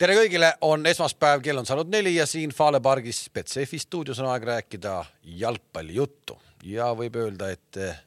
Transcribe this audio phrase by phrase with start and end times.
[0.00, 4.30] tere kõigile, on esmaspäev, kell on saanud neli ja siin Fale pargis Betsafe stuudios on
[4.32, 4.94] aeg rääkida
[5.42, 7.98] jalgpallijuttu ja võib öelda, et eh,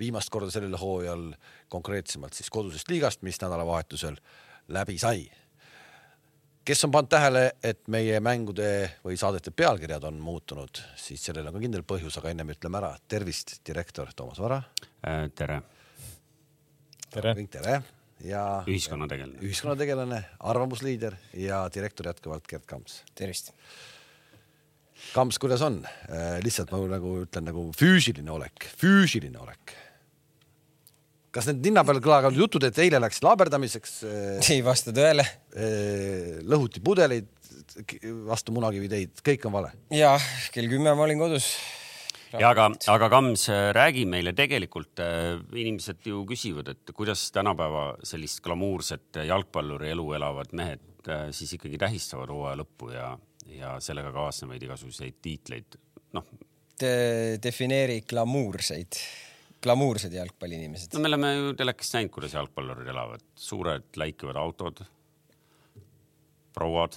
[0.00, 1.30] viimast korda sellel hooajal
[1.72, 4.18] konkreetsemalt siis kodusest liigast, mis nädalavahetusel
[4.76, 5.30] läbi sai.
[6.64, 11.56] kes on pannud tähele, et meie mängude või saadete pealkirjad on muutunud, siis sellel on
[11.56, 14.60] ka kindel põhjus, aga ennem ütleme ära, tervist, direktor Toomas Vara.
[15.34, 15.62] tere.
[17.10, 17.34] tere.
[17.40, 17.80] kõik tere
[18.26, 20.20] ja ühiskonnategelane, ühiskonnategelane,
[20.52, 23.02] arvamusliider ja direktor jätkuvalt Gerd Kamps.
[23.14, 23.52] tervist.
[25.14, 25.80] Kamps, kuidas on?
[26.44, 29.74] lihtsalt ma nagu ütlen nagu füüsiline olek, füüsiline olek.
[31.30, 34.00] kas need ninna peal kõlavad jutud, et eile läks laaberdamiseks?
[34.50, 35.24] ei vasta tõele.
[36.44, 37.28] lõhuti pudeleid
[38.26, 39.74] vastu munakiviteid, kõik on vale?
[39.94, 41.54] jah, kell kümme ma olin kodus
[42.38, 48.42] ja aga, aga Kams, räägi meile tegelikult äh,, inimesed ju küsivad, et kuidas tänapäeva sellist
[48.44, 53.08] glamuurset jalgpalluri elu elavad mehed äh, siis ikkagi tähistavad hooaja lõppu ja,
[53.56, 55.80] ja sellega kaasnevaid igasuguseid tiitleid,
[56.16, 56.30] noh
[56.80, 57.36] De.
[57.44, 58.96] defineeri glamuurseid,
[59.60, 60.94] glamuursed jalgpalliinimesed.
[60.94, 64.80] no me oleme ju telekast näinud, kuidas jalgpallurid elavad, suured läikivad autod,
[66.56, 66.96] prouad.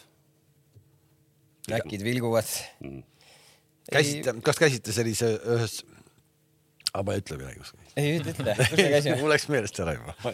[1.74, 2.48] näkid vilguvad
[2.80, 3.02] mm
[3.92, 5.80] käisite, kas käisite sellise ühes,
[6.94, 7.72] aga ma ei ütle midagi.
[8.00, 9.16] ei ütle, ütle, kus me käisime?
[9.22, 10.34] mul läks meelest ära juba.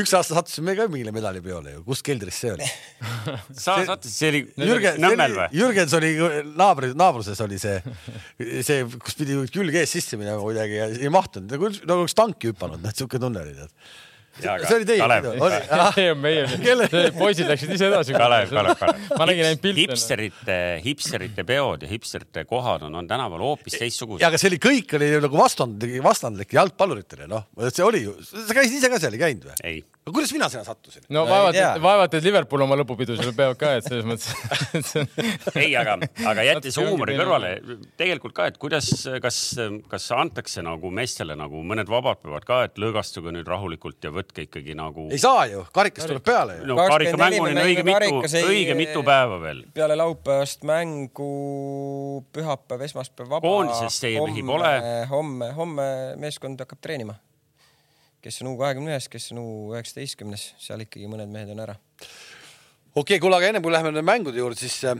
[0.00, 2.70] üks aasta sattusime ka mingile medalipeole ju, kus keldris see oli?
[3.66, 5.50] sa sattusid, see oli Jürgen, Nõmmel või?
[5.60, 6.14] Jürgens oli
[6.54, 7.76] naabri, naabruses oli see,
[8.66, 12.52] see, kus pidi külg ees sisse minema kuidagi ja ei mahtunud, nagu, nagu oleks tanki
[12.52, 14.02] hüpanud, noh, siuke tunne oli tead
[14.40, 15.32] see oli teie pidu?
[15.94, 16.44] see on meie,
[17.16, 18.16] poisid läksid ise edasi.
[18.16, 19.08] Kalev, Kalev, Kalev.
[19.14, 19.80] ma nägin ainult pilte.
[19.84, 24.22] hipsterite, hipsterite peod ja hipsterite kohad on, on tänaval hoopis teistsugused.
[24.24, 28.56] ja aga see oli, kõik oli nagu vastandlik, vastandlik jalgpalluritele, noh, see oli ju, sa
[28.56, 29.60] käisid ise ka seal, ei käinud või?
[29.62, 31.04] ei no kuidas mina sinna sattusin?
[31.08, 34.34] no vaevalt, vaevalt, et Liverpool oma lõpupidusele peavad ka, et selles mõttes
[35.62, 35.96] ei, aga,
[36.28, 37.54] aga jättes huumori kõrvale,
[38.00, 38.90] tegelikult ka, et kuidas,
[39.24, 39.40] kas,
[39.90, 44.44] kas antakse nagu meestele nagu mõned vabad peavad ka, et lõõgastuge nüüd rahulikult ja võtke
[44.48, 45.08] ikkagi nagu.
[45.14, 46.68] ei saa ju, karikas tuleb peale ju.
[46.68, 49.64] no karikamänguni on õige mitu, õige mitu päeva veel.
[49.76, 51.32] peale laupäevast mängu,
[52.34, 53.46] pühapäev, esmaspäev vaba.
[53.48, 54.74] koondises teie mehi pole.
[55.08, 55.86] homme, homme
[56.20, 57.16] meeskond hakkab treenima
[58.24, 61.74] kes on U kahekümne ühes, kes on U üheksateistkümnes, seal ikkagi mõned mehed on ära.
[62.94, 64.96] okei okay,, kuule, aga enne kui läheme nende mängude juurde, siis äh,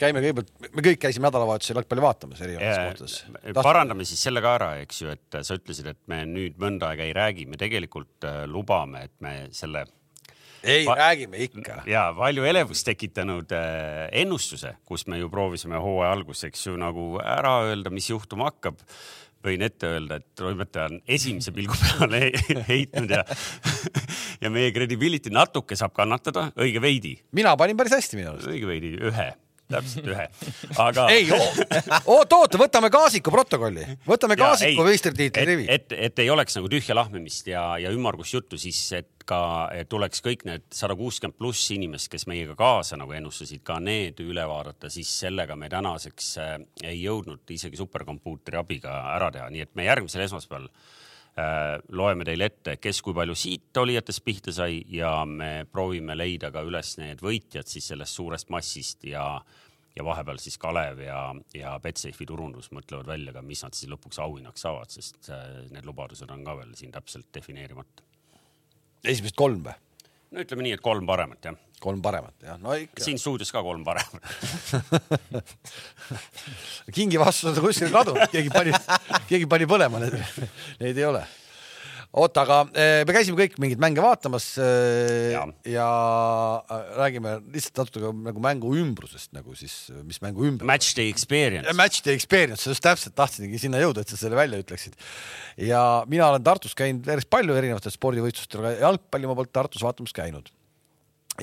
[0.00, 3.62] käime kõigepealt, me kõik käisime nädalavahetusel jalgpalli vaatamas erinevates kohtades.
[3.62, 7.06] parandame siis selle ka ära, eks ju, et sa ütlesid, et me nüüd mõnda aega
[7.06, 9.86] ei räägi, me tegelikult äh, lubame, et me selle
[10.62, 11.82] ei pa, räägime ikka.
[11.88, 17.60] ja palju elevust tekitanud äh, ennustuse, kus me ju proovisime hooaja alguseks ju nagu ära
[17.68, 18.80] öelda, mis juhtuma hakkab
[19.44, 22.30] võin ette öelda, et toimetaja on esimese pilgu peale
[22.70, 23.24] heitnud ja
[24.42, 27.16] ja meie credibility natuke saab kannatada, õige veidi.
[27.36, 28.50] mina panin päris hästi minu arust.
[28.52, 29.30] õige veidi, ühe
[29.70, 30.26] täpselt ühe,
[30.82, 31.06] aga.
[31.12, 31.28] ei,
[32.04, 35.66] oota, oota, võtame Kaasiku protokolli, võtame Kaasiku meistritiitli rivi.
[35.70, 39.40] et, et, ei oleks nagu tühja lahmimist ja, ja ümmargust juttu, siis et ka
[39.76, 44.20] et tuleks kõik need sada kuuskümmend pluss inimest, kes meiega kaasa nagu ennustasid, ka need
[44.24, 49.68] üle vaadata, siis sellega me tänaseks äh, ei jõudnud isegi superkompuutri abiga ära teha, nii
[49.68, 50.70] et me järgmisel esmaspäeval
[51.96, 56.60] loeme teile ette, kes kui palju siit olijatest pihta sai ja me proovime leida ka
[56.66, 59.24] üles need võitjad siis sellest suurest massist ja
[59.96, 61.22] ja vahepeal siis Kalev ja,
[61.54, 65.86] ja Betsafe'i turundus mõtlevad välja ka, mis nad siis lõpuks auhinnaks saavad, sest äh, need
[65.88, 68.04] lubadused on ka veel siin täpselt defineerimata
[69.04, 69.74] esimesed kolm või?
[70.30, 71.58] no ütleme nii, et kolm paremat jah.
[71.82, 73.02] Kolm paremat jah, no ikka.
[73.04, 74.22] siin stuudios ka kolm paremat
[76.96, 78.74] kingi vastus on kuskil kadunud, keegi pani,
[79.30, 80.18] keegi pani põlema, need,
[80.82, 81.24] neid ei ole
[82.10, 85.88] oota, aga eh, me käisime kõik mingeid mänge vaatamas eh, ja, ja
[86.58, 89.76] äh, räägime lihtsalt natuke nagu mängu ümbrusest nagu siis,
[90.06, 90.66] mis mängu ümber.
[90.68, 91.70] Match day experience.
[91.78, 94.98] Match day experience, just täpselt tahtsingi sinna jõuda, et sa selle välja ütleksid.
[95.70, 100.16] ja mina olen Tartus käinud päris palju erinevatel spordivõistlustel, aga jalgpalli ma polnud Tartus vaatamas
[100.16, 100.50] käinud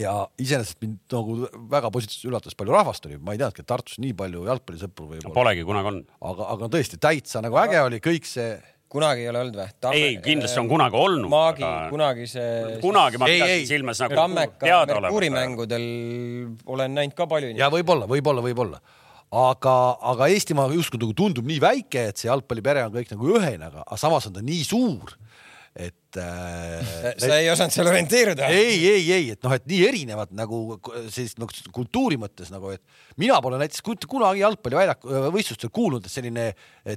[0.02, 1.38] ja iseenesest mind nagu
[1.72, 5.36] väga positiivselt üllatas, palju rahvast oli, ma ei teadnudki, et Tartus nii palju jalgpallisõpru võib-olla.
[5.36, 6.10] Polegi kunagi olnud.
[6.32, 8.58] aga, aga tõesti täitsa nagu äge oli kõik see
[8.92, 9.72] kunagi ei ole olnud või?
[9.98, 11.30] ei, kindlasti on kunagi olnud.
[11.32, 12.78] Maagi aga..., kunagi see.
[12.84, 15.90] kunagi ma pidasin silmas nagu Tammeka Merkuurimängudel
[16.66, 17.52] olen näinud ka palju.
[17.58, 18.82] ja võib-olla, võib-olla, võib-olla,
[19.44, 19.76] aga,
[20.14, 24.00] aga Eestimaa justkui nagu tundub nii väike, et see jalgpallipere on kõik nagu ühene, aga
[24.00, 25.18] samas on ta nii suur,
[25.76, 28.48] et äh, sa ei osanud seal orienteeruda?
[28.54, 32.84] ei, ei, ei, et noh, et nii erinevad nagu sellist nagu kultuuri mõttes nagu, et
[33.20, 36.48] mina pole näiteks kunagi jalgpalliväljaku võistlustel kuulnud, et selline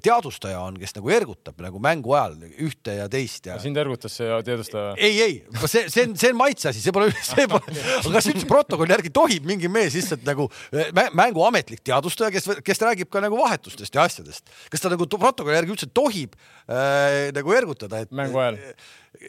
[0.04, 3.58] teadvustaja on, kes nagu ergutab nagu mängu ajal ühte ja teist ja.
[3.62, 4.94] sind ergutas see teadvustaja?
[5.00, 5.36] ei, ei,
[5.66, 7.64] see, see on, see on maitse asi, see pole, see pole
[8.04, 12.32] aga kas üldse protokolli järgi tohib mingi mees lihtsalt nagu äh, mä- mängu ametlik teadvustaja,
[12.34, 15.90] kes, kes räägib ka nagu vahetustest ja asjadest, kas ta nagu to- protokolli järgi üldse
[15.94, 18.58] tohib äh, nagu ergutada, et Mängu ajal.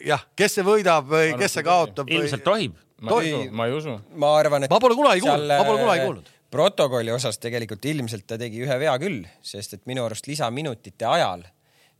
[0.06, 2.76] jah, kes see võidab või kes see kaotab ilmselt tohib.
[3.02, 3.96] ma ei usu, ma ei usu.
[4.14, 6.28] ma arvan, et Ma pole kunagi kuulnud, ma pole kunagi äh, kuulnud.
[6.52, 11.42] protokolli osas tegelikult ilmselt ta tegi ühe vea küll, sest et minu arust lisaminutite ajal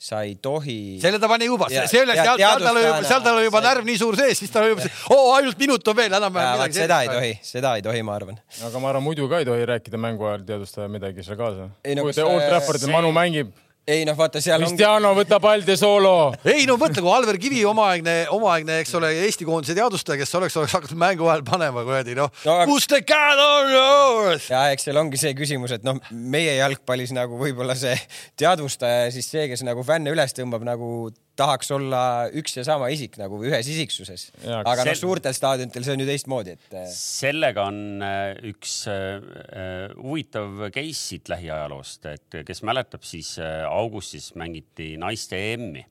[0.02, 0.98] sa ei tohi.
[1.02, 3.68] selle ta pani juba, see oli, seal tal oli juba, seal tal oli juba sa-
[3.68, 6.58] närv nii suur sees, siis tal oli juba see, oo ainult minut on veel, enam-vähem
[6.58, 8.40] vaat seda ei tohi, seda ei tohi, ma arvan.
[8.66, 11.68] aga ma arvan, muidu ka ei tohi rääkida mängu ajal teadvustaja midagi seal kaasa.
[11.86, 13.52] Kui Old see- Traffordil see- Manu mängib,
[13.88, 16.32] ei noh, vaata seal Cristiano võtab Alde soolo.
[16.46, 20.56] ei no mõtle, kui Alver Kivi omaaegne, omaaegne, eks ole, Eesti koondise teadvustaja, kes oleks,
[20.60, 24.46] oleks hakanud mängu ajal panema kuradi noh No aga- kus the cat on yours.
[24.52, 27.96] ja eks seal ongi see küsimus, et noh, meie jalgpallis nagu võib-olla see
[28.38, 32.02] teadvustaja ja siis see, kes nagu fänne üles tõmbab, nagu tahaks olla
[32.36, 34.28] üks ja sama isik nagu ühes isiksuses.
[34.44, 38.82] Aga noh, sel- suurtel staadionitel see on ju teistmoodi, et äh, sellega on äh, üks
[38.92, 43.34] äh, huvitav case siit lähiajaloost, et kes mäletab, siis
[43.68, 45.86] augustis mängiti naiste EM-i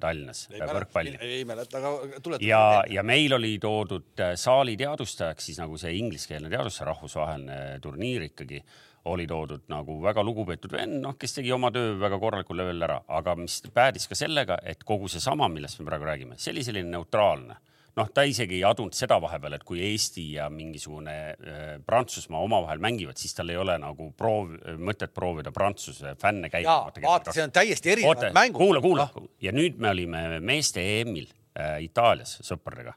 [0.00, 2.40] Tallinnas võrkpalli ei mäleta, aga tuleta.
[2.40, 8.62] ja, ja meil oli toodud saali teadvustajaks siis nagu see ingliskeelne teadvustaja, rahvusvaheline turniir ikkagi
[9.08, 13.00] oli toodud nagu väga lugupeetud vend, noh, kes tegi oma töö väga korralikul levelil ära,
[13.20, 16.92] aga mis päädis ka sellega, et kogu seesama, millest me praegu räägime, see oli selline
[16.92, 17.58] neutraalne.
[17.98, 22.78] Noh, ta isegi ei adunud seda vahepeal, et kui Eesti ja mingisugune äh, Prantsusmaa omavahel
[22.84, 27.54] mängivad, siis tal ei ole nagu proov, mõtet proovida Prantsuse fänne käima vaata, see on
[27.56, 28.60] täiesti erinevad mängud.
[28.60, 29.08] kuula, kuula.
[29.42, 31.26] Ja nüüd me olime meeste EM-il
[31.58, 32.94] äh, Itaalias sõpradega.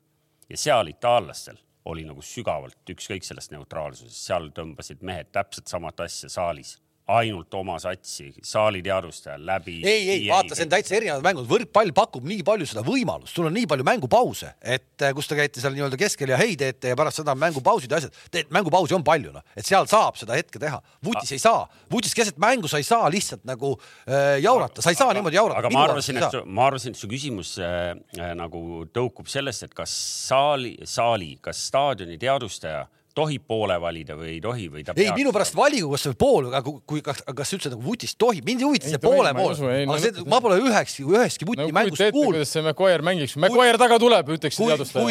[0.51, 6.29] Ja seal itaallastel oli nagu sügavalt ükskõik sellest neutraalsusest, seal tõmbasid mehed täpselt samat asja
[6.29, 6.75] saalis,
[7.09, 9.79] ainult oma satsi, saali teadvustajal läbi.
[9.87, 13.49] ei, ei vaata, see on täitsa erinevad mängud, võrkpall pakub nii palju seda võimalust, sul
[13.49, 16.93] on nii palju mängupause, et eh, kus te käite seal nii-öelda keskel ja hei teete
[16.93, 18.21] ja pärast seda mängupausid ja asjad,
[18.53, 20.79] mängupausi on palju noh, et seal saab seda hetke teha.
[21.03, 23.73] vutis ei saa, vutis keset mängu sa ei saa lihtsalt nagu
[24.05, 25.65] äh, jaurata, sa ei saa niimoodi jaurata.
[25.65, 29.75] aga ma arvasin, et, ma arvasin, et su küsimus äh, äh, nagu tõukub sellest, et
[29.75, 29.93] kas
[30.29, 32.85] saali, saali, kas staadioni teadvustaja
[33.17, 36.47] tohib poole valida või ei tohi või ta ei, minu pärast valigu, kas see pool,
[36.51, 39.55] aga kui, kas, kas üldse nagu vutist tohib, mind ei huvita see tohi, poole pool
[39.55, 42.39] aga no see ma pole ühekski, üheski vuti no ette, kuulnud.
[42.39, 45.03] kuidas see McQuire mängiks, McQuire taga tuleb, ütleks kui, teadvustaja.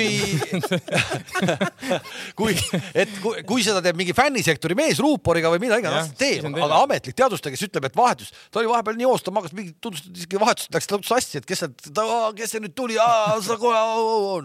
[2.39, 6.49] kui, kui, et kui, kui seda teeb mingi fännisektori mees ruuporiga või mida iganes teeb,
[6.51, 9.75] aga ametlik teadvustaja, kes ütleb, et vahetus, ta oli vahepeal nii hoos, ta magas mingi,
[9.83, 11.91] tundus, et isegi vahetus läks lõpuks sassi, et kes sealt,
[12.39, 13.85] kes see nüüd tuli, sa kohe,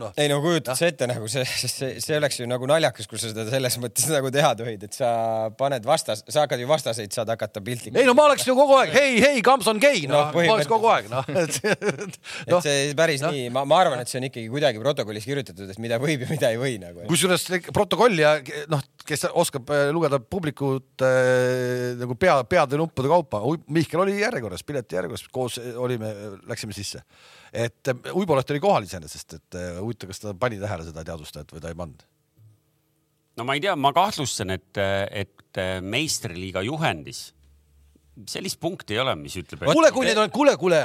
[0.01, 0.15] noh.
[0.19, 3.31] ei no kujutad sa ette nagu see, see, see oleks ju nagu naljakas, kui sa
[3.31, 5.09] seda selles mõttes nagu teha tohid, et sa
[5.57, 8.01] paned vastas, sa hakkad ju vastaseid saad hakata piltlikult.
[8.01, 10.55] ei no ma oleks ju kogu aeg, hei, hei, Kams on gei, noh No, ma
[10.55, 13.31] oleks kogu aeg, noh, et noh, see päris no.
[13.33, 16.29] nii, ma, ma arvan, et see on ikkagi kuidagi protokollis kirjutatud, et mida võib ja
[16.31, 17.05] mida ei või nagu.
[17.09, 17.45] kusjuures
[17.75, 18.35] protokolli ja
[18.71, 23.43] noh, kes oskab äh, lugeda publikut äh, nagu pea, peade nuppude kaupa,
[23.75, 26.11] Mihkel oli järjekorras, pileti järjekorras, koos olime,
[26.49, 27.03] läksime sisse.
[27.53, 31.55] et äh, Uibolet oli kohal iseenesest, et äh, huvitav, kas ta pani tähele seda teadvustajat
[31.55, 32.05] või ta ei pannud.
[33.35, 37.29] No ma ei tea, ma kahtlustan, et, et meistriliiga juhendis
[38.29, 40.79] sellist punkti ei ole, mis ütleb, kuule, kui need on, kuule, kuule,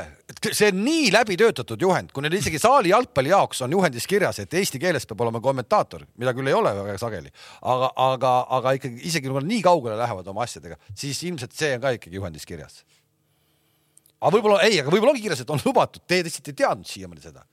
[0.50, 4.40] see on nii läbi töötatud juhend, kui neil isegi saali jalgpalli jaoks on juhendis kirjas,
[4.42, 7.30] et eesti keeles peab olema kommentaator, mida küll ei ole väga sageli,
[7.60, 11.76] aga, aga, aga ikkagi isegi kui nad nii kaugele lähevad oma asjadega, siis ilmselt see
[11.76, 12.82] on ka ikkagi juhendis kirjas.
[14.18, 17.28] aga võib-olla ei, aga võib-olla ongi kirjas, et on lubatud, te lihtsalt ei teadnud siiamaani
[17.28, 17.46] seda.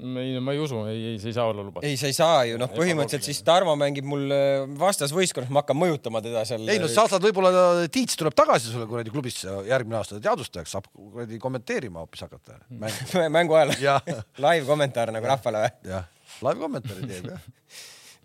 [0.00, 1.86] ei, ma ei usu, ei, ei, see ei saa olla lubatud.
[1.88, 5.78] ei, sa ei saa ju, noh, põhimõtteliselt siis Tarmo mängib mul äh, vastasvõistkonnas, ma hakkan
[5.78, 6.66] mõjutama teda seal.
[6.70, 7.52] ei no sa saad võib-olla,
[7.92, 12.58] Tiits tuleb tagasi sulle kuradi klubisse järgmine aasta teadvustajaks, saab kuradi kommenteerima hoopis hakata.
[13.36, 13.76] mängu ajal
[14.46, 15.94] live kommentaar nagu rahvale või?
[15.94, 16.10] jah,
[16.46, 17.48] live kommentaari teeb jah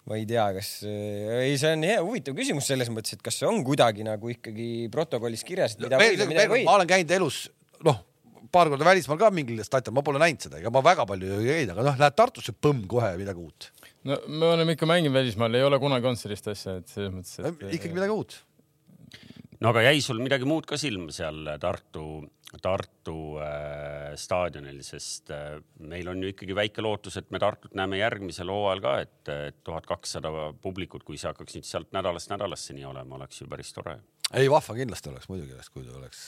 [0.06, 3.48] ma ei tea, kas, ei, see on hea huvitav küsimus selles mõttes, et kas see
[3.50, 6.76] on kuidagi nagu ikkagi protokollis kirjas, et mida võib ja mida ei või ma.
[6.78, 7.40] olen käinud elus,
[7.86, 8.04] noh,
[8.52, 11.48] paar korda välismaal ka mingil statil, ma pole näinud seda, ega ma väga palju ei
[11.52, 13.70] käinud, aga noh, lähed Tartusse, põmm kohe midagi uut.
[14.10, 17.40] no me oleme ikka mänginud välismaal, ei ole kunagi olnud sellist asja, et selles mõttes,
[17.42, 17.66] et.
[17.80, 18.38] ikkagi midagi uut.
[19.62, 22.06] No aga jäi sul midagi muud ka silma seal Tartu,
[22.62, 28.00] Tartu äh, staadionil, sest äh, meil on ju ikkagi väike lootus, et me Tartut näeme
[28.00, 29.32] järgmisel hooajal ka, et
[29.66, 30.32] tuhat kakssada
[30.62, 33.98] publikut, kui see hakkaks nüüd sealt nädalast nädalasse nii olema, oleks ju päris tore.
[34.34, 36.22] ei, vahva kindlasti oleks muidugi oleks, kui oleks,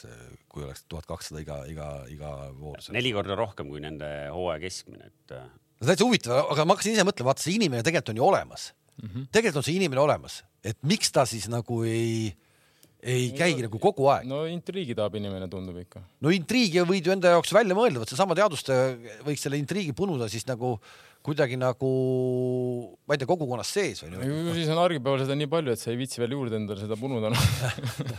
[0.50, 2.80] kui oleks tuhat kakssada iga, iga, iga voor.
[2.96, 5.38] neli korda rohkem kui nende hooaja keskmine, et.
[5.38, 5.48] Äh,
[5.82, 8.74] no täitsa huvitav, aga ma hakkasin ise mõtlema, vaata see inimene tegelikult on ju olemas
[8.98, 9.10] mm.
[9.10, 9.32] -hmm.
[9.32, 12.34] tegelikult on see inimene olemas, et miks ta siis nagu ei
[13.08, 14.28] ei käigi nagu kogu aeg.
[14.30, 16.02] no intriigi tahab inimene, tundub ikka.
[16.24, 18.78] no intriigi võid ju enda jaoks välja mõelda, vot seesama teaduste
[19.26, 20.76] võiks selle intriigi punuda siis nagu
[21.28, 21.90] kuidagi nagu,
[23.04, 24.54] ma ei tea, kogukonnas sees või niimoodi.
[24.56, 27.32] siis on argipäeval seda nii palju, et sa ei viitsi veel juurde endale seda punuda
[27.34, 27.42] no.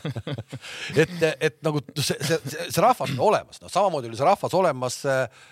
[1.05, 5.01] et, et nagu see, see, see rahvas on olemas, noh, samamoodi oli see rahvas olemas
[5.09, 5.47] äh,.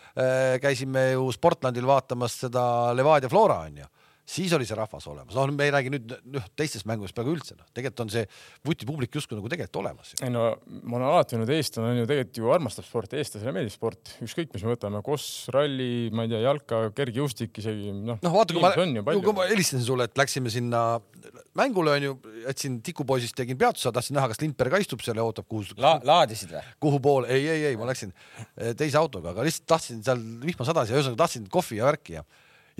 [0.61, 2.67] käisime ju Sportlandil vaatamas seda
[2.97, 3.89] Levadia Flora onju
[4.27, 7.55] siis oli see rahvas olemas, noh, me ei räägi nüüd noh, teistest mängudest peaaegu üldse,
[7.59, 8.25] noh, tegelikult on see
[8.67, 10.13] vutipublik justkui nagu tegelikult olemas.
[10.19, 10.49] ei no
[10.83, 14.51] ma olen alati öelnud, eestlane on ju tegelikult ju armastab sporti, eestlasele meeldib sport, ükskõik,
[14.55, 18.19] mis me võtame, koss, ralli, ma ei tea, jalka, kergejõustik isegi noh.
[18.23, 18.65] noh, vaata, kui
[18.99, 20.83] ma, kui ma helistasin sulle, et läksime sinna
[21.57, 22.17] mängule onju,
[22.49, 25.97] jätsin tikupoisist, tegin peatuse, tahtsin näha, kas Lindberg ka istub seal ja ootab, kuhu La.
[26.03, 26.65] laadisid või?
[26.83, 30.67] kuhu poole, ei, ei, ei, ma läksin eh, teise autoga, aga lihtsalt tahtsin seal vihma
[30.67, 32.27] sadas ja ühesõnaga tahtsin kohvi ja värki ja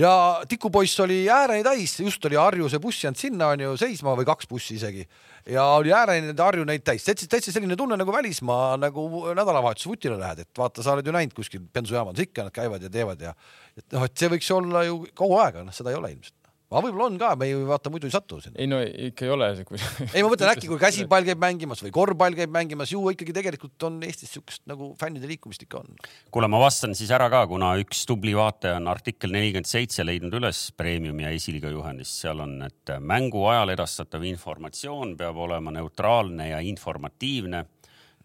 [0.01, 4.29] ja tikupoiss oli ääreni täis, just oli Harju see buss jäänud sinna onju seisma või
[4.29, 5.07] kaks bussi isegi.
[5.49, 10.19] Ja oli ääreni Harju neid täis, täitsa, täitsa selline tunne nagu välismaa nagu nädalavahetuse vutile
[10.21, 13.33] lähed, et vaata, sa oled ju näinud kuskil bensujaamades ikka nad käivad ja teevad ja
[13.77, 16.36] et noh, et see võiks olla ju kogu aeg, noh, seda ei ole ilmselt
[16.67, 18.59] aga võib-olla on ka, me ju vaata muidu ei satu sinna.
[18.59, 19.79] ei no ikka ei ole see kui....
[20.09, 23.87] ei, ma mõtlen äkki, kui käsipall käib mängimas või korvpall käib mängimas, ju ikkagi tegelikult
[23.87, 25.95] on Eestis siukest nagu fännide liikumist ikka on.
[26.35, 30.35] kuule, ma vastan siis ära ka, kuna üks tubli vaataja on artikkel nelikümmend seitse leidnud
[30.41, 36.51] üles Premiumi ja esiliiga juhendist, seal on, et mängu ajal edastatav informatsioon peab olema neutraalne
[36.51, 37.63] ja informatiivne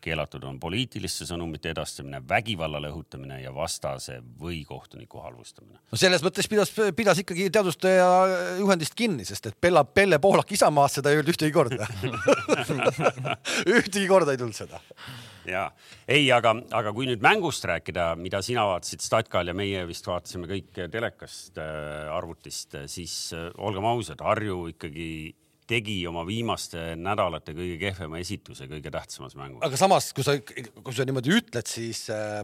[0.02, 5.80] keelatud on poliitiliste sõnumite edastamine, vägivallale õhutamine ja vastase või kohtuniku halvustamine.
[5.92, 8.10] no selles mõttes pidas, pidas ikkagi teaduste ja
[8.60, 11.88] juhendist kinni, sest et Bella, Pelle Poolak Isamaast seda ei öelnud ühtegi korda
[13.78, 14.82] ühtegi korda ei tulnud seda.
[15.50, 15.68] ja
[16.08, 20.50] ei, aga, aga kui nüüd mängust rääkida, mida sina vaatasid Statkal ja meie vist vaatasime
[20.50, 25.12] kõik telekast äh,, arvutist, siis äh, olgem ausad, Harju ikkagi
[25.72, 29.64] tegi oma viimaste nädalate kõige kehvema esituse kõige tähtsamas mängus.
[29.66, 32.42] aga samas, kui sa, kui sa niimoodi ütled, siis äh,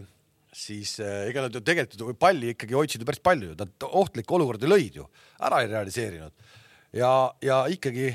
[0.55, 4.69] siis äh, ega nad ju tegelikult palli ikkagi hoidsid ju päris palju, nad ohtlikke olukordi
[4.69, 5.07] lõid ju,
[5.43, 6.33] ära ei realiseerinud.
[6.97, 7.11] ja,
[7.43, 8.13] ja ikkagi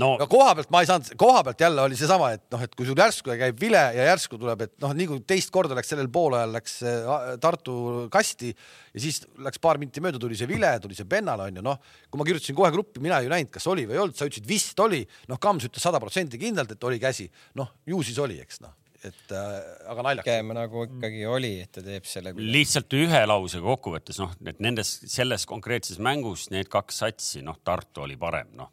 [0.00, 0.12] no.
[0.16, 2.88] Aga koha pealt ma ei saanud, koha pealt jälle oli seesama, et noh, et kui
[2.88, 6.10] sul järsku käib vile ja järsku tuleb, et noh, nii kui teist korda läks sellel
[6.12, 7.76] poolajal läks äh, Tartu
[8.12, 11.80] kasti ja siis läks paar minti mööda, tuli see vile, tuli see pennal onju, noh,
[12.08, 14.48] kui ma kirjutasin kohe gruppi, mina ei näinud, kas oli või ei olnud, sa ütlesid
[14.48, 17.28] vist oli, noh, Kams ütles sada protsenti kindlalt, et oli käsi,
[17.60, 18.76] noh, ju siis oli, eks noh
[19.08, 19.56] et äh,
[19.92, 20.28] aga naljakas.
[20.28, 22.34] pigem nagu ikkagi oli, et ta teeb selle.
[22.38, 28.06] lihtsalt ühe lausega kokkuvõttes noh, et nendes, selles konkreetses mängus need kaks satsi, noh, Tartu
[28.06, 28.72] oli parem, noh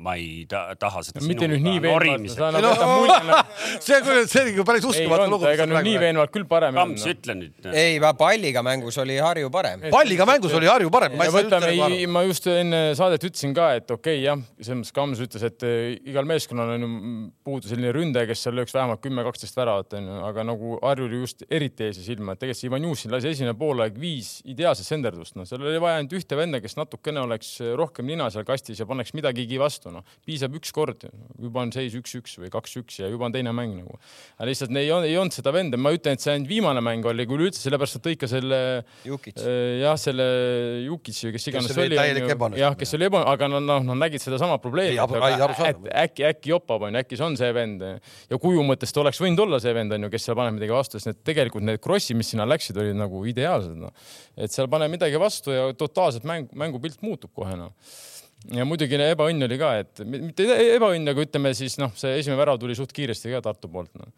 [0.00, 3.54] ma ei ta, taha seda no, mitte nüüd nii veenvalt, nagu jätad mulje nagu.
[3.84, 3.98] see,
[4.32, 5.48] see oli päris uskumatu lugu.
[5.50, 7.00] ega nüüd nii veenvalt küll parem ei olnud.
[7.00, 7.68] Kams, ütle nüüd.
[7.72, 9.86] ei, palliga mängus oli Harju parem.
[9.92, 11.16] palliga mängus oli Harju parem.
[11.20, 15.68] ma just enne saadet ütlesin ka, et okei okay, jah, selles mõttes Kams ütles, et
[15.68, 16.90] eh, igal meeskonnal on ju
[17.46, 21.44] puudu selline ründaja, kes seal lööks vähemalt kümme, kaksteist väravat onju, aga nagu Harjul just
[21.50, 25.36] eriti jäi see silma, et tegelikult see Ivan Jusin lasi esimene poolaeg viis ideaalset senderdust,
[25.38, 28.86] noh, seal oli vaja ainult ühte venda, kes natukene oleks rohkem nina seal kastis ja
[28.88, 31.06] paneks midagigi vastu noh, piisab üks kord,
[31.40, 33.98] juba on seis üks-üks või kaks-üks ja juba on teine mäng nagu.
[34.36, 37.26] aga lihtsalt ei, ei olnud seda venda, ma ütlen, et see ainult viimane mäng oli,
[37.28, 40.28] kui üleüldse, sellepärast et tõi ka selle äh, jah, selle
[40.86, 44.58] Jukitsi, kes iganes oli, oli, jah, kes oli eba, aga nad noh, nad nägid sedasama
[44.62, 49.02] probleemi, et äkki, äkki jopab onju, äkki see on see vend ja kuju mõttes ta
[49.04, 51.80] oleks võinud olla see vend onju, kes seal paneb midagi vastu, sest need tegelikult need
[51.82, 53.92] krossid, mis sinna läksid, olid nagu ideaalsed noh.
[54.36, 57.74] et seal paneb midagi vastu ja totaalselt mäng, mängupilt muutub kohe noh
[58.56, 60.46] ja muidugi ebaõnn oli ka, et mitte
[60.76, 64.08] ebaõnn, aga ütleme siis noh, see esimene värav tuli suht kiiresti ka Tartu poolt no..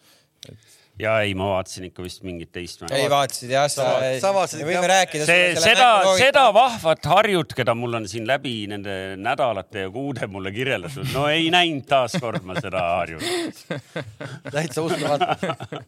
[0.48, 2.96] Et ja ei, ma vaatasin ikka vist mingit teist mängu.
[2.98, 5.26] ei vaatasid jah, sa, me võime rääkida.
[5.28, 5.88] see, seda,
[6.20, 11.24] seda vahvat Harjut, keda mul on siin läbi nende nädalate ja kuude mulle kirjeldatud, no
[11.32, 13.24] ei näinud taaskord ma seda Harjut.
[14.56, 15.30] täitsa uskumatu,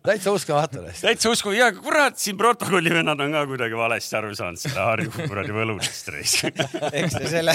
[0.08, 0.86] täitsa uskumatu.
[1.04, 5.12] täitsa uskumatu ja kurat, siin protokolli vennad on ka kuidagi valesti aru saanud seda Harju
[5.18, 6.38] kuradi võludest reis.
[6.48, 7.54] eks te selle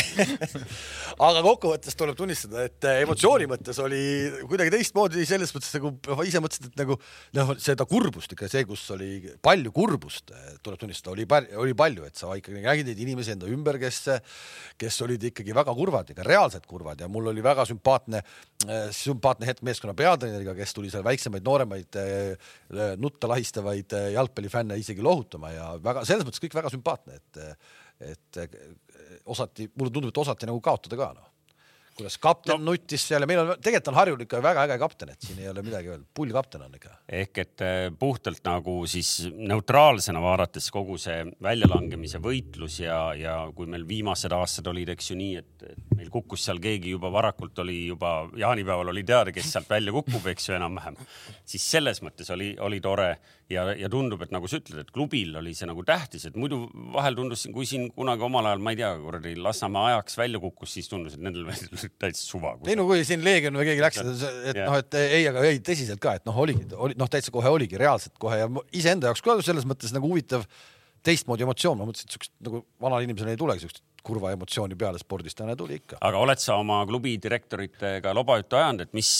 [1.19, 3.99] aga kokkuvõttes tuleb tunnistada, et äh, emotsiooni mõttes oli
[4.47, 5.91] kuidagi teistmoodi selles mõttes nagu
[6.23, 6.95] ise mõtlesin, et nagu
[7.35, 9.09] noh, seda kurbust ikka see, kus oli
[9.43, 11.25] palju kurbust, äh, tuleb tunnistada, oli,
[11.59, 13.99] oli palju, et sa ikkagi nägid neid inimesi enda ümber, kes,
[14.79, 17.03] kes olid ikkagi väga kurvad, ikka reaalselt kurvad.
[17.03, 18.23] Ja mul oli väga sümpaatne,
[18.95, 21.99] sümpaatne hetk meeskonna peatreeneriga, kes tuli seal väiksemaid, nooremaid
[22.99, 25.51] nutta lahistavaid jalgpallifänne isegi lohutama.
[25.55, 27.43] Ja väga selles mõttes kõik väga sümpaatne, et
[27.99, 28.37] et
[29.25, 31.29] osati, mulle tundub, et osati nagu kaotada ka noh
[31.99, 32.71] kuidas kapten no.
[32.71, 35.49] nuttis seal ja meil on, tegelikult on Harjul ikka väga äge kapten, et siin ei
[35.51, 36.93] ole midagi öelda, pull kapten on ikka.
[37.19, 43.69] ehk et äh, puhtalt nagu siis neutraalsena vaadates kogu see väljalangemise võitlus ja, ja kui
[43.71, 47.81] meil viimased aastad olid, eks ju nii, et meil kukkus seal keegi juba varakult oli
[47.89, 50.99] juba jaanipäeval oli teada, kes sealt välja kukub, eks ju enam-vähem,
[51.47, 53.11] siis selles mõttes oli, oli tore
[53.49, 56.61] ja, ja tundub, et nagu sa ütled, et klubil oli see nagu tähtis, et muidu
[56.93, 60.73] vahel tundus, kui siin kunagi omal ajal, ma ei tea, kuradi Lasnamäe ajaks välja kukkus,
[60.77, 61.49] siis tundus, et nendel
[62.01, 62.55] täitsa suva.
[62.69, 66.01] ei no kui siin Leegion või keegi läks, et noh, et ei, aga ei tõsiselt
[66.03, 69.39] ka, et noh, oligi, oli noh, täitsa kohe oligi reaalselt kohe ja iseenda jaoks ka
[69.45, 70.45] selles mõttes nagu huvitav
[71.05, 75.01] teistmoodi emotsioon, ma mõtlesin, et siukest nagu vanal inimesel ei tulegi siukest kurva emotsiooni peale
[75.01, 75.99] spordist, täna tuli ikka.
[76.05, 79.11] aga oled sa oma klubi direktoritega lobajuttu ajanud, et mis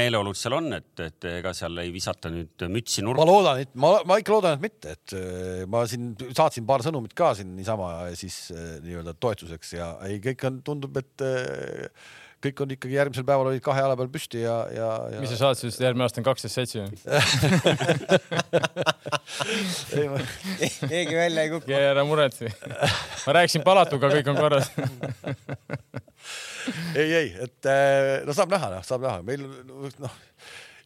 [0.00, 3.24] meeleolud seal on, et, et ega seal ei visata nüüd mütsi nurka?
[3.24, 6.84] ma loodan, et ma, ma ikka loodan, et mitte, et äh, ma siin saatsin paar
[6.86, 12.10] sõnumit ka siin niisama siis äh, nii-öelda toetuseks ja ei, kõik on, tundub, et äh,
[12.44, 15.18] kõik on ikkagi järgmisel päeval olid kahe jala peal püsti ja, ja, ja....
[15.22, 16.78] mis sa saatsid, et järgmine aasta on kaksteist seitse
[20.90, 21.68] keegi välja ei kuku.
[21.76, 22.44] ära muretse.
[23.26, 24.68] ma rääkisin Palatuga, kõik on korras
[26.96, 29.40] ei, ei, et äh, no saab näha, noh, saab näha, meil
[30.00, 30.14] noh,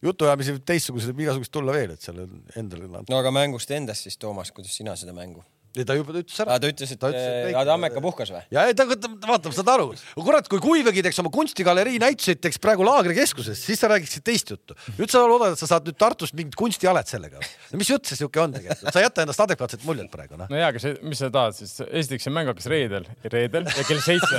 [0.05, 2.17] jutuajamisi teistsuguseid võib igasugust tulla veel, et seal
[2.59, 2.81] endal.
[2.99, 5.43] no aga mängust endast siis, Toomas, kuidas sina seda mängu
[5.75, 6.57] ja ta juba ütles ära.
[6.61, 8.41] ta ütles, et ta ütles, et Adammeka puhkas või?
[8.53, 12.85] ja ta, ta, vaata, saad aru, kurat, kui Kuivägi teeks oma kunstigalerii näituseid teeks praegu
[12.87, 14.77] laagrikeskuses, siis sa räägiksid teist juttu.
[14.99, 17.43] nüüd sa loodad, et sa saad nüüd Tartust mingit kunstialet sellega.
[17.71, 20.49] no mis jutt see siuke on tegelikult, sa ei jäta endast adekvaatset muljet praegu noh.
[20.51, 23.87] no jaa, aga see, mis sa tahad siis, esiteks see mäng hakkas reedel, reedel ja
[23.87, 24.35] kell seitse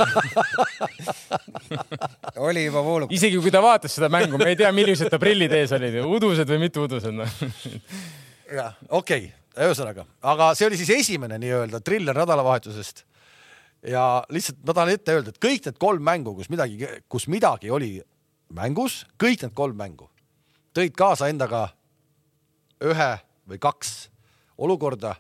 [2.49, 3.13] oli juba vooluk.
[3.17, 6.49] isegi kui ta vaatas seda mängu, me ei tea, millised ta prillid ees olid, udused
[6.55, 7.43] või mitte udused noh.
[8.53, 13.05] jah, okei okay ühesõnaga, aga see oli siis esimene nii-öelda triller nädalavahetusest.
[13.87, 17.71] ja lihtsalt ma tahan ette öelda, et kõik need kolm mängu, kus midagi, kus midagi
[17.71, 17.95] oli
[18.53, 20.11] mängus, kõik need kolm mängu
[20.77, 21.71] tõid kaasa endaga
[22.85, 23.13] ühe
[23.49, 23.93] või kaks
[24.61, 25.15] olukorda,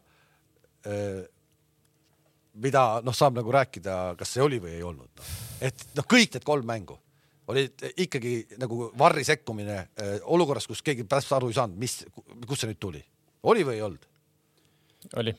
[2.56, 5.26] mida noh, saab nagu rääkida, kas see oli või ei olnud no..
[5.64, 6.98] et noh, kõik need kolm mängu
[7.46, 9.78] olid ikkagi nagu varri sekkumine
[10.34, 12.00] olukorras, kus keegi täpselt aru ei saanud, mis,
[12.46, 13.02] kust see nüüd tuli,
[13.46, 14.08] oli või ei olnud
[15.16, 15.36] oli.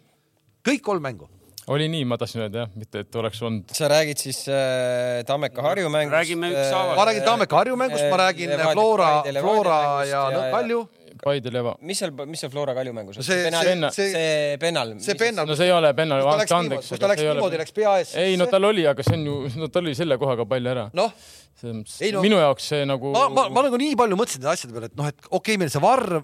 [0.68, 1.30] kõik kolm mängu?
[1.68, 3.74] oli nii, ma tahtsin öelda jah, mitte et oleks olnud.
[3.76, 6.16] sa räägid siis äh, Tammeka Harju mängust?
[6.16, 7.00] räägime ükshaaval äh,.
[7.00, 9.10] ma räägin Tammeka Harju mängust, ma räägin äh, Flora,
[9.42, 10.88] Flora ja, ja Kalju.
[11.24, 11.74] Paide Leva.
[11.82, 13.26] mis seal, mis seal Flora Kalju mängus on?
[13.26, 14.94] see, see, see, see pennal.
[15.02, 15.48] see pennal.
[15.50, 16.92] no see ei ole pennal, andke andeks.
[16.94, 18.14] kus ta läks niimoodi, läks pea ees.
[18.22, 20.88] ei no tal oli, aga see on ju, no tal oli selle kohaga pall ära.
[20.98, 21.20] noh.
[21.58, 23.10] No, minu jaoks see nagu.
[23.16, 25.56] ma, ma, ma nagu nii palju mõtlesin nende asjade peale, et noh, et okei okay,,
[25.58, 26.20] meil see varr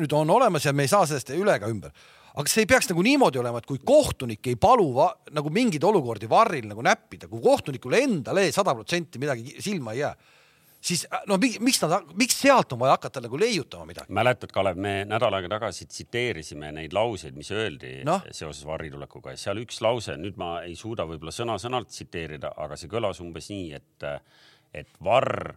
[0.00, 1.92] nüüd on olemas ja me ei saa sellest üle ega ümber
[2.34, 5.84] aga kas ei peaks nagu niimoodi olema, et kui kohtunik ei palu va, nagu mingeid
[5.86, 10.12] olukordi varril nagu näppida, kui kohtunikule endale sada protsenti midagi silma ei jää,
[10.80, 14.12] siis no miks nad, miks sealt on vaja hakata nagu leiutama midagi?
[14.16, 18.20] mäletad, Kalev, me nädal aega tagasi tsiteerisime neid lauseid, mis öeldi no?
[18.30, 22.92] seoses varritulekuga ja seal üks lause, nüüd ma ei suuda võib-olla sõna-sõnalt tsiteerida, aga see
[22.92, 24.08] kõlas umbes nii, et,
[24.82, 25.52] et varr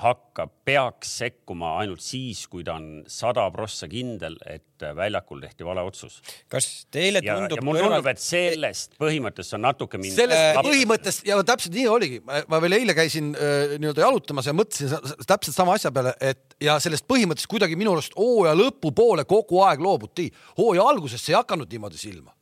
[0.00, 5.82] hakkab, peaks sekkuma ainult siis, kui ta on sada prossa kindel, et väljakul tehti vale
[5.84, 6.20] otsus.
[6.48, 7.60] kas teile tundub?
[7.60, 10.16] ja mulle tundub, et sellest põhimõttest on natuke mind.
[10.16, 15.14] sellest põhimõttest ja täpselt nii oligi, ma veel eile käisin äh, nii-öelda jalutamas ja mõtlesin
[15.28, 19.84] täpselt sama asja peale, et ja sellest põhimõttest kuidagi minu arust hooaja lõpupoole kogu aeg
[19.84, 20.30] loobuti.
[20.58, 22.34] hooaja alguses see ei hakanud niimoodi silma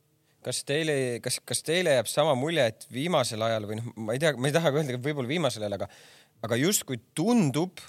[0.45, 0.93] kas teile,
[1.23, 4.47] kas, kas teile jääb sama mulje, et viimasel ajal või noh, ma ei tea, ma
[4.49, 5.89] ei taha öelda, võib-olla viimasel ajal, aga
[6.45, 7.81] aga justkui tundub,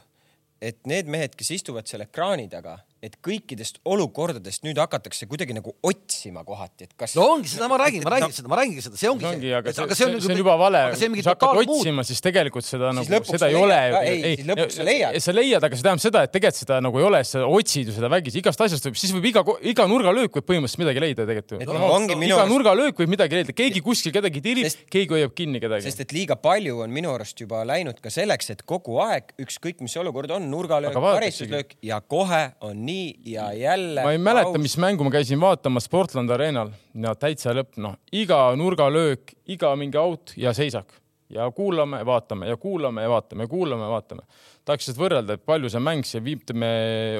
[0.60, 5.72] et need mehed, kes istuvad seal ekraani taga, et kõikidest olukordadest nüüd hakatakse kuidagi nagu
[5.86, 7.14] otsima kohati, et kas.
[7.16, 9.48] no ongi seda, ma räägin, ma räägin no, seda, ma räägingi seda, see ongi, ongi
[9.48, 9.54] see.
[9.56, 12.90] aga, aga see, on, see on juba vale, kui sa hakkad otsima, siis tegelikult seda
[12.98, 13.78] siis nagu, seda ei ole.
[14.04, 15.16] ei, ei, lõpuks sa leiad.
[15.24, 17.96] sa leiad, aga see tähendab seda, et tegelikult seda nagu ei ole, sa otsid ju
[17.96, 21.56] seda vägisi, igast asjast võib, siis võib iga, iga nurgalöök võib põhimõtteliselt midagi leida tegelikult
[21.56, 21.70] ju.
[21.72, 25.88] No, iga nurgalöök võib midagi leida, keegi kuskil kedagi tirib, keegi hoiab kinni kedagi.
[25.88, 29.80] sest et liiga palju on minu arust juba läinud ka selleks, et kogu aeg ükskõik,
[29.80, 32.89] mis olukord on, nurgalöök, karistuslöök ja kohe on nii
[33.24, 34.04] ja jää jälle.
[34.04, 38.48] ma ei mäleta, mis mängu ma käisin vaatamas Sportlandi areenal ja täitsa lõpp, noh, iga
[38.56, 41.00] nurgalöök, iga mingi out ja seisak
[41.30, 44.22] ja kuulame, vaatame ja kuulame ja vaatame ja kuulame ja vaatame.
[44.64, 46.70] tahaks lihtsalt võrrelda, et palju see mäng, see viimane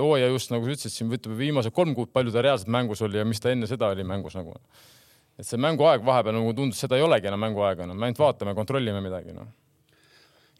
[0.00, 3.20] hooaja just nagu sa ütlesid siin, ütleme viimased kolm kuud, palju ta reaalselt mängus oli
[3.20, 4.56] ja mis ta enne seda oli mängus nagu.
[5.38, 8.20] et see mänguaeg vahepeal nagu tundus, seda ei olegi enam mänguaega enam no., me ainult
[8.20, 9.48] vaatame, kontrollime midagi noh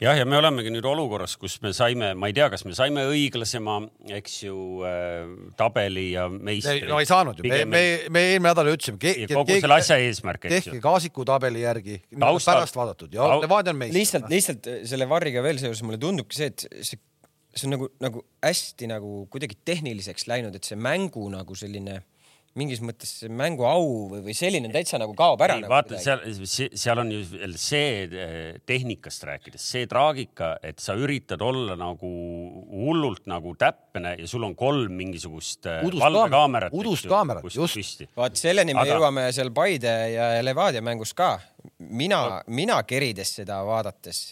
[0.01, 3.05] jah, ja me olemegi nüüd olukorras, kus me saime, ma ei tea, kas me saime
[3.11, 3.77] õiglasema,
[4.17, 4.57] eks ju
[4.89, 6.87] äh,, tabeli ja meistri.
[6.89, 7.83] no ei saanud ju, me, me,
[8.13, 9.15] me eelmine nädal ju ütlesime.
[9.35, 10.75] kogu selle asja eesmärk, eks ju.
[10.75, 13.99] tehke Kaasiku tabeli järgi, pärast vaadatud ja Levadia on meister.
[13.99, 17.01] lihtsalt, lihtsalt selle Varriga veel seoses mulle tundubki see, et see,
[17.53, 22.01] see on nagu, nagu hästi nagu kuidagi tehniliseks läinud, et see mängu nagu selline
[22.61, 25.57] mingis mõttes mängu au või, või selline täitsa nagu kaob ära.
[25.61, 30.97] Nagu vaata seal, seal on ju veel see eh, tehnikast rääkides, see traagika, et sa
[30.99, 32.11] üritad olla nagu
[32.71, 36.77] hullult nagu täpne ja sul on kolm mingisugust eh, valvekaamerat.
[36.77, 38.05] uduskaamerat, just.
[38.17, 38.97] vaat selleni me Aga...
[38.97, 41.37] jõuame seal Paide ja Levadia mängus ka.
[41.79, 44.31] mina no., mina kerides seda vaadates,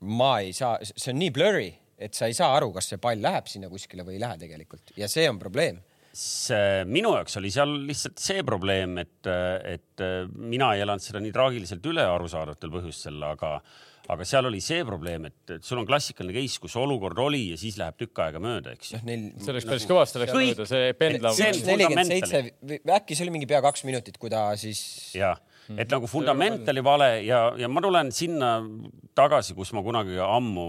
[0.00, 3.20] ma ei saa, see on nii blurry, et sa ei saa aru, kas see pall
[3.22, 5.80] läheb sinna kuskile või ei lähe tegelikult ja see on probleem
[6.16, 9.28] see minu jaoks oli seal lihtsalt see probleem, et,
[9.68, 13.56] et mina ei elanud seda nii traagiliselt üle arusaadavatel põhjustel, aga,
[14.12, 17.58] aga seal oli see probleem, et, et sul on klassikaline case, kus olukord oli ja
[17.60, 19.02] siis läheb tükk aega mööda, eks ju.
[19.08, 19.26] Neil...
[19.42, 21.42] see läks päris nagu kõvasti läks mööda, see pendlav.
[21.72, 24.80] nelikümmend seitse, äkki see oli mingi pea kaks minutit, kui ta siis.
[25.16, 25.40] jah,
[25.76, 28.56] et nagu fundament oli vale ja, ja ma tulen sinna
[29.18, 30.66] tagasi, kus ma kunagi ammu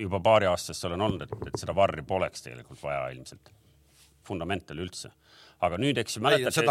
[0.00, 3.52] juba paari aastast olen olnud, et, et seda varri poleks tegelikult vaja ilmselt
[4.26, 5.12] fundamental üldse.
[5.60, 6.64] aga nüüd, eks ju, mäletate,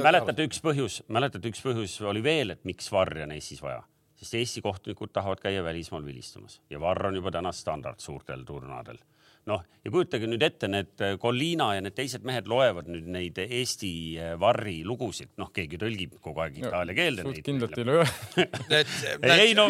[0.00, 3.82] mäletate üks põhjus, mäletate üks põhjus oli veel, et miks varri on Eestis vaja,
[4.16, 9.02] sest Eesti kohtunikud tahavad käia välismaal vilistamas ja varr on juba täna standard suurtel turnadel
[9.50, 13.92] noh, ja kujutage nüüd ette, need Collina ja need teised mehed loevad nüüd neid Eesti
[14.40, 17.42] varri lugusid, noh, keegi tõlgib kogu aeg itaalia keelde neid.
[17.44, 18.06] kindlalt ei loe.
[19.44, 19.68] ei no,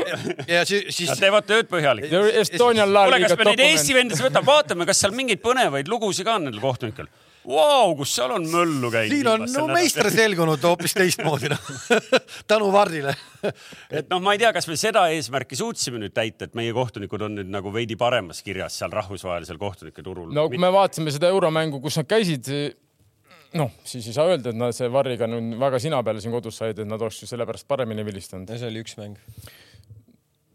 [0.51, 1.11] ja siis, siis...
[1.15, 2.15] Nad teevad tööd põhjalikult.
[2.15, 6.49] Kuule, kas me neid Eesti vendasid võtame, vaatame, kas seal mingeid põnevaid lugusid ka on
[6.49, 7.11] nendel kohtunikel
[7.45, 9.13] Vau, kus seal on möllu käinud.
[9.13, 11.67] siin on no, meister selgunud hoopis teistmoodi noh
[12.51, 13.13] tänu Varrile
[13.91, 17.27] et noh, ma ei tea, kas me seda eesmärki suutsime nüüd täita, et meie kohtunikud
[17.27, 20.33] on nüüd nagu veidi paremas kirjas seal rahvusvahelisel kohtunike turul.
[20.35, 22.49] no kui me vaatasime seda euromängu, kus nad käisid,
[23.61, 26.61] noh, siis ei saa öelda, et nad see Varriga nüüd väga sina peale siin kodus
[26.63, 28.51] said, et nad oleks ju sellepärast paremini vilistanud.
[28.51, 29.21] see oli üks mäng.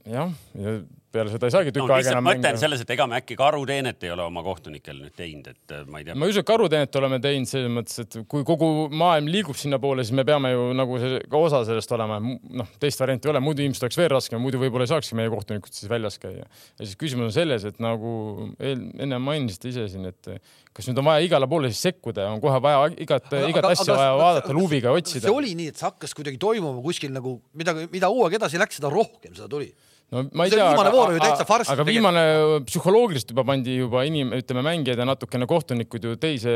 [0.10, 0.80] jah, ja
[1.14, 2.52] peale seda ei saagi tükk no, aega enam mängida.
[2.52, 5.74] mõte on selles, et ega me äkki karuteenet ei ole oma kohtunikel nüüd teinud, et
[5.74, 6.16] äh, ma ei tea.
[6.16, 10.06] ma ei usu, et karuteenet oleme teinud selles mõttes, et kui kogu maailm liigub sinnapoole,
[10.06, 12.20] siis me peame ju nagu see, ka osa sellest olema.
[12.62, 15.34] noh, teist varianti ei ole, muidu ilmselt oleks veel raskem, muidu võib-olla ei saakski meie
[15.34, 16.46] kohtunikud siis väljas käia.
[16.46, 18.14] ja siis küsimus on selles, et nagu
[18.60, 20.34] eel, enne mainisite ise siin, et
[20.76, 23.74] kas nüüd on vaja igale poole siis sekkuda ja on kohe vaja igat, igat aga,
[23.74, 25.26] asja aga, vaja vaadata luubiga, otsida.
[25.26, 28.78] see oli nii, et see hakkas kuidagi toimuma kuskil nagu midagi, mida hooaeg edasi läks,
[28.80, 29.74] seda rohkem seda tuli
[30.10, 32.22] no ma ei tea, aga, aga viimane
[32.66, 36.54] psühholoogiliselt juba pandi juba inim-, ütleme mängijad ja natukene kohtunikud ju teise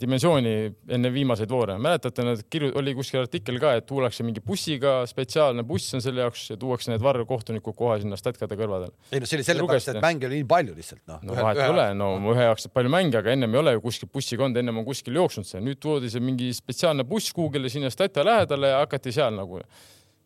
[0.00, 0.54] dimensiooni
[0.96, 1.76] enne viimaseid voore.
[1.82, 6.24] mäletate, nad kirju-, oli kuskil artikkel ka, et tuuakse mingi bussiga, spetsiaalne buss on selle
[6.24, 8.96] jaoks ja tuuakse need varrkohtunikud kohe sinna statkade kõrvadele.
[9.12, 11.20] ei no see oli sellepärast, et mänge oli nii palju lihtsalt noh.
[11.28, 14.12] no vahet ei ole, no ühe jaoks palju mänge, aga ennem ei ole ju kuskil
[14.12, 17.92] bussiga olnud, ennem on kuskil jooksnud see, nüüd toodi see mingi spetsiaalne buss kuhugile sinna
[17.92, 19.60] statja lähedale ja hakati seal nagu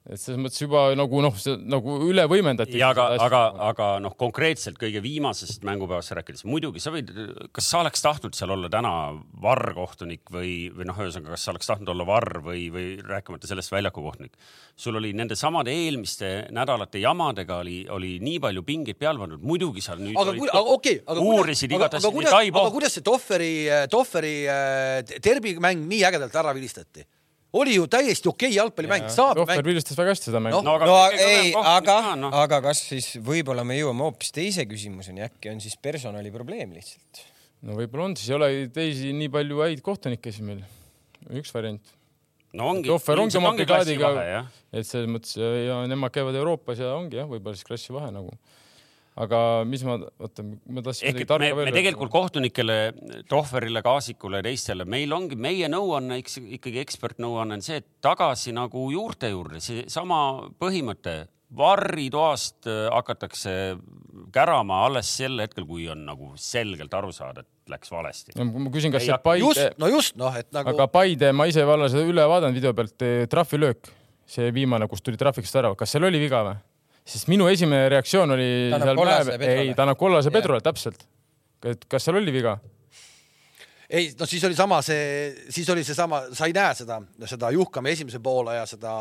[0.04, 2.76] et selles mõttes juba nagu noh, see nagu üle võimendati.
[2.76, 3.40] ja aga, aga,
[3.70, 7.08] aga noh, konkreetselt kõige viimasest mängupäevast rääkides, muidugi sa võid,
[7.56, 8.92] kas sa oleks tahtnud seal olla täna
[9.40, 13.72] varrkohtunik või, või noh, ühesõnaga, kas sa oleks tahtnud olla varr või, või rääkimata sellest
[13.72, 14.36] väljaku kohtunik.
[14.76, 19.80] sul oli nende samade eelmiste nädalate jamadega oli, oli nii palju pingeid peal pandud, muidugi
[19.80, 22.12] sa nüüd aga, olid, aga, okay, aga uurisid igat asja.
[22.12, 23.52] aga kuidas see Tohveri,
[23.88, 27.08] Tohveri äh, terbimäng nii ägedalt ära vilistati?
[27.60, 29.48] Oli ju täiesti okei okay jalgpallimäng, saab mäng.
[29.48, 30.64] Rohver vilistas väga hästi seda mängu no,.
[30.66, 32.30] no aga, no, ei, aga, no.
[32.44, 37.24] aga kas siis võib-olla me jõuame hoopis teise küsimuseni, äkki on siis personali probleem lihtsalt?
[37.64, 40.64] no võib-olla on, siis ei ole teisi nii palju häid kohtunikke siis meil.
[41.40, 41.94] üks variant.
[42.58, 42.90] no ongi.
[42.90, 47.58] Rohver ongi oma brigaadiga, et selles mõttes ja, nemad käivad Euroopas ja ongi jah, võib-olla
[47.58, 48.34] siis klassi vahe nagu
[49.14, 51.68] aga mis ma, oota, ma tahtsin midagi tarka veel.
[51.68, 52.78] me tegelikult kohtunikele,
[53.30, 56.18] Tohverile, Kaasikule ja teistele, meil ongi, meie nõuanne,
[56.58, 60.18] ikkagi ekspertnõuanne on see, et tagasi nagu juurte juurde, seesama
[60.60, 61.22] põhimõte,
[61.54, 63.52] varritoast äh, hakatakse
[64.34, 68.34] kärama alles sel hetkel, kui on nagu selgelt aru saada, et läks valesti.
[68.42, 69.44] ma küsin, kas see Paide.
[69.44, 70.74] just, no just noh, et nagu.
[70.74, 73.92] aga Paide, ma ise valla seda üle vaadanud video pealt, trahvilöök,
[74.26, 76.58] see viimane, kus tuli trahvikast ära, kas seal oli viga või?
[77.04, 78.48] Sest minu esimene reaktsioon oli.
[78.72, 79.60] ta kollase Pedrole.
[79.60, 81.04] ei, ta annab kollase Pedrole, täpselt.
[81.64, 82.58] et kas seal oli viga?
[83.94, 86.98] Ei, no siis oli sama see, siis oli seesama, sa ei näe seda,
[87.30, 88.94] seda Juhkami esimese poole ja seda,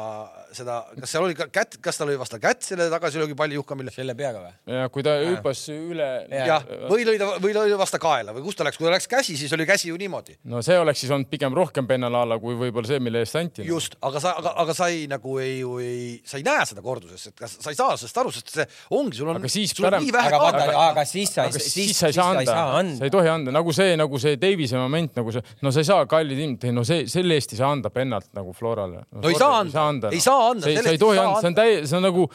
[0.53, 3.93] seda, kas seal oli ka kätt, kas tal oli vastu kätt selle tagasilöögi palli Juhkamile?
[3.93, 4.53] selle peaga või?
[4.75, 6.10] ja kui ta hüppas üle.
[6.29, 9.10] jah, või lõi ta, või lõi vastu kaela või kus ta läks, kui ta läks
[9.10, 10.38] käsi, siis oli käsi ju niimoodi.
[10.51, 13.65] no see oleks siis olnud pigem rohkem pennal alla kui võib-olla see, mille eest anti.
[13.67, 17.32] just, aga sa, aga, aga sa ei nagu ei, ei, sa ei näe seda korduses,
[17.32, 19.41] et kas sa ei saa sellest aru, sest see ongi, sul on,
[20.03, 20.88] nii vähe aga vaata, kaamera.
[20.91, 22.58] aga siis sa ei, aga siis, siis sa ei saa anda,
[22.99, 25.87] sa ei tohi anda, nagu see, nagu see Davise moment, nagu see, no sa ei
[25.89, 29.05] saa, kallid inimesed, no see, selle eest ei saa anda pennalt nagu Florale.
[29.15, 31.99] No ei saa anda, ei saa anda, sa ei tohi anda, see on täi-, see
[31.99, 32.27] on nagu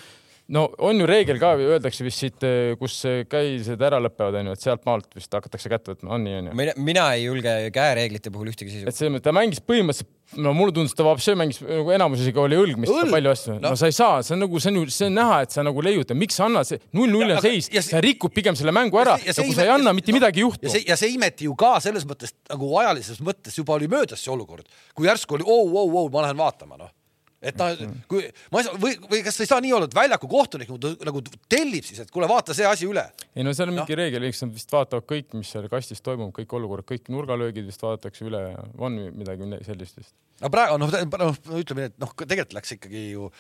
[0.55, 2.45] no on ju reegel ka, öeldakse vist siit,
[2.81, 2.95] kus
[3.29, 6.55] käised ära lõpevad, onju, et sealt maalt vist hakatakse kätt võtma, on nii, onju?
[6.57, 8.95] mina, mina ei julge käereeglite puhul ühtegi seisukohta.
[8.95, 12.43] et selles mõttes ta mängis põhimõtteliselt, no mulle tundus, ta vabšee mängis nagu enamuses ikka
[12.47, 13.13] oli õlg, mis Õlg?
[13.13, 13.61] palju asju no.
[13.69, 13.75] No.
[13.81, 15.85] sa ei saa, see on nagu, see on ju, see on näha, et sa nagu
[15.85, 18.73] leiutad, miks sa annad see null-null Ja, on seis, ja see- sa rikud pigem selle
[18.77, 20.69] mängu ära ja, see ja kui ime- sa ei anna, mitte no, midagi ei juhtu
[20.69, 24.21] ja see, ja see imeti ju ka selles mõttes nagu ajalises mõttes juba oli möödas
[24.25, 24.65] see olukord,
[24.97, 26.93] kui järsku oli oo, oo, oo, ma lähen vaatama, noh.
[27.39, 30.31] Et noh, kui ma ei saa või, või kas ei saa nii olla, et väljaku
[30.31, 33.05] kohtunik nagu, nagu tellib siis, et kuule, vaata see asi üle.
[33.35, 36.33] ei no seal on mingi reegel, eks nad vist vaatavad kõik, mis seal kastis toimub,
[36.37, 38.43] kõik olukorrad, kõik nurgalöögid vist vaadatakse üle
[38.79, 40.17] on midagi sellist vist.
[40.43, 43.31] no praegu noh, noh, ütleme nii, et noh, tegelikult läks ikkagi ju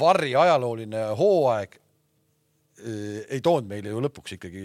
[0.00, 1.79] Varri ajalooline hooaeg
[3.30, 4.64] ei toonud meile ju lõpuks ikkagi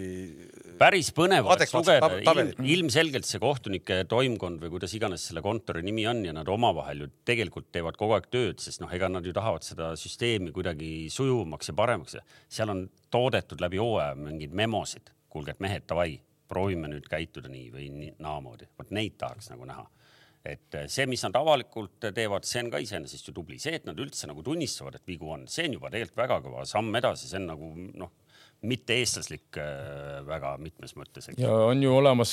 [0.80, 2.10] päris põnev oleks lugeda.
[2.22, 7.04] Ilm, ilmselgelt see kohtunike toimkond või kuidas iganes selle kontori nimi on ja nad omavahel
[7.04, 11.10] ju tegelikult teevad kogu aeg tööd, sest noh, ega nad ju tahavad seda süsteemi kuidagi
[11.12, 15.12] sujuvamaks ja paremaks ja seal on toodetud läbi hooaja mingeid memosid.
[15.36, 16.14] kuulge, et mehed, davai,
[16.48, 18.70] proovime nüüd käituda nii või nii, naamoodi.
[18.78, 19.84] vot neid tahaks nagu näha
[20.46, 23.98] et see, mis nad avalikult teevad, see on ka iseenesest ju tubli, see, et nad
[24.02, 27.40] üldse nagu tunnistavad, et vigu on, see on juba tegelikult väga kõva samm edasi, see
[27.40, 28.14] on nagu noh,
[28.66, 31.28] mitte-eestlaslik äh, väga mitmes mõttes.
[31.38, 32.32] ja on ju olemas,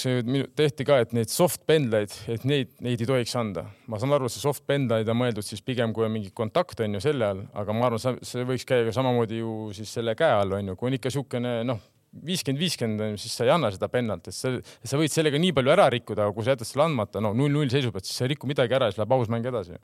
[0.56, 3.66] tehti ka, et neid soft pendleid, et neid, neid ei tohiks anda.
[3.88, 6.98] ma saan aru, see soft pendleid on mõeldud siis pigem, kui on mingi kontakt on
[6.98, 10.56] ju selle all, aga ma arvan, see võiks käia samamoodi ju siis selle käe all
[10.60, 14.30] on ju, kui on ikka niisugune noh, viiskümmend, viiskümmend, siis sa ei anna seda pennalt,
[14.30, 17.24] et sa, sa võid sellega nii palju ära rikkuda, aga kui sa jätad selle andmata,
[17.24, 19.50] no null-null seisu pealt, siis sa ei riku midagi ära ja siis läheb aus mäng
[19.50, 19.80] edasi.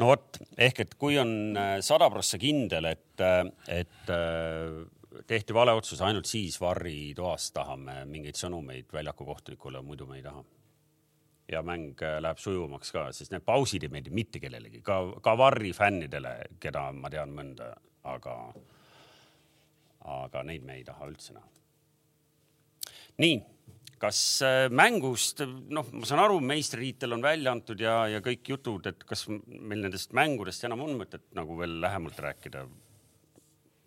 [0.00, 3.26] no vot, ehk et kui on sada prossa kindel, et,
[3.74, 4.78] et äh,
[5.26, 10.24] tehti vale otsus, ainult siis Varri toas tahame mingeid sõnumeid väljaku kohtunikule, muidu me ei
[10.24, 10.44] taha.
[11.50, 15.34] ja mäng äh, läheb sujuvamaks ka, sest need pausid ei meeldi mitte kellelegi, ka, ka
[15.38, 17.72] Varri fännidele, keda ma tean mõnda,
[18.06, 18.36] aga,
[20.08, 21.48] aga neid me ei taha üldse näha.
[23.20, 23.40] nii,
[24.00, 28.86] kas äh, mängust, noh, ma saan aru, meistritiitel on välja antud ja, ja kõik jutud,
[28.88, 32.64] et kas meil nendest mängudest enam on mõtet nagu veel lähemalt rääkida?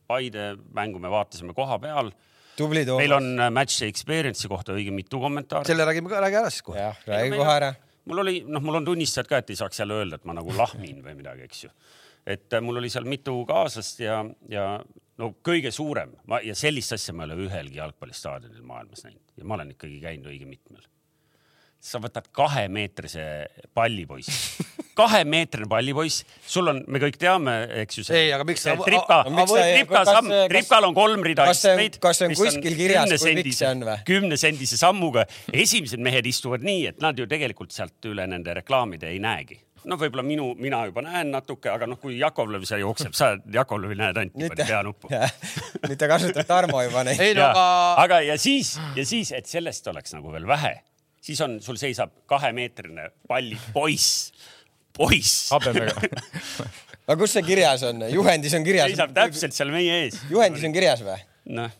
[0.10, 2.12] Paide mängu me vaatasime koha peal.
[2.58, 3.02] tubli Toomas.
[3.02, 5.65] meil on äh, match experience'i kohta õige mitu kommentaari.
[5.65, 6.78] selle räägime ka, räägi ära siis kohe.
[6.78, 7.73] jah, räägi kohe ära.
[8.06, 10.54] mul oli, noh, mul on tunnistajad ka, et ei saaks jälle öelda, et ma nagu
[10.54, 11.71] lahmin või midagi, eks ju.
[12.36, 14.21] et äh, mul oli seal mitu kaaslast ja,
[14.52, 14.67] ja
[15.21, 19.45] no kõige suurem ma, ja sellist asja ma ei ole ühelgi jalgpallistaadionil maailmas näinud ja
[19.45, 20.82] ma olen ikkagi käinud õige mitmel.
[21.84, 23.23] sa võtad kahemeetrise
[23.76, 24.30] pallipoiss,
[24.99, 28.06] kahemeetrine pallipoiss, sul on, me kõik teame, eks ju.
[28.15, 31.99] Ei, aga miks- see aga- tripka samm, tripkal on kolm rida kas see on- istmeid.
[32.06, 33.97] kas see on kuskil kirjas, kui pikk see on või?
[34.08, 35.26] kümnesendise sammuga.
[35.52, 40.00] esimesed mehed istuvad nii, et nad ju tegelikult sealt üle nende reklaamide ei näegi noh,
[40.00, 44.19] võib-olla minu, mina juba näen natuke, aga noh, kui Jakovlev seal jookseb, sa Jakovlevi näed
[44.22, 45.12] ainult niimoodi peanuppu.
[45.89, 47.22] nüüd ta kasutab Tarmo juba neid.
[47.24, 47.67] ei no aga,
[48.06, 50.76] aga ja siis ja siis, et sellest oleks nagu veel vähe,
[51.24, 54.34] siis on, sul seisab kahemeetrine pallipoiss,
[54.96, 55.52] poiss.
[55.54, 55.96] habemega
[57.08, 58.06] aga kus see kirjas on?
[58.13, 58.91] juhendis on kirjas?
[58.93, 60.22] seisab täpselt seal meie ees.
[60.32, 61.19] juhendis on kirjas või?
[61.58, 61.74] noh,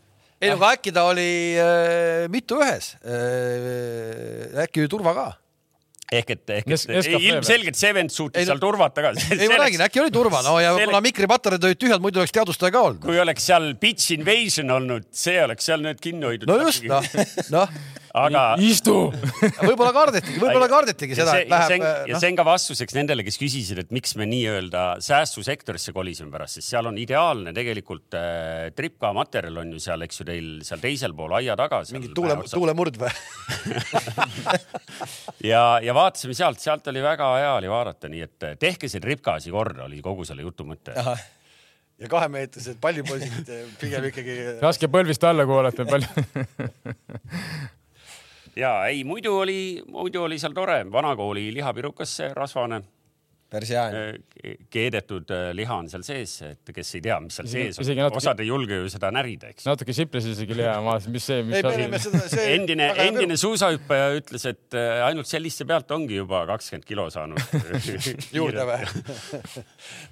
[0.44, 1.30] ei no aga äkki ta oli
[1.62, 4.63] äh, mitu ühes äh,.
[4.66, 5.30] äkki oli turva ka?
[6.19, 9.13] Ehk et, ehk et Nescafe ilmselgelt see vend suutis Ei seal turvata ka.
[9.34, 12.36] ei ma räägin, äkki oli turva, no ja selleks- kuna mikripatareid olid tühjad, muidu oleks
[12.36, 13.02] teadvustaja ka olnud.
[13.06, 16.49] kui oleks seal pitch invasion olnud, see oleks seal nüüd kinni hoidnud.
[16.49, 17.06] no just, noh,
[17.56, 17.78] noh,
[18.13, 18.93] aga istu
[19.67, 22.38] võib-olla kardetigi, võib-olla kardetigi ja seda, see, et ja see, läheb, ja noh, see on
[22.38, 26.99] ka vastuseks nendele, kes küsisid, et miks me nii-öelda säästusektorisse kolisime pärast, sest seal on
[27.02, 31.58] ideaalne tegelikult äh, tripka materjal on ju seal, eks ju, teil seal teisel pool aia
[31.58, 31.82] taga.
[31.95, 33.12] mingi tuule, tuulemurd või?
[35.52, 39.02] ja, ja vaatasime sealt, sealt oli väga hea oli vaadata, nii et eh, tehke see
[39.02, 40.93] tripka asi korda, oli kogu selle jutu mõte.
[41.97, 44.41] ja kahemeetrised pallipoisid pigem ikkagi.
[44.62, 46.12] laske põlvist alla kuulata palju
[48.60, 52.82] ja ei, muidu oli, muidu oli seal tore, vanakooli lihapirukas see rasvane.
[53.54, 53.96] päris hea on.
[53.96, 57.86] äh, keedetud äh, liha on seal sees, et kes ei tea, mis seal sees on
[57.86, 59.68] natuke- osad ei julge ju seda närida, eks.
[59.70, 62.08] natuke siplis isegi liha, ma vaatasin, mis see, mis ei, asi.
[62.08, 62.48] seda, see.
[62.58, 67.38] endine, endine suusahüppaja ütles, et äh, ainult selliste pealt ongi juba kakskümmend kilo saanud
[68.39, 68.82] juurde või?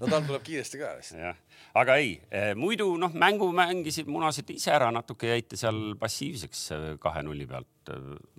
[0.02, 1.48] no tal tuleb kiiresti ka lihtsalt.
[1.80, 2.16] Aga ei,
[2.60, 7.68] muidu noh, mängu mängisid, munasite ise ära, natuke jäite seal passiivseks äh, kahe nulli pealt.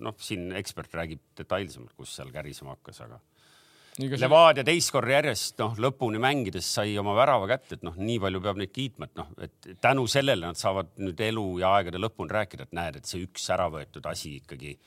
[0.04, 3.18] noh, siin ekspert räägib detailsemalt, kus seal kärisema hakkas, aga
[3.98, 8.40] Levadia teist korda järjest noh, lõpuni mängides sai oma värava kätte, et noh, nii palju
[8.40, 12.32] peab neid kiitma, et noh, et tänu sellele nad saavad nüüd elu ja aegade lõpuni
[12.32, 14.78] rääkida, et näed, et see üks ära võetud asi ikkagi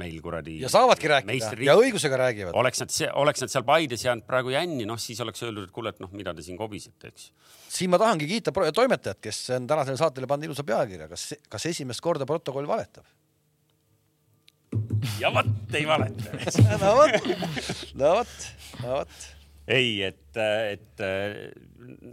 [0.00, 0.58] meil kuradi.
[0.62, 2.56] ja saavadki rääkida ja õigusega räägivad.
[2.58, 5.92] oleks nad, oleks nad seal Paides jäänud praegu jänni, noh siis oleks öeldud, et kuule,
[5.92, 7.30] et noh, mida te siin kobisete, eks
[7.72, 12.04] siin ma tahangi kiita toimetajat, kes on tänasele saatele pannud ilusa pealkirja, kas, kas esimest
[12.04, 13.08] korda protokoll valetab?
[15.20, 16.38] ja vot ei valeta.
[16.82, 17.30] no vot,
[18.00, 18.36] no vot,
[18.82, 19.28] no vot.
[19.68, 20.40] ei, et,
[20.72, 21.04] et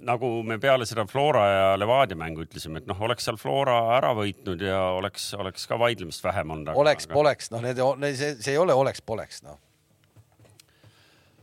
[0.08, 4.12] nagu me peale seda Flora ja Levadia mängu ütlesime, et noh, oleks seal Flora ära
[4.18, 6.74] võitnud ja oleks, oleks ka vaidlemist vähem olnud.
[6.80, 7.82] oleks, poleks, noh, need,
[8.18, 9.60] see, see ei ole oleks-poleks, noh.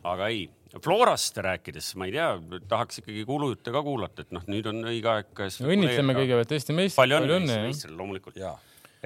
[0.07, 0.47] aga ei,
[0.83, 5.13] Florast rääkides, ma ei tea, tahaks ikkagi kuulujutte ka kuulata, et noh, nüüd on õige
[5.13, 5.45] aeg.
[5.65, 8.41] õnnitleme kõigepealt Eesti meistrit, palju õnne meistrile loomulikult.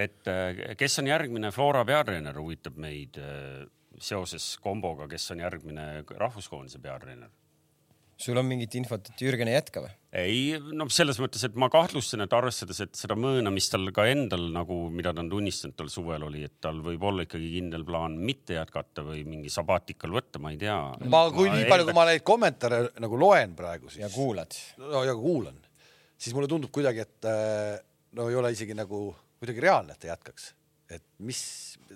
[0.00, 3.68] et äh, kes on järgmine Flora peatreener, huvitab meid äh,
[4.00, 7.30] seoses komboga, kes on järgmine rahvuskoondise peatreener
[8.20, 9.92] sul on mingit infot, et Jürgen ei jätka või?
[10.20, 14.06] ei, no selles mõttes, et ma kahtlustan, et arvestades, et seda mõõna, mis tal ka
[14.10, 17.86] endal nagu, mida ta on tunnistanud tal suvel oli, et tal võib olla ikkagi kindel
[17.86, 20.76] plaan mitte jätkata või mingi sabaatikal võtta, ma ei tea.
[21.06, 24.58] ma, kui nii palju, kui ma neid kommentaare nagu loen praegu, siis ja kuulad.
[24.82, 25.60] no ja kuulan,
[26.18, 27.76] siis mulle tundub kuidagi, et äh,
[28.18, 30.52] no ei ole isegi nagu kuidagi reaalne, et ta jätkaks.
[30.90, 31.38] Et mis,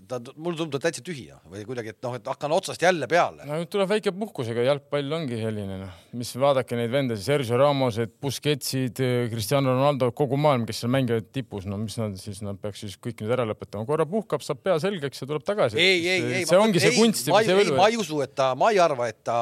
[0.06, 3.46] ta, mulle tundub ta täitsa tühja või kuidagi, et noh, et hakkan otsast jälle peale.
[3.48, 8.14] no nüüd tuleb väike puhkusega, jalgpall ongi selline noh, mis vaadake neid vendasid, Sergio Ramosed,
[8.22, 9.02] Busquetsid,
[9.32, 12.96] Cristiano Ronaldo, kogu maailm, kes seal mängivad tipus, no mis nad siis, nad peaks siis
[13.02, 15.80] kõik nüüd ära lõpetama, korra puhkab, saab pea selgeks ja tuleb tagasi.
[15.80, 17.90] ei, ei, ei, see ongi see kunst ma, ei, ma.
[17.90, 19.38] ei usu, et ta, ma ei arva, et ta,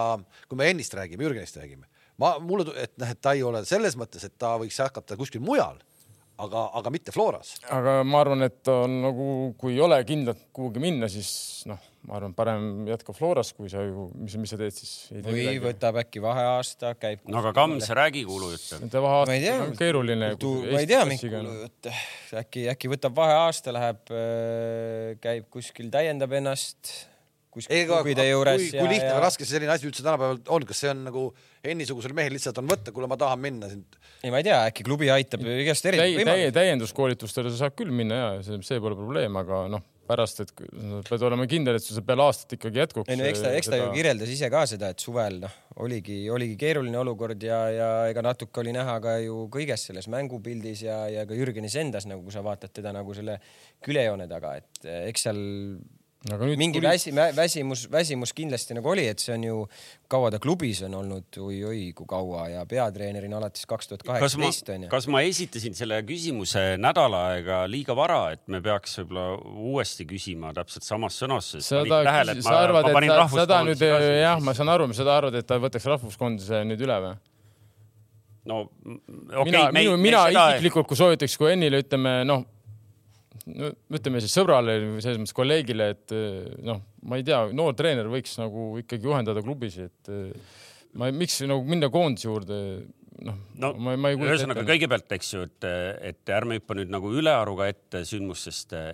[0.49, 1.89] kui me ennist räägime, Jürgenist räägime,
[2.23, 5.45] ma, mulle, et noh, et ta ei ole selles mõttes, et ta võiks hakata kuskil
[5.45, 5.77] mujal,
[6.41, 7.57] aga, aga mitte Floras.
[7.71, 9.27] aga ma arvan, et on nagu,
[9.61, 11.31] kui ei ole kindlalt kuhugi minna, siis
[11.71, 14.95] noh, ma arvan, parem jätka Floras, kui sa ju, mis, mis sa teed siis?
[15.27, 17.23] või võtab äkki vaheaasta, käib.
[17.29, 18.81] no aga Kams, räägi kuulujutte.
[18.83, 20.33] Nende ma ei vaheaasta tea on, keeruline.
[20.73, 21.93] ma ei tea, mingi kuulujutt,
[22.43, 24.05] äkki, äkki võtab vaheaasta, läheb,
[25.23, 26.97] käib kuskil, täiendab ennast
[27.53, 30.83] kuskil klubide kui, juures kui lihtne või raske see selline asi üldse tänapäeval on, kas
[30.85, 31.25] see on nagu
[31.63, 33.99] Henni-sugusel mehel lihtsalt on võtta, kuule, ma tahan minna sind.
[34.23, 36.57] ei, ma ei tea, äkki klubi aitab igast täi, erinevaid täi, võimalusi.
[36.59, 40.69] täienduskoolitustele sa saad küll minna ja see, see pole probleem, aga noh, pärast, et kui-
[41.07, 43.13] pead olema kindel, et sul see peale aastat ikkagi jätkuks.
[43.13, 46.19] ei no eks ta, eks ta ju kirjeldas ise ka seda, et suvel noh, oligi,
[46.35, 50.99] oligi keeruline olukord ja, ja ega natuke oli näha ka ju kõiges selles mängupildis ja,
[51.13, 53.39] ja ka Jürgenis endas nagu, kui sa vaatad teda nagu selle
[53.85, 55.43] külejoone taga, et eh, eks seal
[56.31, 59.57] aga nüüd mingi tuli- väsi, vä- väsimus, väsimus kindlasti nagu oli, et see on ju,
[60.13, 64.21] kaua ta klubis on olnud, oi-oi kui kaua ja peatreenerina alates kaks tuhat kas ma
[64.21, 64.93] kaheksateist on, ju.
[64.93, 69.27] kas ma esitasin selle küsimuse nädal aega liiga vara, et me peaks võib-olla
[69.73, 71.67] uuesti küsima täpselt samas sõnastuses?
[71.75, 72.05] seda,
[72.39, 73.83] sa arvad, et sa, seda nüüd
[74.23, 77.15] jah, ma saan aru, sa arvad, et ta võtaks rahvuskoondise nüüd üle või?
[78.47, 82.21] no okay, okei mina, me minu, me mina seda- isiklikult, kui soovitaks, kui Ennile ütleme
[82.27, 82.62] noh, no
[83.47, 86.15] ütleme siis sõbrale või selles mõttes kolleegile, et
[86.65, 90.13] noh, ma ei tea, noor treener võiks nagu ikkagi juhendada klubis, et
[90.99, 92.59] ma, miks nagu minna koondise juurde,
[93.27, 95.67] noh no ma, ma ei kujuta ühesõnaga kõigepealt, eks ju, et,
[96.13, 98.89] et ärme hüppa nüüd nagu ülearuga ette sündmustest äh,.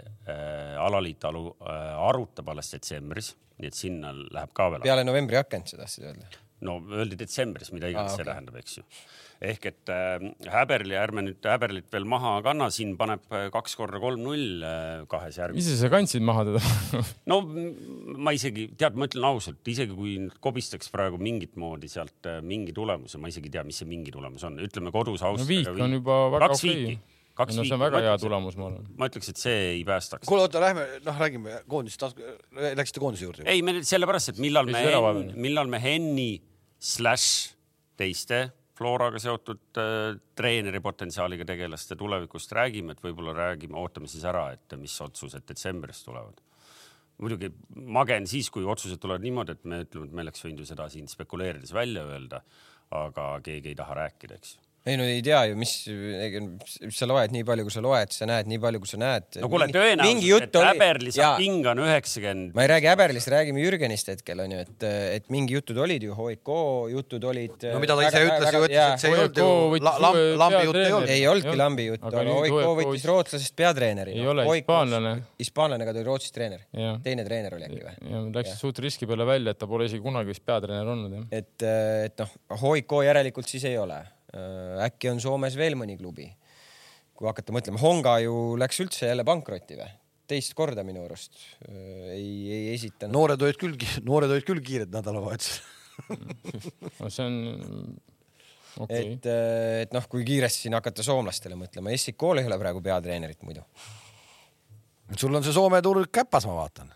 [0.82, 4.84] alaliit alu, äh, arutab alles detsembris, nii et sinna läheb ka veel.
[4.86, 6.28] peale novembri akent, sa tahtsid öelda?
[6.66, 8.32] no öeldi detsembris, mida iganes ah, see okei.
[8.32, 8.86] tähendab, eks ju.
[9.38, 14.00] Ehk et äh, Häberli, ärme nüüd Häberlit veel maha kanna, siin paneb äh, kaks korda
[14.02, 15.76] kolm-null äh, kahes järgmises.
[15.76, 16.62] ise sa kandsid maha teda
[17.30, 17.38] no
[18.18, 23.20] ma isegi, tead, ma ütlen ausalt, isegi kui kobistaks praegu mingit moodi sealt mingi tulemuse,
[23.22, 25.76] ma isegi ei tea, mis see mingi tulemus on, ütleme kodus no Austriaga.
[25.76, 26.98] viik on juba väga kaks okei viiki,
[27.38, 27.70] kaks no viiki.
[27.70, 28.92] see on väga hea tulemus, ma arvan.
[28.98, 30.26] ma ütleks, et see ei päästaks.
[30.26, 32.26] kuule, oota, lähme, noh, räägime koondisest,
[32.74, 33.46] läksite koondise juurde?
[33.46, 34.82] ei, me sellepärast, et millal me
[35.38, 36.32] millal me Henni
[36.82, 37.52] slaš
[37.98, 38.48] teiste
[38.78, 44.76] Floraga seotud äh, treeneri potentsiaaliga tegelaste tulevikust räägime, et võib-olla räägime, ootame siis ära, et
[44.78, 46.38] mis otsused detsembris tulevad.
[47.18, 50.62] muidugi mage on siis, kui otsused tulevad niimoodi, et me ütleme, et me oleks võinud
[50.62, 52.42] ju seda siin spekuleerides välja öelda,
[52.94, 54.67] aga keegi ei taha rääkida, eks ju.
[54.88, 55.72] Ei no ei tea ju, mis,
[56.94, 59.38] sa loed nii palju, kui sa loed, sa näed nii palju, kui sa näed.
[59.42, 62.54] no kuule, tõenäoliselt, et Häberli saab pinga on üheksakümmend.
[62.56, 64.86] ma ei räägi Häberlist, räägime Jürgenist hetkel onju, et,
[65.18, 66.52] et mingi jutud olid ju, HIK
[66.94, 67.68] jutud olid.
[67.72, 69.48] no mida ta ise ütles ju, ütles, et see ei olnud ju
[69.84, 71.14] lambi, lambi jutt ei olnud.
[71.16, 74.18] ei olnudki lambi jutt, aga HIK võttis rootslasest peatreeneri.
[74.18, 75.14] ei ole hispaanlane.
[75.42, 76.66] hispaanlane, aga ta oli Rootsis treener.
[77.04, 78.22] teine treener oli äkki või?
[78.38, 81.26] Läks suht riski peale välja, et ta pole isegi kunagi vist peatreener olnud jah.
[81.42, 81.66] et,
[82.08, 83.98] et noh, HIK järelikult siis ei ole
[84.84, 86.28] äkki on Soomes veel mõni klubi.
[87.18, 89.88] kui hakata mõtlema, Honga ju läks üldse jälle pankrotti või?
[90.28, 91.38] teist korda minu arust
[91.68, 93.14] äh, ei, ei esitanud.
[93.16, 95.64] noored olid küll, noored olid küll kiired nädalavahetusel
[97.00, 97.38] no see on
[98.84, 99.14] okay..
[99.14, 103.42] et, äh, et noh, kui kiiresti siin hakata soomlastele mõtlema, SIK-l ei ole praegu peatreenerit
[103.46, 103.64] muidu.
[105.16, 106.92] sul on see Soome turg käpas, ma vaatan.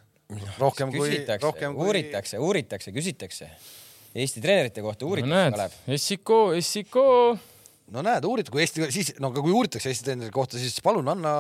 [0.61, 1.89] rohkem kui, rohkem kui.
[1.89, 3.51] uuritakse, uuritakse, küsitakse
[4.13, 5.77] Eesti treenerite kohta uuritakse no,, Kalev?
[5.97, 6.33] SIK,
[6.69, 6.97] SIK.
[7.95, 11.33] no näed, uurid, kui Eesti, siis no kui uuritakse Eesti treeneri kohta, siis palun anna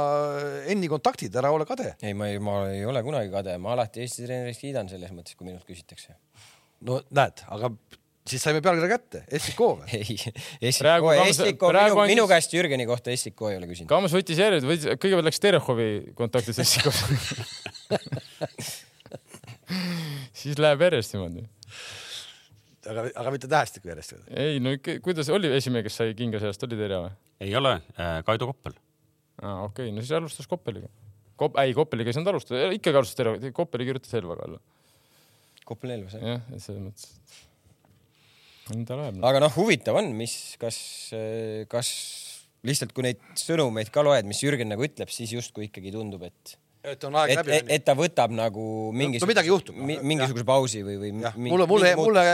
[0.72, 1.94] Enni kontaktid, ära ole kade.
[2.00, 5.36] ei, ma ei, ma ei ole kunagi kade, ma alati Eesti treenerist kiidan selles mõttes,
[5.36, 6.16] kui minult küsitakse.
[6.88, 7.72] no näed, aga
[8.28, 9.88] siis saime pealkirja kätte, SIK või?
[10.00, 10.88] ei, SIK,
[11.42, 13.90] SIK, minu, minu käest Jürgeni kohta SIK ei ole küsinud.
[13.92, 17.20] Kams võttis järjele, kõigepealt läks Terehovi kontaktis SIK-sse
[20.42, 21.44] siis läheb järjest niimoodi
[22.90, 24.16] aga, aga mitte tähestiku järjest?
[24.30, 24.74] ei no
[25.04, 27.14] kuidas oli esimene, kes sai kinga sellest, oli Terje või?
[27.46, 28.76] ei ole äh,, Kaido Koppel.
[29.42, 30.90] aa, okei okay., no siis alustas Koppeliga.
[31.40, 34.60] Kop-, ei, Koppeliga ei saanud alustada, ikkagi alustas Terje, Koppeli kirjutas Elvaga alla.
[35.68, 36.36] Koppel Elvas, jah?
[36.36, 37.08] jah, et selles mõttes.
[38.88, 39.26] ta läheb no..
[39.28, 40.78] aga noh, huvitav on, mis, kas,
[41.70, 41.92] kas
[42.66, 46.56] lihtsalt, kui neid sõnumeid ka loed, mis Jürgen nagu ütleb, siis justkui ikkagi tundub, et
[46.82, 47.58] et on aeg et, läbi.
[47.76, 49.98] et ta võtab nagu mingisuguse no, midagi juhtub mi,.
[50.02, 51.12] mingisuguse pausi või, või.
[51.14, 52.24] mulle, mulle, mulle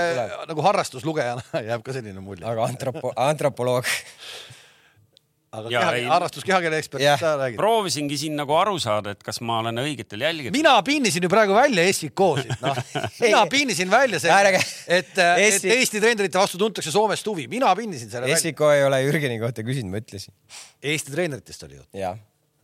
[0.49, 2.46] nagu harrastuslugejana jääb ka selline mulje.
[2.49, 3.88] aga antropo-, antropoloog
[5.59, 7.59] aga ja, keha, harrastus kehakeele ekspert, sa räägid?
[7.61, 10.57] proovisingi siin nagu aru saada, et kas ma olen õigetel jälgedel.
[10.57, 12.80] mina pinnisin ju praegu välja SIK-sid, noh.
[13.26, 18.30] mina pinnisin välja selle, et, et Eesti treenerite vastu tuntakse Soomest huvi, mina pinnisin selle
[18.30, 18.40] välja.
[18.46, 20.32] SIK ei ole Jürgeni kohta küsinud, ma ütlesin.
[20.80, 21.92] Eesti treeneritest oli jutt?
[21.96, 22.16] jah.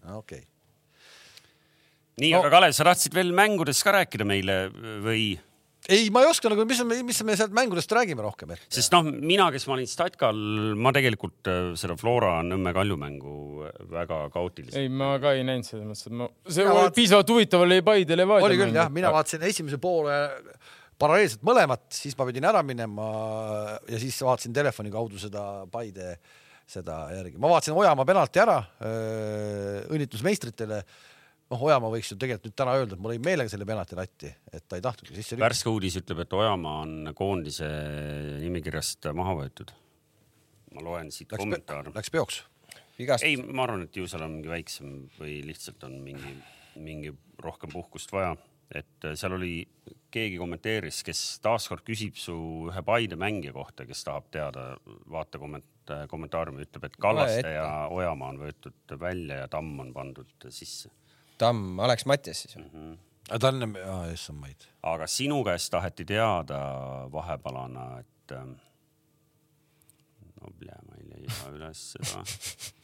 [0.04, 0.52] okei okay
[2.20, 4.58] nii no., aga Kalev, sa tahtsid veel mängudest ka rääkida meile
[5.04, 5.34] või?
[5.92, 8.62] ei, ma ei oska nagu, mis, mis me sealt mängudest räägime rohkem, et.
[8.72, 10.38] sest noh, mina, kes ma olin Statkal,
[10.80, 13.34] ma tegelikult äh, seda Flora Nõmme Kalju mängu
[13.92, 14.80] väga kaootiliselt.
[14.80, 16.96] ei, ma ka ei näinud selles mõttes, et ma, see oli vaat...
[16.96, 18.48] piisavalt huvitav oli Paide Levadia.
[18.48, 20.16] oli küll jah, mina vaatasin esimese poole
[21.00, 23.10] paralleelselt mõlemat, siis ma pidin ära minema
[23.90, 26.14] ja siis vaatasin telefoni kaudu seda Paide
[26.64, 27.36] seda järgi.
[27.36, 28.56] ma vaatasin Ojamaa penalti ära,
[29.92, 30.80] õnnitlus meistritele
[31.54, 34.30] noh, Ojamaa võiks ju tegelikult nüüd täna öelda, et ma lõin meelega selle penalti latti,
[34.52, 37.68] et ta ei tahtnudki sisse värske uudis ütleb, et Ojamaa on koondise
[38.42, 39.74] nimekirjast maha võetud.
[40.74, 41.92] ma loen siit läks kommentaare.
[41.94, 42.42] Läks peoks?
[42.98, 46.34] ei, ma arvan, et ju seal on mingi väiksem või lihtsalt on mingi,
[46.78, 48.34] mingi rohkem puhkust vaja,
[48.74, 49.56] et seal oli,
[50.14, 52.34] keegi kommenteeris, kes taaskord küsib su
[52.70, 54.68] ühe Paide mängija kohta, kes tahab teada,
[55.10, 60.50] vaata komment-, kommentaariumi ütleb, et Kallaste ja Ojamaa on võetud välja ja Tamm on pandud
[60.54, 60.92] sisse
[61.38, 62.70] Tamm, Alex Mattias siis mm?
[62.72, 62.98] -hmm.
[63.30, 64.68] aga ta on, issand maid.
[64.82, 66.60] aga sinu käest taheti teada
[67.12, 68.54] vahepalana, et ähm,
[70.40, 72.24] no plee, ma ei leia üles seda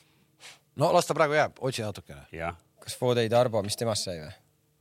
[0.80, 2.54] no las ta praegu jääb, otsi natukene.
[2.80, 4.32] kas Fodei Tarbo, mis temast sai või?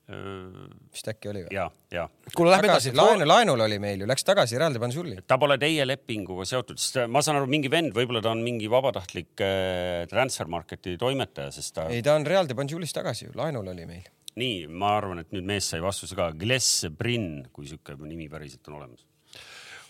[0.09, 1.53] Vist äkki oli või?
[1.53, 2.07] ja, ja.
[2.33, 2.93] kuule, lähme edasi.
[2.97, 5.19] laenu, laenul oli meil ju, läks tagasi Real de Bansulli.
[5.29, 8.69] ta pole teie lepinguga seotud, sest ma saan aru, mingi vend, võib-olla ta on mingi
[8.71, 11.85] vabatahtlik äh, transfer market'i toimetaja, sest ta.
[11.93, 14.09] ei, ta on Real de Bansulis tagasi ju, laenul oli meil.
[14.39, 18.65] nii, ma arvan, et nüüd mees sai vastuse ka, Gles Brin, kui sihuke nimi päriselt
[18.71, 19.05] on olemas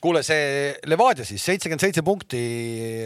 [0.04, 2.40] kuule, see Levadia siis seitsekümmend seitse punkti.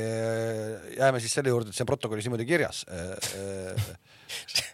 [0.02, 3.90] Äh, jääme siis selle juurde, et see on protokollis niimoodi kirjas äh,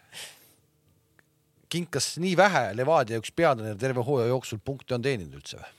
[1.69, 5.75] kinkas nii vähe Levadia üks peatreener terve hooaja jooksul punkte on teeninud üldse või?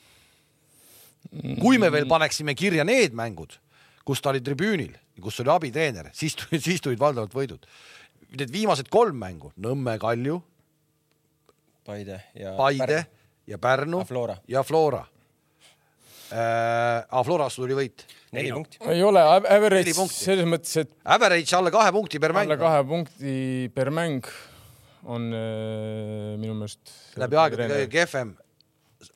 [1.60, 3.52] kui me veel paneksime kirja need mängud,
[4.06, 7.66] kus ta oli tribüünil, kus oli abitreener, siis tulid, siis tulid valdavalt võidud.
[8.38, 10.38] Need viimased kolm mängu, Nõmme Kalju,
[11.86, 13.16] Paide ja Paide Pärnu.
[13.50, 14.36] ja Pärnu Flora.
[14.48, 15.00] ja Flora
[16.30, 17.24] äh,.
[17.26, 18.04] Flora vastu tuli võit.
[18.32, 18.78] neli punkti.
[18.86, 20.92] ei ole, average selles mõttes, et.
[21.04, 22.46] Average alla kahe punkti per mäng.
[22.46, 24.28] alla kahe punkti per mäng
[25.04, 26.92] on äh, minu meelest.
[27.20, 28.34] läbi aegade kõige kehvem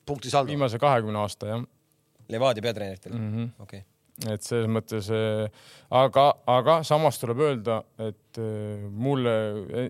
[0.05, 0.49] punktisaldo.
[0.49, 1.65] viimase kahekümne aasta jah.
[2.29, 3.94] Levadia peatreeneritel mm -hmm., okei okay..
[4.23, 5.09] Et selles mõttes,
[5.91, 8.39] aga, aga samas tuleb öelda, et
[8.91, 9.33] mulle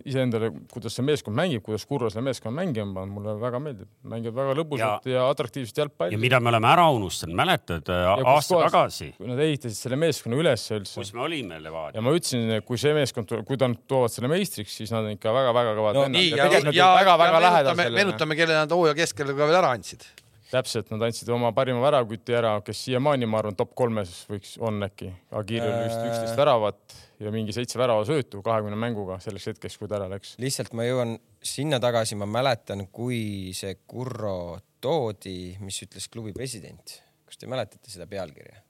[0.05, 4.37] iseendale, kuidas see meeskond mängib, kuidas Kurva selle meeskonna mängima pannud, mulle väga meeldib, mängivad
[4.37, 6.17] väga lõbusat ja, ja atraktiivset jalgpalli.
[6.17, 9.11] ja mida me oleme ära unustanud, mäletad aasta tagasi?
[9.17, 10.97] kui nad ehitasid selle meeskonna üles üldse.
[10.99, 11.97] kus me olime, Levadia.
[11.99, 15.33] ja ma ütlesin, kui see meeskond, kui nad toovad selle meistriks, siis nad on ikka
[15.33, 16.29] väga-väga kõvad no, vennad.
[16.29, 18.01] ja, ja, ja, väga-väga lähedal sellele.
[18.01, 20.05] meenutame, kelle nad hooaja keskel ka veel ära andsid
[20.51, 24.83] täpselt, nad andsid oma parima väravküti ära, kes siiamaani, ma arvan, top kolmes võiks, on
[24.85, 25.09] äkki.
[25.39, 29.99] Agiril oli vist üksteist väravat ja mingi seitse väravasöötu kahekümne mänguga selleks hetkeks, kui ta
[29.99, 30.35] ära läks.
[30.41, 31.15] lihtsalt ma jõuan
[31.45, 36.99] sinna tagasi, ma mäletan, kui see Kurro toodi, mis ütles klubi president.
[37.25, 38.61] kas te mäletate seda pealkirja?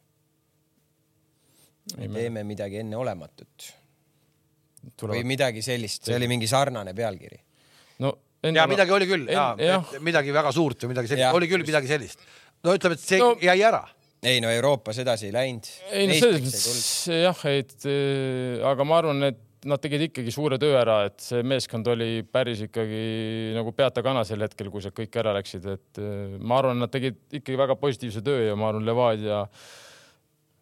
[1.97, 3.71] me teeme midagi enneolematut.
[5.01, 7.41] või midagi sellist, see oli mingi sarnane pealkiri.
[7.99, 8.13] no.
[8.53, 12.25] Ja midagi oli küll, ja midagi väga suurt või midagi sellist, oli küll midagi sellist.
[12.65, 13.85] no ütleme, et see no, jäi ära.
[14.25, 15.71] ei no Euroopas edasi ei läinud.
[15.91, 16.93] ei no selles mõttes
[17.25, 21.41] jah, et äh, aga ma arvan, et nad tegid ikkagi suure töö ära, et see
[21.41, 26.03] meeskond oli päris ikkagi nagu peata kana sel hetkel, kui sealt kõik ära läksid, et
[26.03, 29.73] äh, ma arvan, nad tegid ikkagi väga positiivse töö ja ma arvan, Levadia äh,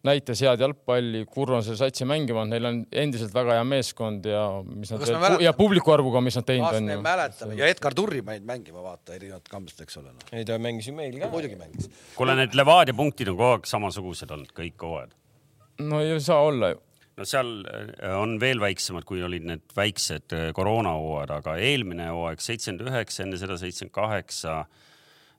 [0.04, 4.44] näitas head jalgpalli, Kurro on selle satsi mänginud, neil on endiselt väga hea meeskond ja
[4.68, 6.90] mis nad veel, ja publiku arvuga, mis nad teinud on.
[7.04, 10.24] mäletame ja Edgar Turri panid mängima, vaata erinevat kambast, eks ole no..
[10.30, 11.30] ei, ta mängis ju meil ka.
[11.32, 11.88] muidugi mängis.
[12.18, 15.14] kuule, need Levadia punktid on kogu aeg samasugused olnud kõik hooajad.
[15.88, 16.82] no ei saa olla ju
[17.16, 22.44] no seal äh, on veel väiksemad, kui olid need väiksed äh, koroonahooajad, aga eelmine hooaeg
[22.44, 24.58] seitsekümmend üheksa, enne seda seitsekümmend kaheksa,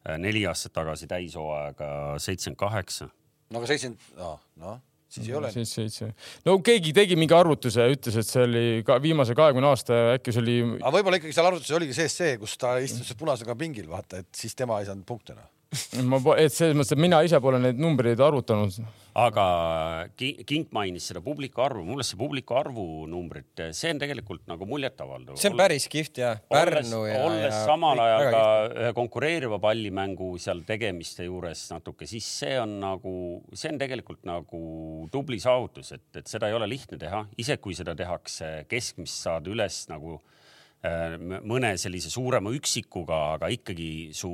[0.08, 1.92] äh, neli aastat tagasi täishooaega
[2.24, 3.12] seitsekümmend kaheksa
[3.52, 4.78] no aga seitsekümmend, noh,
[5.16, 5.52] siis ei ole.
[5.54, 6.12] seitse, seitse.
[6.48, 10.36] no keegi tegi mingi arvutuse ja ütles, et see oli ka viimase kahekümne aasta äkki
[10.36, 10.58] see oli.
[10.80, 14.44] aga võib-olla ikkagi seal arvutuses oligi sees see, kus ta istus punasega pingil, vaata, et
[14.44, 15.55] siis tema ei saanud punkte noh
[16.10, 18.78] ma, et selles mõttes, et mina ise pole neid numbreid arvutanud.
[19.16, 19.46] aga
[20.18, 25.40] Kink mainis seda publiku arvu, mulle see publiku arvu numbrit, see on tegelikult nagu muljetavaldav.
[25.40, 27.24] see on päris kihvt ja Pärnu olles, ja.
[27.24, 28.44] olles ja samal ajal ka
[28.84, 33.16] ühe konkureeriva pallimängu seal tegemiste juures natuke, siis see on nagu,
[33.54, 34.62] see on tegelikult nagu
[35.14, 39.52] tubli saavutus, et, et seda ei ole lihtne teha, isegi kui seda tehakse keskmist saada
[39.52, 40.20] üles nagu
[41.48, 44.30] mõne sellise suurema üksikuga, aga ikkagi su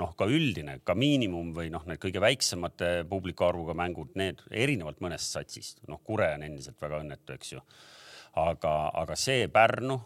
[0.00, 5.02] noh, ka üldine, ka miinimum või noh, need kõige väiksemate publiku arvuga mängud, need erinevalt
[5.04, 7.62] mõnest satsist, noh, Kure on endiselt väga õnnetu, eks ju.
[8.42, 10.00] aga, aga see Pärnu,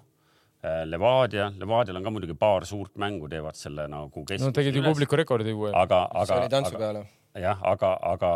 [0.61, 4.53] äh, Levadia, Levadial on ka muidugi paar suurt mängu, teevad selle nagu keskmiselt.
[4.53, 5.73] no tegid ju publiku rekordi uue.
[5.73, 6.27] aga, aga.
[6.27, 7.07] see oli tantsu peale.
[7.35, 8.35] jah, aga, aga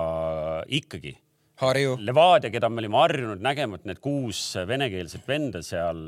[0.81, 1.19] ikkagi
[1.63, 1.97] Harju.
[2.03, 6.01] Levadia, keda me olime harjunud nägema, et need kuus venekeelset venda seal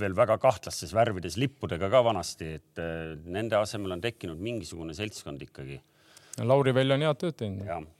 [0.00, 5.44] veel väga kahtlastes värvides lippudega ka vanasti, et eh, nende asemel on tekkinud mingisugune seltskond
[5.44, 5.80] ikkagi.
[6.42, 7.90] Lauri Velj on head tööd teinud.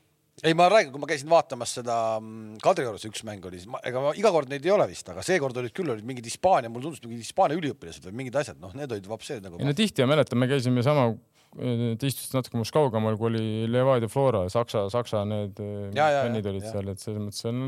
[0.43, 3.79] ei, ma räägin, kui ma käisin vaatamas seda mm, Kadriorus üks mäng oli, siis ma,
[3.87, 6.73] ega ma iga kord neid ei ole vist, aga seekord olid küll, olid mingid Hispaania,
[6.73, 9.61] mulle tundus mingid Hispaania üliõpilased või mingid asjad, noh, need olid vapsed nagu.
[9.61, 11.13] ei no tihti ma mäletan, me käisime sama
[11.55, 15.61] Te istusite natuke minust kaugemal, kui oli Levadia Flora, Saksa, Saksa need
[15.95, 16.73] fännid olid ja.
[16.73, 17.61] seal, et selles mõttes on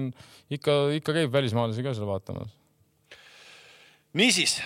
[0.50, 2.50] ikka, ikka käib välismaalasi ka seal vaatamas.
[4.18, 4.58] niisiis,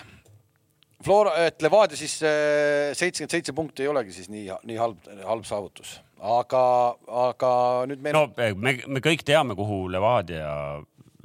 [1.05, 5.45] Flora, et Levadia siis äh, seitsekümmend seitse punkti ei olegi siis nii, nii halb, halb
[5.49, 6.65] saavutus, aga,
[7.27, 7.53] aga
[7.93, 8.17] nüüd meil.
[8.17, 10.49] no me, me kõik teame, kuhu Levadia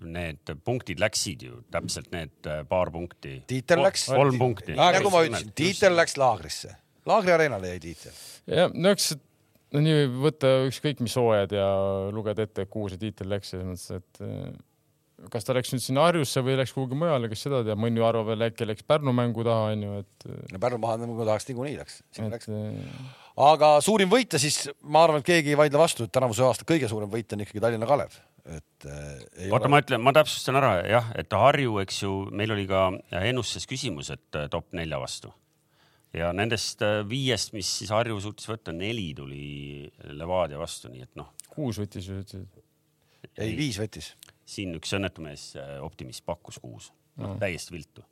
[0.05, 3.38] need punktid läksid ju täpselt need äh, paar punkti.
[3.49, 4.11] Tiitel läks.
[4.12, 4.76] kolm punkti.
[4.76, 6.76] nagu ma ütlesin, Tiitel läks laagrisse
[7.07, 8.21] Laagri areenale jäi tiitel.
[8.51, 9.15] jah, no eks
[9.75, 11.67] no nii võib võtta ükskõik mis hooajad ja
[12.15, 16.07] lugeda ette, kuhu see tiitel läks, selles mõttes, et eh, kas ta läks nüüd sinna
[16.07, 19.45] Harjusse või läks kuhugi mujale, kes seda teab, mõni arvab veel äkki läks Pärnu mängu
[19.47, 20.29] taha, onju, et.
[20.29, 22.51] Eh, no Pärnu maha tahaks niikuinii läks, sinna läks.
[22.53, 23.11] Eh,
[23.49, 26.91] aga suurim võitja siis, ma arvan, et keegi ei vaidle vastu, et tänavuse aasta kõige
[26.93, 30.77] suurem võitja on ikkagi Tallinna Kalev et äh, oota ole..., ma ütlen, ma täpsustan ära
[30.87, 35.33] jah, et Harju, eks ju, meil oli ka ennustuses küsimus, et top nelja vastu
[36.17, 39.87] ja nendest äh, viiest, mis siis Harju suutis võtta, neli tuli
[40.17, 41.33] Levadia vastu, nii et noh.
[41.53, 42.62] kuus võttis ju ütlesid?
[43.37, 44.14] ei, viis võttis.
[44.47, 47.37] siin üks õnnetu mees, äh, optimist, pakkus kuus no..
[47.41, 48.07] täiesti viltu.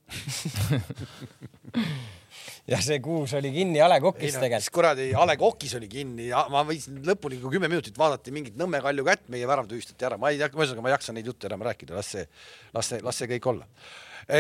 [2.65, 4.73] Ja see kuus oli kinni A Le Coqis tegelikult.
[4.73, 8.57] kuradi A Le Coqis oli kinni ja ma võtsin lõpuni, kui kümme minutit vaadati mingit
[8.57, 11.29] Nõmme Kalju kätt, meie värav tühistati ära, ma ei tea, ühesõnaga ma ei jaksa neid
[11.29, 12.25] jutte enam rääkida, las see,
[12.73, 13.69] las see, las see kõik olla.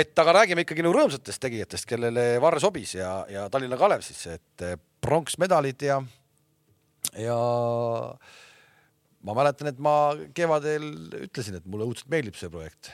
[0.00, 4.24] Et aga räägime ikkagi nagu rõõmsatest tegijatest, kellele Varre sobis ja, ja Tallinna Kalev siis,
[4.32, 6.00] et eh, pronksmedalid ja,
[7.20, 7.38] ja
[9.24, 9.94] ma mäletan, et ma
[10.36, 10.84] kevadel
[11.24, 12.90] ütlesin, et mulle õudselt meeldib see projekt.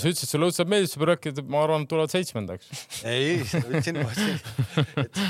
[0.00, 2.68] sa ütlesid, sulle õudselt meeldib see projekt, et ma arvan, et tulevad seitsmendaks.
[3.08, 5.22] ei, ütlesin, et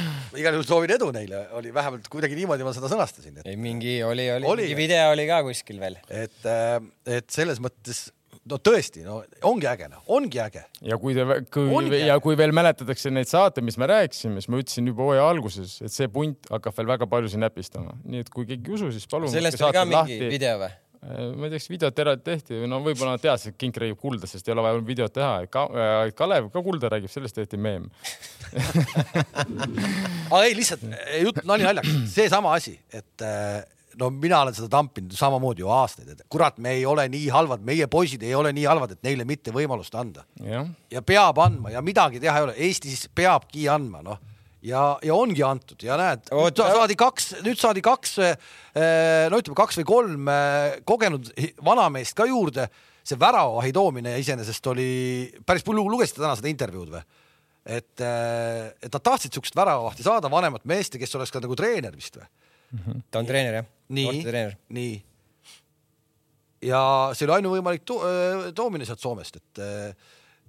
[0.42, 4.00] igal juhul soovin edu neile, oli vähemalt kuidagi niimoodi ma seda sõnastasin, et ei mingi
[4.06, 6.00] oli, oli, Oli mingi video oli ka kuskil veel.
[6.10, 6.50] et,
[7.06, 8.08] et selles mõttes
[8.50, 10.64] no tõesti, no ongi äge, noh, ongi äge.
[10.84, 11.24] ja kui te,
[11.54, 12.00] kui Ongi.
[12.04, 15.78] ja kui veel mäletatakse neid saateid, mis me rääkisime, siis ma ütlesin juba hooaja alguses,
[15.84, 19.08] et see punt hakkab veel väga paljusid näpistama, nii et kui keegi ei usu, siis
[19.10, 19.32] palun.
[19.32, 20.72] sellest oli ka mingi video või?
[21.04, 23.98] ma ei tea, kas videot eraldi tehti või no võib-olla nad teadsid, et Kink räägib
[24.00, 25.66] kulda, sest ei ole vaja videot teha Ka.
[26.16, 27.90] Kalev ka kulda räägib, sellest tehti meem.
[30.32, 30.86] aga ei, lihtsalt
[31.20, 33.60] jutt nali naljaks, seesama asi, et äh,
[34.00, 37.64] no mina olen seda tampinud samamoodi ju aastaid, et kurat, me ei ole nii halvad,
[37.66, 40.24] meie poisid ei ole nii halvad, et neile mitte võimalust anda.
[40.92, 44.22] Ja peab andma ja midagi teha ei ole, Eestis peabki andma, noh.
[44.64, 45.82] Ja, ja ongi antud.
[45.84, 48.14] Ja näed, saadi kaks, nüüd saadi kaks,
[49.28, 51.28] no ütleme kaks või kolm eh, kogenud
[51.64, 52.68] vanameest ka juurde.
[53.04, 57.02] see väravavahi toomine iseenesest oli päris lugesite täna seda intervjuud või?
[57.64, 62.16] et, et nad tahtsid siukest väravavahti saada, vanemat meest, kes oleks ka nagu treener vist
[62.16, 62.24] või?
[63.10, 64.94] ta on treener jah, nii noortetreener., nii.
[66.70, 66.82] ja
[67.12, 68.00] see oli ainuvõimalik to
[68.56, 69.64] toomine sealt Soomest, et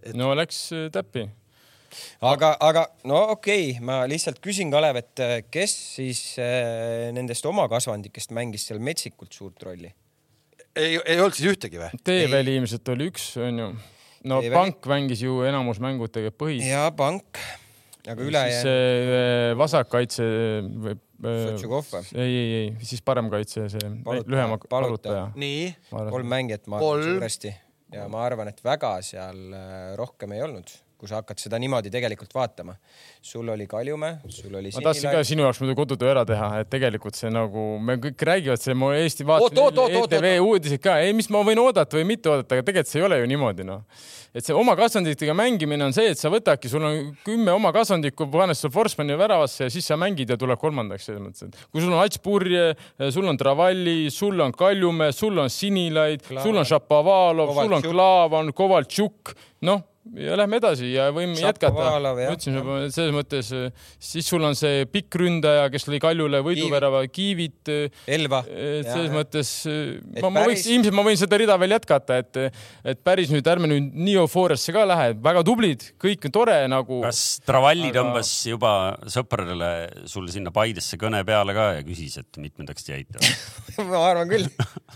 [0.06, 1.26] Et- no läks äh, täppi.
[2.22, 7.46] aga, aga no okei okay,, ma lihtsalt küsin, Kalev, et äh, kes siis äh, nendest
[7.50, 9.90] oma kasvandikest mängis seal metsikult suurt rolli?
[10.76, 11.90] ei, ei olnud siis ühtegi või?
[12.06, 13.70] Teeväli ilmselt oli üks, onju.
[14.30, 16.68] no Teeväli- pank mängis ju enamus mängud tegelikult põhis.
[16.68, 17.40] ja pank,
[18.06, 19.20] aga siis ülejäänud see
[19.52, 20.30] äh, vasakkaitse
[20.86, 20.96] või.
[21.26, 22.10] Sotšukov või?
[22.22, 24.70] ei, ei, ei, siis parem kaitse, see Paluta- lühema Paluta.
[24.76, 25.22] palutaja.
[25.40, 27.54] nii, kolm mängijat ma arvan suuresti
[27.96, 31.92] ja ma arvan, et väga seal äh, rohkem ei olnud, kui sa hakkad seda niimoodi
[31.92, 32.76] tegelikult vaatama.
[33.22, 36.70] sul oli Kaljumäe, sul oli ma tahtsin ka sinu jaoks muidu kodutöö ära teha, et
[36.72, 40.52] tegelikult see nagu, me kõik räägivad, see mu Eesti Oot, oot, oot, oot, ETV oot.
[40.54, 43.20] uudised ka, ei, mis ma võin oodata või mitte oodata, aga tegelikult see ei ole
[43.20, 43.82] ju niimoodi noh.
[44.36, 48.30] et see oma kasvanditega mängimine on see, et sa võtadki, sul on kümme oma kasvandikku,
[48.32, 51.84] paned selle Forsmani väravasse ja siis sa mängid ja tuleb kolmandaks selles mõttes, et kui
[51.84, 52.70] sul on Ats Purje,
[53.12, 57.84] sul on Travalli, sul on Kaljumäe, sul on Sinilaid, sul on Šapovalov, sul on.
[57.86, 59.36] Klaavan, Kovaltšuk,
[59.68, 59.84] noh
[60.14, 61.72] ja lähme edasi ja võime jätkata.
[61.74, 62.30] Šapovalov, jah.
[62.30, 63.50] ma ütlesin, selles mõttes
[63.98, 67.72] siis sul on see pikk ründaja, kes lõi Kaljule võiduvärava, Kiivit.
[68.06, 68.44] Elva.
[68.46, 72.40] et selles mõttes ma, ma päris- võiks, ilmselt ma võin seda rida veel jätkata, et,
[72.94, 77.02] et päris nüüd ärme nüüd nii eufooriasse ka lähe, väga tublid, kõik on tore nagu.
[77.06, 78.74] kas Travalli Aga- tõmbas juba
[79.12, 79.72] sõpradele
[80.12, 83.20] sul sinna Paidesse kõne peale ka ja küsis, et mitmendaks te jäite?
[83.90, 84.46] ma arvan küll.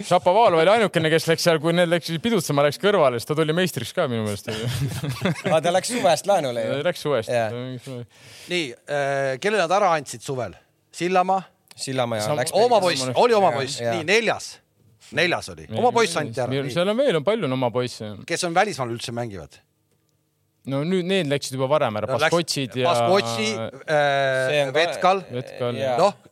[0.05, 3.55] Šapovalov oli ainukene, kes läks seal, kui need läksid pidutsema, läks kõrvale, siis ta tuli
[3.57, 4.49] meistriks ka minu meelest.
[5.45, 6.80] aga ta läks suvest laenule ju.
[6.88, 7.54] Läks suvest Jah..
[8.50, 10.56] nii äh,, kelle nad ära andsid suvel?
[10.95, 11.43] Sillamaa,
[11.76, 12.54] Sillamäe Sam- läks.
[12.58, 14.52] oma poiss, oli oma poiss, nii neljas,
[15.16, 18.14] neljas oli, oma poiss anti ära, seal on veel, on palju on oma poisse.
[18.28, 19.62] kes on välismaal üldse mängivad?
[20.70, 22.89] no nüüd need läksid juba varem ära, Baskotsid ja.
[22.89, 25.80] Baskotsi äh, Vetkal, Vetkal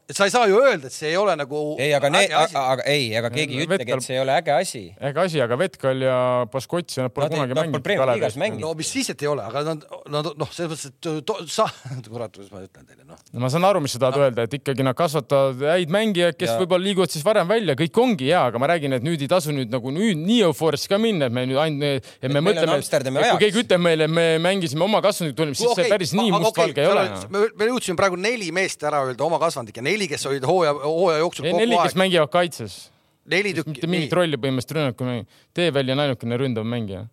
[0.07, 2.37] Noh, sa ei saa ju öelda, et see ei ole nagu ei, aga need, äge
[2.39, 2.55] asi.
[2.55, 4.81] aga ei, aga keegi ei ütlegi, et see ei ole äge asi.
[5.03, 6.19] äge asi, aga Vetkal ja
[6.51, 8.37] Baskotsi nad pole Nad kunagi nad mänginud.
[8.39, 8.61] Mänginud.
[8.63, 9.83] no mis siis, et ei ole, aga nad,
[10.13, 11.65] nad noh, selles mõttes, et to, sa,
[12.07, 13.19] kurat, kuidas ma ütlen teile, noh.
[13.43, 16.55] ma saan aru, mis sa tahad öelda, et ikkagi nad kasvatavad häid mängijaid, kes Ja-
[16.61, 19.51] võib-olla liiguvad siis varem välja, kõik ongi hea, aga ma räägin, et nüüd ei tasu
[19.51, 22.95] nüüd nagu nüüd nii eufooriasse ka minna, et me nüüd ainult, et me mõtleme, et
[23.11, 26.87] et kui keegi ütleb meile, et me mängisime oma kasvandikku, siis see päris nii mustvalge
[26.87, 27.05] ei ole.
[27.35, 30.77] me, me jõudsime praegu neli meest ära öelda oma kasvandik ja neli, kes olid hooaja,
[30.85, 32.77] hooaja jooksul kogu neli, kes aeg, mängivad kaitses,
[33.25, 35.41] neli mitte tükki, mingit rolli põhimõtteliselt rünnakul mängib.
[35.57, 37.07] Teeväli on ainukene ründav mängija.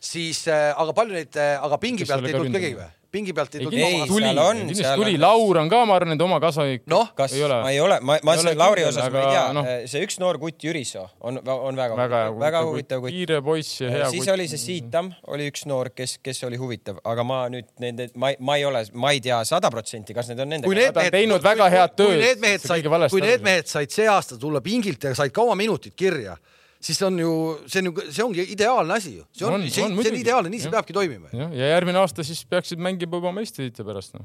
[0.00, 2.88] siis äh, aga palju neid, aga pingi Kes pealt ei tulnud keegi või?
[3.12, 5.14] Pingi pealt ei tulnud Ei, tuli, kindlasti tuli.
[5.20, 7.58] Laur on ka, ma arvan, et oma kasvandik noh, kas ei ole.
[7.64, 10.20] ma ei ole, ma, ma selle Lauri osas ma ei aga tea noh., see üks
[10.22, 13.16] noor kutt Jüriso on, on väga, väga huvitav, väga huvitav kutt.
[13.16, 14.34] kiire poiss ja hea siis kutt.
[14.36, 18.32] oli see Siitam, oli üks noor, kes, kes oli huvitav, aga ma nüüd nende, ma,
[18.38, 21.16] ma ei ole, ma ei tea sada protsenti, kas need on nende kui need mehed,
[21.16, 24.62] teinud väga head tööd, kui need mehed said kui need mehed said see aasta tulla
[24.64, 26.38] pingilt ja said ka oma minutid kirja,
[26.80, 27.32] siis on ju,
[27.68, 30.20] see on ju, see ongi ideaalne asi ju, see on, On, see, on see on
[30.20, 31.32] ideaalne, nii see peabki toimima.
[31.36, 34.24] jah, ja järgmine aasta siis peaksid mängima juba meistritiitli pärast noh,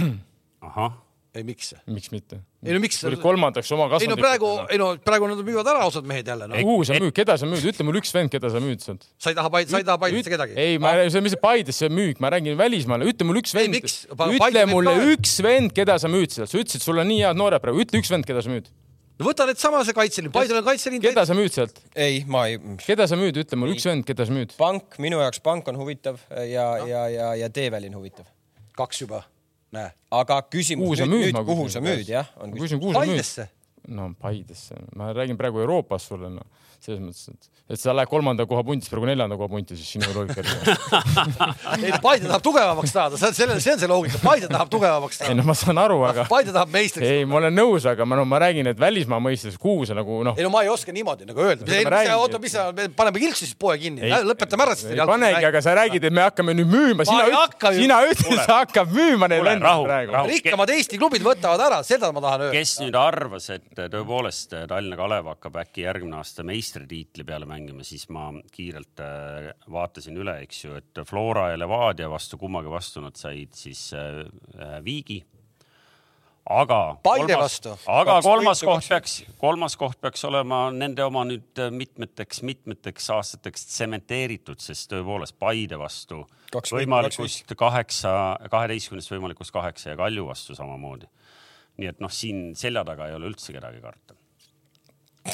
[0.66, 0.96] ahah,
[1.36, 1.70] ei, miks?
[1.86, 2.40] miks mitte.
[2.66, 2.98] ei no miks?
[3.22, 6.64] kolmandaks oma ei no praegu, ei no praegu nad müüvad ära osad mehed jälle, noh.
[6.66, 9.06] kuhu sa müüd, keda sa müüd, ütle mulle üks vend, keda sa müüd sealt.
[9.22, 10.58] sa ei taha Paide, sa ei taha Paidesse kedagi?
[10.58, 13.70] ei, ma, see on lihtsalt Paides see müük, ma räägin välismaale, ütle mulle üks Ei,
[13.70, 13.78] vend,
[14.34, 17.62] ütle mulle üks vend, keda sa müüd sealt, sa ütlesid, sul on nii head noored
[17.62, 18.66] praegu, ütle üks vend, keda sa müüd.
[19.20, 21.02] No võta need sama see kaitseliin, Paidel on kaitseliin.
[21.04, 24.26] keda sa müüd sealt, ei, ma ei, keda sa müüd, ütle mulle üks vend, keda
[24.28, 24.54] sa müüd.
[24.60, 28.28] pank, minu jaoks pank on huvitav ja no., ja, ja, ja Teeväli on huvitav.
[28.78, 29.22] kaks juba,
[29.76, 29.92] näe.
[30.22, 32.70] aga küsimus kuhu sa nüüd, müüd, nüüd kuhu sa müüd, jah, on ma küsimus.
[32.70, 33.20] küsin, kuhu sa müüd.
[33.20, 33.48] Paidesse.
[34.00, 38.46] no Paidesse, ma räägin praegu Euroopas sulle, noh, selles mõttes, et, et sa lähed kolmanda
[38.50, 40.44] koha puntis praegu neljanda koha punti, siis sinu loogika
[41.84, 45.26] ei, Paide tahab tugevamaks saada, see on, see on see loogika, Paide tahab tugevamaks ei
[45.26, 45.38] saada.
[45.40, 47.08] no ma saan aru, aga Paide tahab meistriks.
[47.08, 50.20] ei, ma olen nõus, aga ma no ma räägin, et välismaa mõistes, kuhu sa nagu
[50.26, 51.68] noh ei no ma ei oska niimoodi nagu öelda.
[52.20, 54.24] Oota, mis sa, me paneme kilksu siis poe kinni, Ei.
[54.26, 54.92] lõpetame ära siis.
[54.94, 58.60] ei panegi, aga sa räägid, et me hakkame nüüd müüma, sina ei sina ütlesid, sa
[58.62, 60.24] hakkad müüma vendasid rahu, praegu.
[60.30, 62.56] rikkamad Eesti klubid võtavad ära, seda ma tahan öelda.
[62.56, 68.06] kes nüüd arvas, et tõepoolest Tallinna Kalev hakkab äkki järgmine aasta meistritiitli peale mängima, siis
[68.08, 73.18] ma kiirelt äh, vaatasin üle, eks ju, et Flora ja Levadia vastu, kummagi vastu nad
[73.18, 74.22] said siis äh,
[74.54, 75.24] äh, viigi.
[76.50, 77.74] aga Paide vastu.
[77.86, 82.42] aga Kaks kolmas koht kaks peaks, kolmas koht peaks olema nende oma nüüd äh, mitmeteks,
[82.42, 88.14] mitmeteks aastateks tsementeeritud, sest tõepoolest Paide vastu Kaks võimalikust kaheksa,
[88.50, 91.10] kaheteistkümnest võimalikust kaheksa ja Kalju vastu samamoodi.
[91.80, 94.19] nii et noh, siin selja taga ei ole üldse kedagi karta.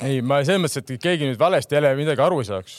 [0.05, 2.75] Ei, ma selles mõttes, et keegi nüüd valesti jälle midagi aru ei saaks.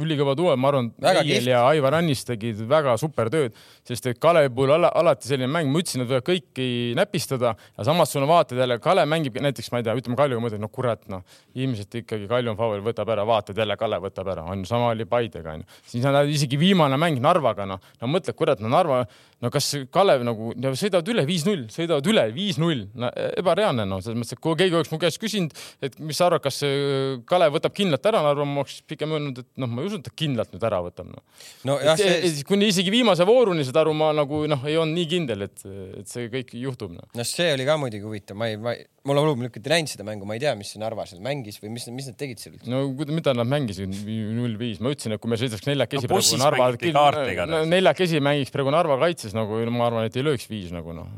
[0.00, 1.48] ülikõva tuua, ma arvan, kihvt.
[1.50, 3.56] ja Aivar Annis tegid väga super tööd,
[3.86, 6.68] sest et Kalevi puhul ala, alati selline mäng, ma ütlesin, nad võivad kõiki
[6.98, 10.44] näpistada ja samas sul on vaatad jälle, Kalev mängib näiteks, ma ei tea, ütleme Kaljuga
[10.44, 11.24] mõtled, no kurat, noh,
[11.58, 14.92] ilmselt ikkagi Kalju on favoriit, võtab ära, vaatad jälle, Kalev võtab ära, on ju, sama
[14.94, 15.80] oli Paidega, on ju.
[15.94, 19.02] siis on isegi viimane mäng Narvaga, noh, no mõtled, kurat, no Narva,
[19.40, 23.10] no kas Kalev nagu sõidavad üle viis-null, sõidavad üle viis-null, no
[23.40, 26.44] ebareaalne, noh, selles mõttes, et kui keegi oleks mu käest küsinud, et mis sa arvad,
[26.44, 29.90] kas äh, Kalev võtab kindlalt ära Narva, ma oleks pigem öelnud, et noh, ma ei
[29.90, 31.24] usu, et ta kindlalt nüüd ära võtab, noh.
[31.68, 35.46] nojah, see, kuni isegi viimase vooruni saad aru, ma nagu noh, ei olnud nii kindel,
[35.48, 35.66] et,
[36.02, 37.06] et see kõik juhtub no..
[37.16, 40.06] no see oli ka muidugi huvitav, ma ei, ma ei, ma loomulikult ei näinud seda
[40.06, 42.56] mängu, ma ei tea, mis see Narva seal mängis või mis, mis nad tegid seal
[42.56, 42.70] üldse.
[42.70, 46.92] no mida nad mängisid null viis, ma ütlesin, et kui me sõidaks neljakesi No praegu
[46.94, 50.94] Narva no, neljakesi mängiks praegu Narva kaitses nagu ma arvan, et ei lööks viis nagu
[50.96, 51.08] noh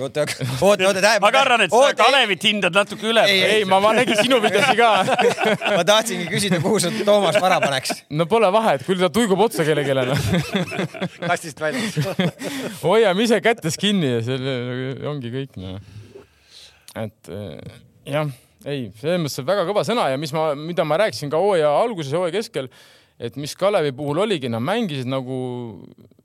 [0.00, 0.24] oota,
[0.60, 3.24] oota, oota, ma kardan, et sa Kalevit hindad natuke üle.
[3.28, 4.90] Ei, ei, ma, ma nägin sinu videosi ka
[5.78, 8.04] ma tahtsingi küsida, kuhu sa Toomas vara paneks.
[8.10, 10.16] no pole vahet, küll ta tuigub otsa kellelegi no.
[11.30, 11.98] kastist väljas.
[12.84, 14.56] hoiame ise kätes kinni ja selle
[15.10, 15.78] ongi kõik noh.
[17.04, 17.78] et eh,
[18.14, 18.32] jah,
[18.64, 21.72] ei, selles mõttes on väga kõva sõna ja mis ma, mida ma rääkisin ka hooaja
[21.82, 22.70] alguses ja hooaja keskel,
[23.20, 25.38] et mis Kalevi puhul oligi, nad mängisid nagu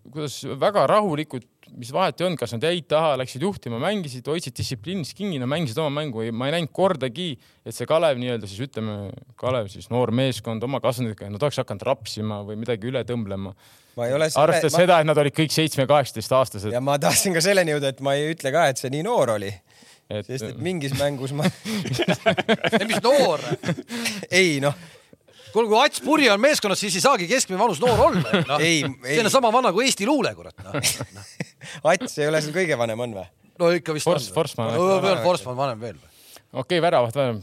[0.09, 4.55] kuidas väga rahulikult, mis vahet ei olnud, kas nad jäid taha, läksid juhtima, mängisid, hoidsid
[4.57, 7.29] distsipliinis kinni, nad mängisid oma mängu, ma ei näinud kordagi,
[7.61, 8.97] et see Kalev nii-öelda siis ütleme,
[9.39, 13.53] Kalev siis noor meeskond oma kasvanditega, nad oleks hakanud rapsima või midagi üle tõmblema.
[13.99, 16.81] ma ei ole arvestades ma, seda, et nad olid kõik seitsme, kaheksateist aastased ja.
[16.81, 19.51] ma tahtsin ka selleni jõuda, et ma ei ütle ka, et see nii noor oli,
[20.09, 21.45] et sest et mingis mängus ma
[22.89, 23.45] mis noor.
[24.31, 24.73] ei noh,
[25.53, 28.61] kuule, kui Ats Puri on meeskonnas, siis ei saagi keskmine vanus noor olla no..
[28.61, 29.25] Ei, see ei.
[29.25, 30.73] on sama vana kui Eesti luule, kurat no..
[31.93, 33.27] Ats ei ole seal kõige vanem on või?
[33.59, 34.87] no ikka vist Forss- Forssmann äkki.
[34.87, 35.03] on.
[35.03, 35.99] veel Forsman vanem veel.
[35.99, 37.39] okei okay,, väravat vähem.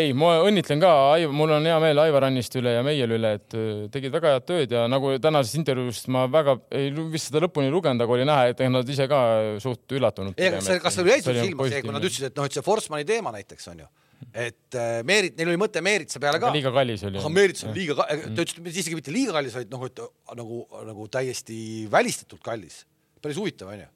[0.00, 0.92] ei, ma õnnitlen ka,
[1.34, 3.56] mul on hea meel Aivar Anniste üle ja Meiel üle, et
[3.94, 8.04] tegid väga head tööd ja nagu tänasest intervjuust ma väga ei vist seda lõpuni lugenud,
[8.04, 9.22] aga oli näha, et nad ise ka
[9.62, 10.38] suht üllatunud.
[10.38, 13.08] see, kas sul jäi sul silma see, kui nad ütlesid, et noh, et see Forsmani
[13.08, 13.90] teema näiteks on ju,
[14.34, 16.52] et äh, Meerit, neil oli mõte Meeritsa peale ka.
[16.54, 17.20] liiga kallis oli.
[17.20, 18.06] aga Meerits on liiga, ta
[18.44, 20.00] ütles, et isegi mitte liiga kallis, vaid noh, et
[20.38, 21.60] nagu, nagu täiesti
[21.92, 22.84] välistatult kallis.
[23.20, 23.88] päris huvitav onju.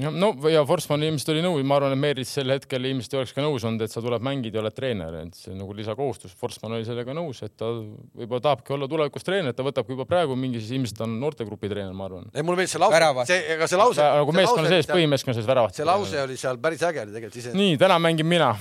[0.00, 3.18] Ja, no ja Forsman ilmselt oli nõus, ma arvan, et Meeris sel hetkel ilmselt ei
[3.20, 5.76] oleks ka nõus olnud, et sa tuleb mängida ja oled treener, et see on nagu
[5.76, 6.32] lisakohustus.
[6.40, 10.38] Forsman oli sellega nõus, et ta võib-olla tahabki olla tulevikus treener, ta võtabki juba praegu
[10.40, 12.30] mingi, siis ilmselt on noortegrupi treener, ma arvan.
[12.32, 14.08] ei, mulle meeldis see lause see, ega see lause.
[14.22, 15.76] nagu meeskonna sees, põhimeeskonna sees väravat.
[15.76, 17.54] see lause oli seal päris äge oli tegelikult ise.
[17.60, 18.54] nii, täna mängin mina.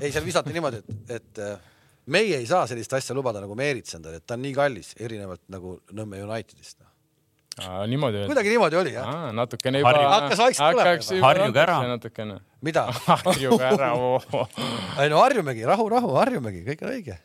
[0.00, 1.56] ei, seal visati niimoodi, et, et äh,
[2.10, 5.42] meie ei saa sellist asja lubada nagu Meerits endale, et ta on nii kallis, erinevalt
[5.52, 6.80] nagu Nõmme Unitedist.
[7.90, 8.30] niimoodi öeldi.
[8.30, 9.30] kuidagi niimoodi oli jah.
[9.36, 9.94] natukene juba.
[10.14, 11.26] Hakkas vaikselt tulema.
[11.26, 11.80] Harjuge ära.
[11.94, 12.38] natukene.
[12.62, 12.86] mida?
[13.26, 13.90] harjuge ära.
[15.02, 17.18] ei no harjumegi, rahu, rahu, harjumegi, kõik on õige.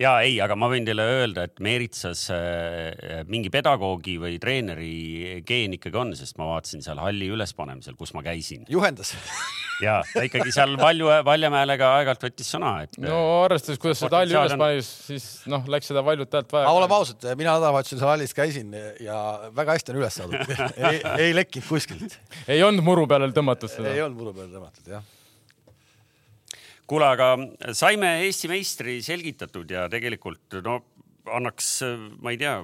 [0.00, 5.76] Ja ei, aga ma võin teile öelda, et Meeritsas äh, mingi pedagoogi või treeneri geen
[5.76, 9.14] ikkagi on, sest ma vaatasin seal halli ülespanemisel, kus ma käisin juhendas.
[9.84, 14.12] ja ta ikkagi seal Valju, Valjamäele ka aeg-ajalt võttis sõna, et no arvestades, kuidas see
[14.12, 17.06] talli üles panis, siis noh, läks seda valjult häält aga oleme vaja.
[17.06, 19.18] ausad, mina nädalavahetusel seal hallis käisin ja
[19.54, 20.54] väga hästi on üles saadud.
[20.90, 22.20] ei, ei lekkinud kuskilt.
[22.48, 23.98] ei olnud muru peale tõmmatud ei seda.
[24.06, 25.10] olnud muru peale tõmmatud jah.
[26.92, 30.80] kuule, aga saime Eesti meistri selgitatud ja tegelikult no
[31.32, 31.68] annaks,
[32.22, 32.56] ma ei tea,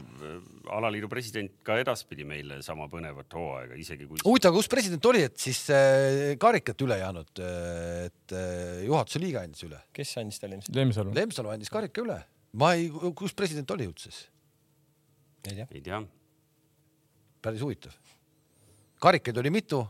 [0.74, 5.36] alaliidu president ka edaspidi meile sama põnevat hooaega, isegi kui huvitav, kus president oli, et
[5.40, 7.30] siis äh, karikat üle ei andnud,
[8.08, 9.78] et äh, juhatuse liige andis üle.
[9.94, 10.74] kes andis talle ilmselt?
[10.76, 11.14] Lemsalu.
[11.16, 12.18] Lemsalu andis karika üle.
[12.58, 14.26] ma ei, kus president oli üldse siis?
[15.46, 15.68] ei tea.
[15.70, 16.02] ei tea,
[17.46, 17.94] päris huvitav.
[19.06, 19.84] karikaid oli mitu,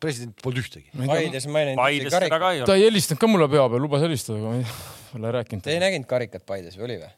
[0.00, 0.88] president polnud ühtegi.
[0.96, 2.66] Paides ma ei näinud Paides ühtegi seda ka karikat.
[2.70, 4.68] ta ei helistanud ka mulle pea peal, lubas helistada, aga ma ei
[5.20, 5.82] ole rääkinud Te ei.
[5.82, 7.10] näinud karikat Paides või oli või?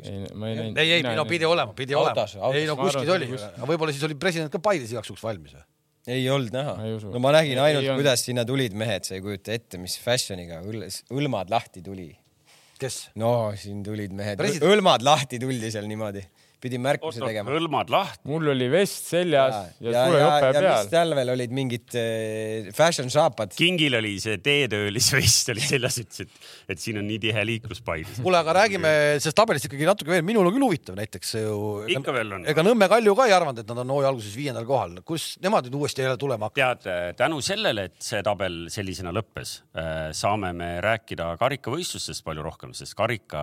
[0.00, 0.78] ei, ma ei näinud.
[0.80, 2.36] ei, ei, no pidi olema, pidi olema Autos,.
[2.40, 2.56] autos.
[2.60, 3.28] ei no kuskil oli
[3.68, 5.66] võib-olla siis oli president ka Paides igaks juhuks valmis või?
[6.16, 6.76] ei olnud näha
[7.12, 10.86] no ma nägin ainult, kuidas sinna tulid mehed, sa ei kujuta ette, mis fashion'iga õl-
[11.12, 12.08] õlmad lahti tuli.
[12.80, 13.10] kes?
[13.20, 16.24] no siin tulid mehed, õlmad lahti tuldi seal niimoodi,
[16.60, 17.50] pidi märkuse tegema.
[17.54, 18.22] hõlmad lahti.
[18.28, 20.90] mul oli vest seljas ja, ja, sulejope ja mis peal.
[20.92, 23.54] tal veel olid mingid äh, fashion saapad.
[23.56, 28.20] kingil oli see teetöölisvest oli seljas, ütles, et, et siin on nii tihe liiklus Paides.
[28.20, 31.56] kuule, aga räägime sellest tabelist ikkagi natuke veel, minul on küll huvitav näiteks ju.
[31.96, 32.46] Ikka veel on.
[32.50, 35.68] ega Nõmme Kalju ka ei arvanud, et nad on hooaja alguses viiendal kohal, kus nemad
[35.68, 36.84] nüüd uuesti jälle tulema hakkavad?
[36.84, 39.56] tead, tänu sellele, et see tabel sellisena lõppes,
[40.16, 43.42] saame me rääkida karikavõistlustest palju rohkem, sest karika,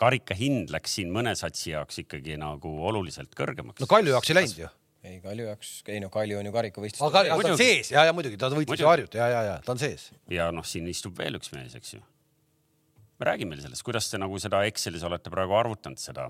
[0.00, 3.80] karika hind läks siin mõne satsi jaoks ikkagi nagu oluliselt kõrgemaks.
[3.82, 4.70] no Kalju jaoks ei läinud ju.
[5.04, 7.04] ei, Kalju jaoks, ei no Kalju on ju karikavõistlus.
[7.06, 7.64] aga aga ta on Muidugi.
[7.64, 10.10] sees ja, ja muidugi ta võitis ju Harjut ja, ja, ja ta on sees.
[10.32, 12.02] ja noh, siin istub veel üks mees, eks ju.
[13.22, 16.28] räägime sellest, kuidas te nagu seda Excelis olete praegu arvutanud seda?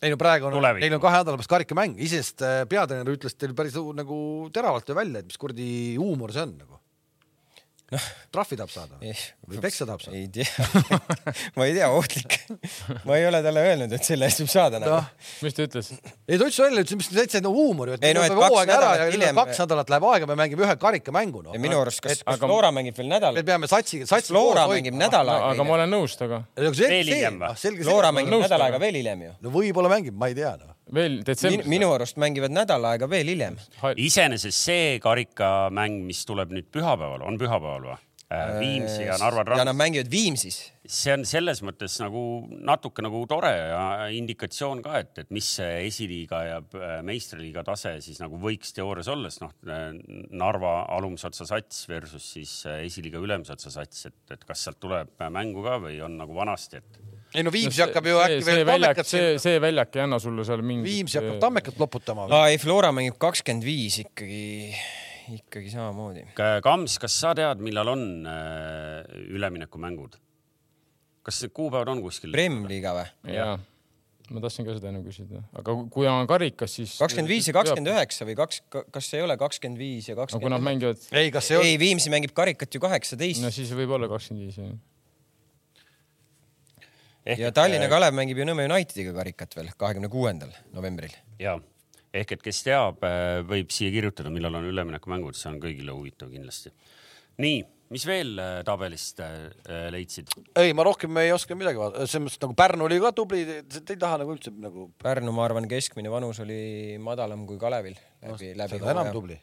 [0.00, 3.52] ei no praegu on, neil on kahe nädala pärast karikamäng, iseenesest äh, peatreener ütles teil
[3.56, 4.20] päris nagu
[4.54, 6.79] teravalt ju välja, et mis kuradi huumor see on nagu.
[8.30, 10.16] Trahvi tahab saada või peksa tahab saada?
[10.18, 10.46] ei tea,
[11.58, 12.36] ma ei tea, ohtlik.
[13.08, 15.08] ma ei ole talle öelnud, et selle eest võib saada nagu noh,
[15.42, 15.90] mis ta ütles?
[16.28, 18.46] ei ta ütles välja, ütles, mis täitsa no huumor ju, et Ei no, et kaks
[18.46, 21.80] hooaeg ära nädalat ja hiljem kaks nädalat läheb aega, me mängime ühe karikamängu noh minu
[21.82, 23.44] arust, kas, kas aga- Flora mängib veel nädal me?
[23.50, 24.30] peame satsi, satsi.
[24.32, 26.44] Flora mängib nädal aega aga ma olen nõus temaga.
[26.56, 27.84] Veel hiljem või?
[27.84, 29.32] Flora mängib nädal aega veel hiljem ju.
[29.44, 30.74] no võib-olla mängib, ma ei tea noh.
[30.94, 31.70] Veel Min, detsembris.
[31.70, 33.58] minu arust mängivad nädal aega veel hiljem.
[33.96, 37.98] iseenesest see karikamäng, mis tuleb nüüd pühapäeval, on pühapäeval või?
[38.30, 40.58] Viimsi ja Narva ja nad Trans, mängivad Viimsis.
[40.86, 42.20] see on selles mõttes nagu
[42.62, 47.96] natuke nagu tore ja indikatsioon ka, et, et mis see esiliiga ja äh, meistriliiga tase
[48.04, 49.54] siis nagu võiks teoorias olla, sest noh,
[50.30, 54.78] Narva alumise otsa sats versus siis äh, esiliiga ülemise otsa sats, et, et kas sealt
[54.82, 57.02] tuleb mängu ka või on nagu vanasti, et
[57.34, 60.18] ei no Viimsi hakkab ju äkki see veel väljak, tammekat see, see väljak ei anna
[60.22, 60.90] sulle seal mingit.
[60.90, 62.26] Viimsi hakkab tammekat loputama.
[62.30, 64.42] aa ei, Flora mängib kakskümmend viis ikkagi,
[65.36, 66.26] ikkagi samamoodi.
[66.64, 70.18] Kams, kas sa tead, millal on äh, üleminekumängud?
[71.26, 72.32] kas need kuupäevad on kuskil?
[72.34, 73.34] Prem-liiga või?
[73.34, 73.56] jaa,
[74.30, 76.94] ma tahtsin ka seda enne küsida, aga kui on karikas, siis.
[77.00, 78.62] kakskümmend viis ja kakskümmend üheksa või kaks,
[78.94, 80.66] kas ei ole kakskümmend viis ja no kui nad kakskümmend?
[80.68, 84.10] mängivad, ei, kas see on, ei, Viimsi mängib karikat ju kaheksateist no siis võib olla
[84.10, 84.72] kakskümmend viis jah.
[87.26, 91.12] Ja Tallinna Kalev mängib ju Nõmme Unitediga karikat veel kahekümne kuuendal novembril.
[91.40, 91.58] ja
[92.14, 93.04] ehk et kes teab,
[93.48, 96.72] võib siia kirjutada, millal on üleminekumängud, see on kõigile huvitav kindlasti.
[97.40, 97.60] nii,
[97.94, 99.50] mis veel äh, tabelist äh,
[99.94, 100.32] leidsid?
[100.58, 103.84] ei, ma rohkem ei oska midagi vaadata, selles mõttes nagu Pärnu oli ka tubli, te
[103.94, 107.96] ei taha nagu üldse nagu Pärnu, ma arvan, keskmine vanus oli madalam kui Kalevil
[108.26, 109.10] läbi, läbi seda enam.
[109.14, 109.38] tubli.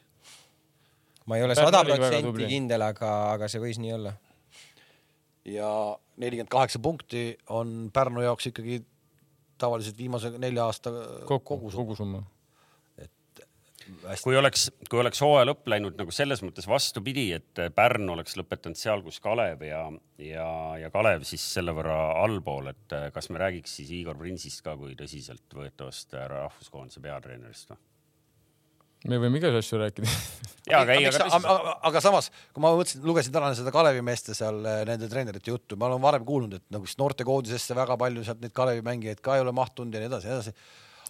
[1.28, 4.16] ma ei ole sada protsenti kindel, aga, aga see võis nii olla.
[5.52, 5.70] Ja
[6.16, 8.82] nelikümmend kaheksa punkti on Pärnu jaoks ikkagi
[9.58, 10.92] tavaliselt viimase nelja aasta
[11.24, 11.74] kokku, kogus.
[11.74, 12.22] kogusumma.
[14.04, 18.36] hästi, kui oleks, kui oleks hooaja lõpp läinud nagu selles mõttes vastupidi, et Pärn oleks
[18.38, 19.84] lõpetanud seal, kus Kalev ja,
[20.22, 20.48] ja,
[20.82, 24.76] ja Kalev siis selle võrra allpool, et äh, kas me räägiks siis Igor Prinsist ka
[24.78, 27.87] kui tõsiseltvõetavast äh, rahvuskoondise peatreenerist või?
[29.06, 30.16] Me võime igasuguseid asju rääkida.
[30.72, 31.46] ja, aga ei, aga, aga tõsiselt.
[31.52, 35.52] aga, aga samas, kui ma mõtlesin, lugesin täna seda Kalevi meeste seal eh, nende treenerite
[35.52, 39.22] juttu, ma olen varem kuulnud, et nagu siis noortekoondisesse väga palju sealt neid Kalevi mängijaid
[39.24, 40.54] ka ei ole mahtunud ja nii edasi, nii edasi.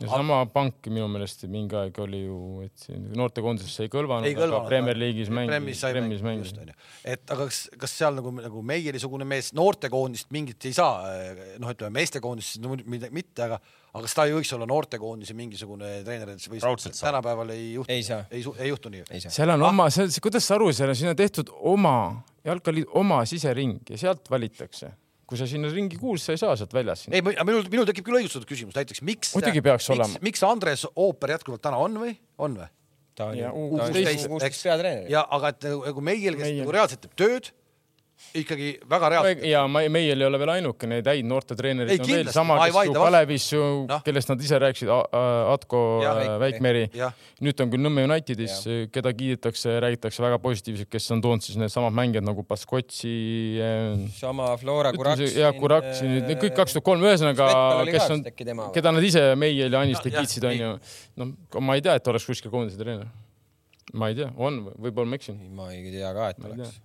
[0.03, 4.63] ja sama pank minu meelest mingi aeg oli ju, et siin noortekoondisesse ei kõlvanud, aga.
[4.69, 6.61] Premier League'is mängis, mängida, mängis just.
[6.61, 6.79] onju.
[7.17, 11.09] et aga kas, kas seal nagu, nagu meielisugune mees noortekoondist mingit ei saa,
[11.57, 13.63] noh, ütleme meestekoondist no, mitte, aga,
[13.95, 18.03] aga kas ta ei võiks olla noortekoondise mingisugune treener, et või tänapäeval ei juhtu, Ei
[18.07, 18.25] saa.
[18.31, 19.05] ei, ei juhtu nii.
[19.11, 19.31] ei saa.
[19.39, 21.95] seal on oma, see, kuidas sa aru, seal on, siin on tehtud oma,
[22.47, 24.93] jalgpalliliidu oma sisering ja sealt valitakse.
[25.29, 27.07] kui sa sinna ringi kuulud, sa ei saa sealt väljas.
[27.13, 30.19] ei, minul, minul tekib küll õigustatud küsimus, näiteks miks, Muidugi peaks miks, olema.
[30.25, 32.69] miks Andres Ooper jätkuvalt täna on või, on või?
[33.19, 35.09] ta on ju, U ta on kuusteist, ju kuusteist peatreener.
[35.11, 37.51] ja aga et nagu, meil, kes nagu reaalselt teeb tööd,
[38.35, 39.45] ikkagi väga reaalselt.
[39.49, 42.57] ja ma, meil ei ole veel ainuke, neid häid noortetreenereid Ei, on veel kindlasti, sama,
[42.59, 43.05] ma ei kes ju vaidle vastu.
[43.09, 44.91] Kalevis ju Noh., kellest nad ise rääkisid,
[45.55, 46.85] Atko Jah, äh, Väikmeri,
[47.45, 48.57] nüüd on küll Nõmme Unitedis,
[48.95, 53.15] keda kiidetakse, räägitakse väga positiivselt, kes on toonud siis needsamad mängijad nagu Baskotsi,
[54.19, 55.33] sama Flora Kuraksin.
[55.39, 57.49] ja Kuraksin, need kõik kaks tuhat kolm, ühesõnaga,
[57.89, 58.27] kes on,
[58.75, 60.75] keda nad ise Meiel ja Aniste Ja- jah, kiitsid, onju.
[61.21, 61.33] noh,
[61.65, 63.09] ma ei tea, et oleks kuskil koondise treener.
[63.95, 66.81] ma ei tea, on, võib-olla ma eksin, ma ei tea ka, et oleks.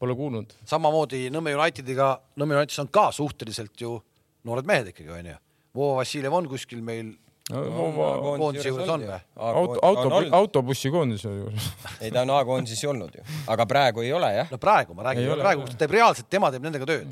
[0.00, 0.54] Pole kuulnud.
[0.68, 3.96] samamoodi Nõmme Unitediga, Nõmme Unitedis on ka suhteliselt ju
[4.44, 5.36] noored mehed ikkagi onju.
[5.74, 7.14] Vova Vassiljev on kuskil meil
[7.50, 9.18] koondise juures on või?
[9.36, 11.66] auto, auto, autobussikoondis oli juures.
[12.00, 14.48] ei, ta on A-koondises olnud ju, aga praegu ei ole jah.
[14.52, 17.10] no praegu ma räägin praegu ta teeb reaalselt, tema teeb nendega tööd.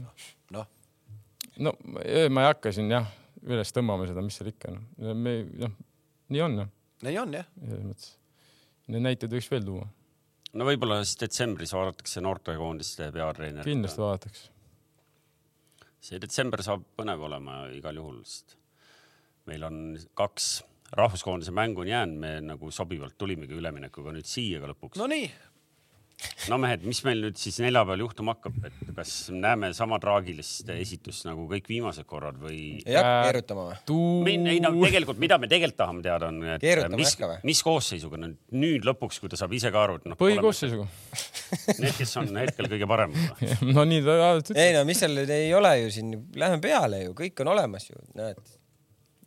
[0.57, 0.70] noh,
[1.61, 3.11] no eh, ma ei hakka siin jah
[3.43, 4.80] üles tõmbama seda, mis seal ikka on.
[5.18, 5.74] me noh,
[6.33, 6.70] nii on jah,
[7.05, 7.49] nii on jah.
[7.61, 8.12] selles mõttes.
[8.93, 9.85] Neid näiteid võiks veel tuua,
[10.59, 13.68] no võib-olla siis detsembris vaadatakse noortekoondiste peatreenerit.
[13.68, 14.50] kindlasti vaadatakse.
[16.03, 18.57] see detsember saab põnev olema igal juhul, sest
[19.50, 19.78] meil on
[20.18, 20.50] kaks
[20.98, 25.00] rahvuskoondise mängu on jäänud, me nagu sobivalt tulimegi üleminekuga nüüd siia ka lõpuks.
[25.00, 25.30] no nii,
[26.50, 31.26] no mehed, mis meil nüüd siis neljapäeval juhtuma hakkab, et kas näeme sama traagilist esitust
[31.28, 32.58] nagu kõik viimased korrad või?
[32.86, 33.78] ei hakka keerutama või?
[33.88, 37.62] tuu- ei no tegelikult, mida me tegelikult tahame teada on, et Keerutama ei mis mis
[37.66, 40.88] koosseisuga nüüd, nüüd lõpuks, kui ta saab ise ka aru, et noh, põhikoosseisuga.
[41.78, 43.44] need, kes on hetkel kõige paremad.
[43.74, 44.78] no nii ta alati ei ütleb.
[44.78, 47.98] no mis seal nüüd ei ole ju siin, lähme peale ju, kõik on olemas ju,
[48.18, 48.40] näed.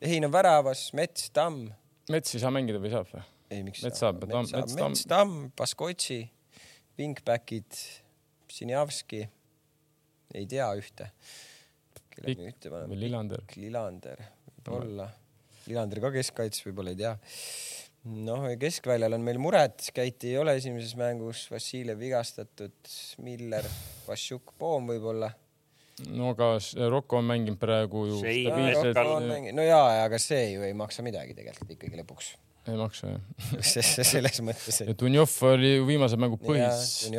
[0.06, 1.70] Ehin on väravas, Mets, Tamm.
[2.12, 3.24] Mets ei saa mängida või saab või?
[3.50, 5.36] ei, miks Mets saab, Mets Tamm- saab, Mets, Tamm.
[5.58, 6.20] Baskotši,
[6.96, 7.76] Wingbackid,
[8.52, 9.26] Sinjavski.
[10.34, 11.10] ei tea ühte.
[12.14, 13.00] kelle me ühte paneme või?
[13.04, 13.44] Lillander.
[13.60, 15.10] Lillander, võib-olla.
[15.68, 17.12] Lillander ka keskkaitses, võib-olla ei tea.
[18.30, 22.78] noh, keskväljal on meil mured, Käiti ei ole esimeses mängus, Vassiljev vigastatud,
[23.26, 23.68] Miller,
[24.08, 25.34] Vassiuk, Poom võib-olla.
[26.16, 26.54] no aga
[26.92, 31.76] Rocco on mänginud praegu ju stabiilselt no jaa, aga see ju ei maksa midagi tegelikult
[31.76, 32.36] ikkagi lõpuks.
[32.68, 33.22] Ei maksa jah.
[34.12, 34.98] selles mõttes, ja et.
[35.00, 37.12] Dunjov oli ju viimase mängu põhis.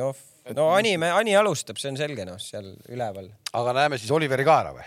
[0.57, 3.30] no Ani, Ani alustab, see on selge noh, seal üleval.
[3.57, 4.86] aga näeme siis Oliveri Kaera või?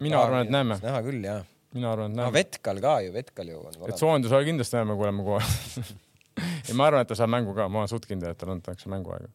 [0.00, 1.42] mina arvan, et näeme, näha küll jaa.
[1.76, 2.34] mina arvan, et näeme.
[2.38, 5.84] Vetkal ka ju, Vetkal ju on et soojenduse ajal kindlasti näeme, kui oleme kohe.
[6.68, 8.90] ja ma arvan, et ta saab mängu ka, ma olen suht kindel, et talle antakse
[8.92, 9.30] mänguaega.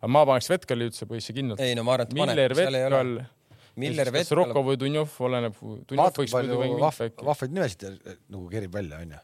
[0.00, 1.62] aga ma paneks Vetkali üldse põhisse kindlalt.
[1.64, 3.02] ei no ma arvan, et Miller, paneb, seal ei ole.
[3.02, 3.36] Vetkal.
[3.80, 4.62] Miller, kas Vetkal Rocco.
[4.66, 5.58] või Dunjov, oleneb.
[5.62, 6.78] Dunjov vaata, kui palju
[7.24, 9.20] vahvaid nimesid eh, nagu kerib välja, onju.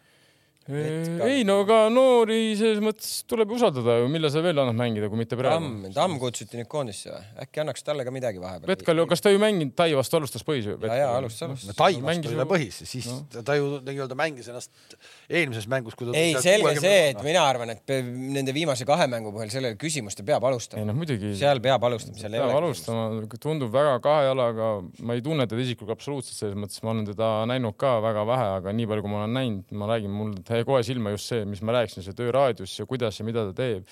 [0.67, 5.21] Ei no aga noori selles mõttes tuleb usaldada ju, millal sa veel annad mängida, kui
[5.21, 5.63] mitte praegu.
[5.63, 7.23] Tamm, Tamm kutsuti nüüd koondisse või?
[7.45, 8.69] äkki annaks talle ka midagi vahepeal?
[8.73, 10.75] Vetkal ju, kas ta ju mänginud Tai vastu alustas põhis ju?
[10.83, 13.19] ja, ja alustas, alustas no Tai vastu mängis oli ta põhis, siis no.
[13.37, 14.97] ta, ju nii-öelda mängis ennast
[15.31, 17.27] eelmises mängus, kui ta ei, selge 60 see, et noh.
[17.29, 17.95] mina arvan, et
[18.37, 20.87] nende viimase kahe mängu põhjal sellele küsimust ta peab ei alustama.
[20.89, 21.33] noh, muidugi.
[21.39, 22.59] seal peab alustama, seal ei peab ole.
[22.65, 24.73] alustama, tundub väga kahe jalaga,
[25.07, 28.51] ma ei tunne teda isiklikult absoluutselt selles mõttes, ma olen teda näinud ka väga vähe,
[28.61, 31.45] aga nii palju, kui ma olen näinud, ma räägin, mul jäi kohe silma just see,
[31.49, 33.87] mis ma rääkisin, see tööraadius ja kuidas ja mida ta teeb.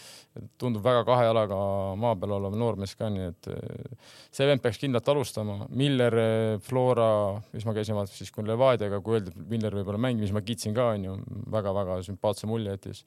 [0.58, 1.58] tundub väga kahe jalaga
[2.00, 5.68] maa peal olev noormees ka, nii et eh, see vend peaks kindlalt alustama.
[5.70, 6.18] Miller,
[6.64, 7.08] Flora,
[7.54, 10.42] mis ma käisin vaatamas siis, kui Levadiaga, kui öeldi, et Miller võib-olla mängib, siis ma
[10.44, 11.16] kiitsin ka onju,
[11.54, 13.04] väga-väga sümpaatse mulje jättis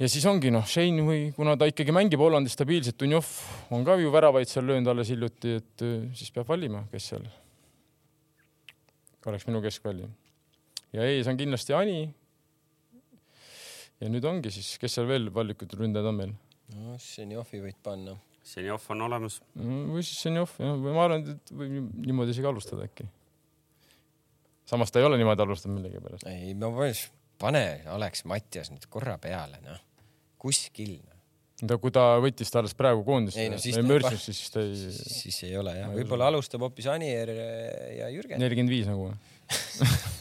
[0.00, 3.28] ja siis ongi noh, Shane või kuna ta ikkagi mängib Hollandis stabiilselt, Dunjov
[3.76, 7.28] on ka ju väravaid seal löönud alles hiljuti, et eh, siis peab valima, kes seal
[9.26, 10.08] oleks minu keskvälja.
[10.92, 12.14] ja ees on kindlasti Ani.
[14.00, 16.34] Ja nüüd ongi siis, kes seal veel vallikud ründajad on meil?
[16.76, 18.16] no Ženjovi võid panna.
[18.50, 19.38] Senjov on olemas.
[19.54, 23.06] või siis Senjov, jah, või ma arvan, et võib niimoodi isegi alustada äkki.
[24.70, 26.26] samas ta ei ole niimoodi alustanud millegipärast.
[26.30, 27.04] ei, ma paneks,
[27.40, 29.82] pane Alex Mattias nüüd korra peale, noh.
[30.40, 31.18] kuskil no..
[31.66, 34.64] ta, kui ta võttis ta alles praegu koondisse Ei no siis ta- Mörsist, siis ta
[34.64, 38.40] ei, siis ei ole jah, võib-olla alustab hoopis Anier ja Jürgen.
[38.40, 39.12] nelikümmend viis nagu.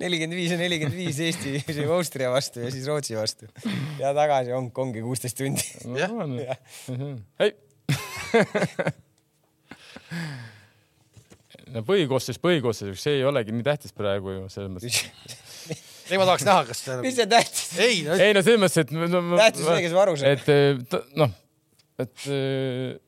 [0.00, 1.60] nelikümmend viis ja nelikümmend viis Eesti,
[1.96, 3.48] Austria vastu ja siis Rootsi vastu.
[4.00, 5.64] ja tagasi Hongkongi kuusteist tundi.
[5.98, 6.14] Jah.
[7.44, 7.54] ei.
[11.74, 15.02] no põhikoosseis põhikoosseisuks, see ei olegi nii tähtis praegu ju selles mõttes.
[16.10, 17.68] ei, ma tahaks näha, kas mis see tähtis?
[17.78, 20.40] ei no,, ei no selles mõttes, et no, no, tähtis on see, kes varu saab.
[20.40, 21.36] et eh, noh,
[22.00, 22.98] et eh,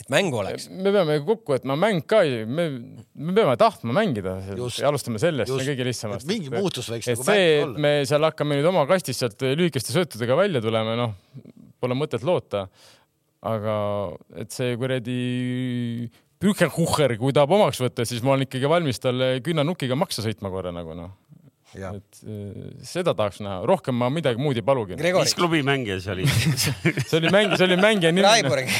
[0.00, 0.66] et mängu oleks.
[0.70, 2.66] me peame kokku võtma mäng ka, me,
[3.14, 4.80] me peame tahtma mängida Just.
[4.82, 6.26] ja alustame sellest, see on kõige lihtsamast.
[6.26, 7.84] Et mingi muutus võiks et nagu et olla.
[7.86, 11.14] me seal hakkame nüüd oma kastist sealt lühikeste söötudega välja tulema, noh,
[11.82, 12.66] pole mõtet loota.
[13.44, 13.78] aga
[14.40, 15.18] et see kuradi
[16.44, 20.72] Pükerkucher, kui tahab omaks võtta, siis ma olen ikkagi valmis talle künnanukiga maksa sõitma korra
[20.74, 21.14] nagu noh,
[21.74, 24.98] et eh, seda tahaks näha, rohkem ma midagi muud ei palugi.
[24.98, 26.26] Mis, klubi mängija see oli?
[27.08, 28.26] see oli mäng, see oli mängija nimi.
[28.26, 28.70] Raiborg.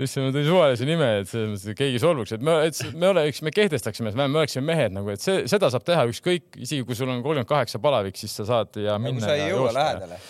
[0.00, 3.10] just ma tõin suvalise nime, et selles mõttes, et keegi solvuks, et me, et me
[3.10, 6.98] oleks, me kehtestaksime, me oleksime mehed nagu, et see, seda saab teha ükskõik, isegi kui
[6.98, 9.80] sul on kolmkümmend kaheksa palavik, siis sa saad ja minna sa ei ja jõua joosta.
[9.80, 10.20] lähedale.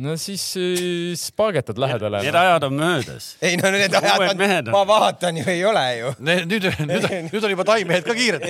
[0.00, 2.22] No siis äh, spaagetad lähedale.
[2.24, 3.36] Need ajad on möödas.
[3.42, 6.12] ei no need ajad on, ma vaatan ju ei ole ju.
[6.24, 8.46] nüüd, nüüd, nüüd, nüüd on juba taimehed ka kiired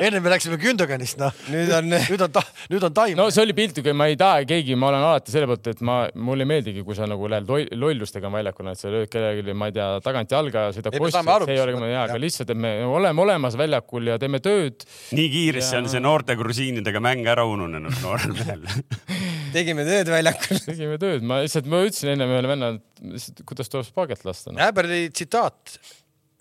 [0.00, 1.34] enne me läksime Gündoganist, noh.
[1.52, 2.40] nüüd on, nüüd on,
[2.72, 5.48] nüüd on taim no see oli piltlikult, ma ei taha keegi, ma olen alati selle
[5.50, 8.92] poolt, et ma, mulle ei meeldigi, kui sa nagu lähed loll- lollustega väljakule, et sa
[8.92, 10.96] lööd kellelegi, ma ei tea, tagant jalga ja sõidab
[11.36, 14.86] aru, see ei ole hea, aga lihtsalt, et me oleme olemas väljakul ja teeme tööd.
[15.16, 18.66] nii kiiresti on see noorte grusiinidega mäng ära ununenud noorel mehel.
[19.54, 20.60] tegime tööd väljakul.
[20.66, 24.54] tegime tööd, ma lihtsalt, ma ütlesin ennem ühele vennale, et lihtsalt kuidas tuleb spaaget lasta
[24.54, 24.62] no..
[24.64, 25.76] Äberli tsitaat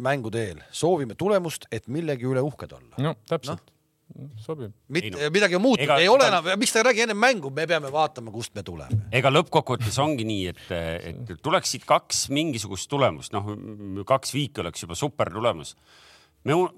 [0.03, 2.95] mängude eel, soovime tulemust, et millegi üle uhked olla.
[3.03, 3.76] no täpselt no.,
[4.41, 4.74] sobib.
[4.89, 7.51] mitte Ei no, midagi on muutunud, ei ole enam, miks ta ei räägi enne mängu,
[7.53, 9.03] me peame vaatama, kust me tuleme.
[9.16, 10.64] ega lõppkokkuvõttes ongi nii, et,
[11.12, 13.51] et tuleksid kaks mingisugust tulemust, noh,
[14.10, 15.76] kaks viiki oleks juba super tulemus.
[16.48, 16.70] Me u-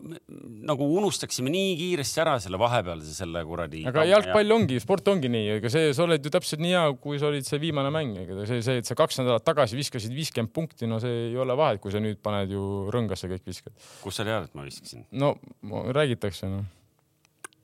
[0.66, 3.84] nagu unustaksime nii kiiresti ära selle vahepealse selle kuradi.
[3.88, 7.20] aga jalgpall ongi, sport ongi nii, ega see, sa oled ju täpselt nii hea, kui
[7.22, 10.54] sa olid see viimane mäng, ega see, see, et sa kaks nädalat tagasi viskasid viiskümmend
[10.56, 13.76] punkti, no see ei ole vahet, kui sa nüüd paned ju rõngasse kõik viskad.
[14.02, 15.06] kust sa tead, et ma viskasin?
[15.14, 15.36] no
[15.70, 16.66] ma- räägitakse noh.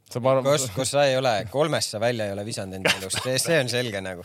[0.08, 3.26] sa arvan kus, kus sa ei ole, kolmest sa välja ei ole visanud enda elust,
[3.26, 4.24] see on selge nagu.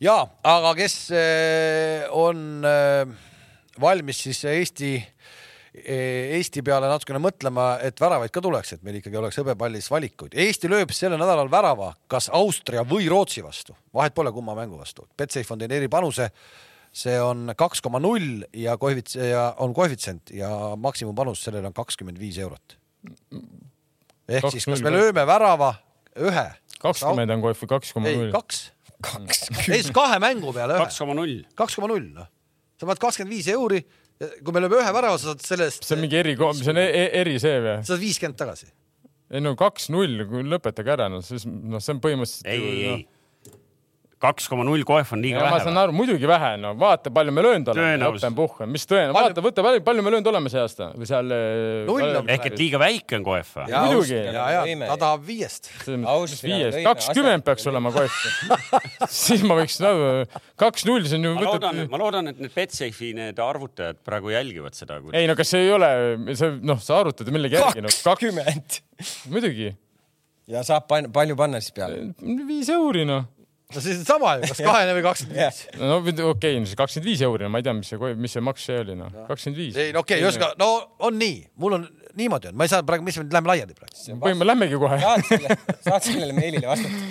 [0.00, 0.16] ja,
[0.48, 3.16] aga kes eh, on eh,
[3.80, 4.96] valmis siis Eesti,
[5.74, 10.36] Eesti peale natukene mõtlema, et väravaid ka tuleks, et meil ikkagi oleks hõbepallis valikuid.
[10.38, 15.04] Eesti lööb sellel nädalal värava kas Austria või Rootsi vastu, vahet pole, kumma mängu vastu.
[15.18, 16.30] Betsafe on teinud eripanuse,
[16.94, 22.18] see on kaks koma null ja koefits- ja on koefitsient ja maksimumpanus sellel on kakskümmend
[22.18, 22.78] viis eurot.
[24.28, 25.74] ehk siis, kas me 2-0 lööme värava
[26.16, 26.48] ühe?
[26.80, 28.32] kakskümmend on koef kaks koma ei, null.
[28.32, 28.72] kaks.
[29.02, 29.44] kaks.
[29.68, 30.98] ei, siis kahe mängu peale ühe kaks.
[30.98, 31.42] koma null.
[31.54, 32.28] kaks koma null, noh.
[32.78, 33.82] sa paned kakskümmend viis euri,
[34.18, 36.90] kui me lööme ühe värava, sa saad sellest, see on mingi eri, see on e-
[36.90, 37.76] e- eri see või?
[37.82, 38.70] sa saad viiskümmend tagasi.
[39.30, 42.50] ei no kaks-null, lõpetage ära, noh, siis noh, see on põhimõtteliselt.
[42.50, 43.06] ei, ei, ei.
[44.18, 45.76] Kaks koma null koef on liiga ja ma vähe saan.
[45.78, 48.82] aru, muidugi vähe, no vaata, palju me löönud oleme, Tõenäosus- puhh, mis
[49.14, 51.30] Palju- vaata, võta palju, palju me löönud oleme see aasta või seal.
[51.94, 53.24] On- ehk et liiga väike on?
[53.70, 54.18] Ja- Muidugi.
[54.18, 55.70] ja, ja ta tahab viiest.
[56.04, 58.18] Austria viies, võime kakskümmend peaks olema koef.
[59.22, 60.10] siis ma võiks nagu
[60.58, 64.74] kaks-null, see on ju ma loodan, ma loodan, et need Betsafe'i need arvutajad praegu jälgivad
[64.74, 64.98] seda.
[65.14, 65.90] ei no kas see ei ole,
[66.34, 68.80] see noh, sa arvutad millegi järgi, no kaks, kakskümmend.
[69.30, 69.70] muidugi,
[70.50, 72.08] ja saab palju panna siis peale.
[72.48, 73.24] viis euri noh.
[73.74, 75.62] No siis on sama ju, kas kahene või kakskümmend viis.
[75.76, 78.44] no okei okay,, no see kakskümmend viis euri, ma ei tea, mis see, mis see
[78.44, 79.78] maks see oli noh, kakskümmend viis.
[79.78, 80.70] ei no okei okay,, ühesõnaga, no
[81.08, 81.88] on nii, mul on
[82.18, 83.96] niimoodi on, ma ei saa praegu, mis me läheme laiali praegu.
[84.08, 85.00] põhimõtteliselt lähmegi kohe.
[85.04, 87.04] saad selle, saad sellele meilile vastata.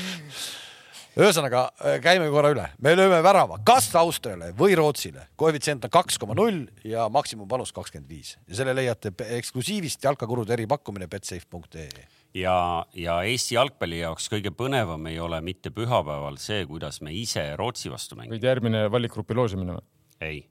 [1.18, 6.18] ühesõnaga äh, käime korra üle, me lööme värava kas Austriale või Rootsile, koefitsient on kaks
[6.22, 12.08] koma null ja maksimumpanus kakskümmend viis ja selle leiate eksklusiivist jalkakurude eripakkumine betsafe.ee.
[12.36, 12.58] ja,
[12.98, 17.92] ja Eesti jalgpalli jaoks kõige põnevam ei ole mitte pühapäeval see, kuidas me ise Rootsi
[17.94, 18.38] vastu mängime.
[18.38, 19.88] võid järgmine valikgrupi loosimine või?
[20.28, 20.44] ei,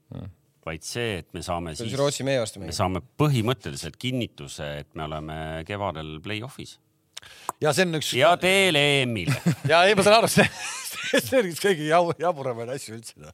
[0.67, 2.79] vaid see, et me saame see siis siis, Rootsi meie vastu me mängib.
[2.79, 6.77] saame põhimõtteliselt kinnituse, et me oleme kevadel play-off'is
[7.63, 9.35] ja see on üks ja teel EM-ile.
[9.71, 10.47] ja ei, ma saan aru, see,
[11.17, 13.17] see on üks kõige jau- jaburamaid asju üldse.
[13.21, 13.33] noh.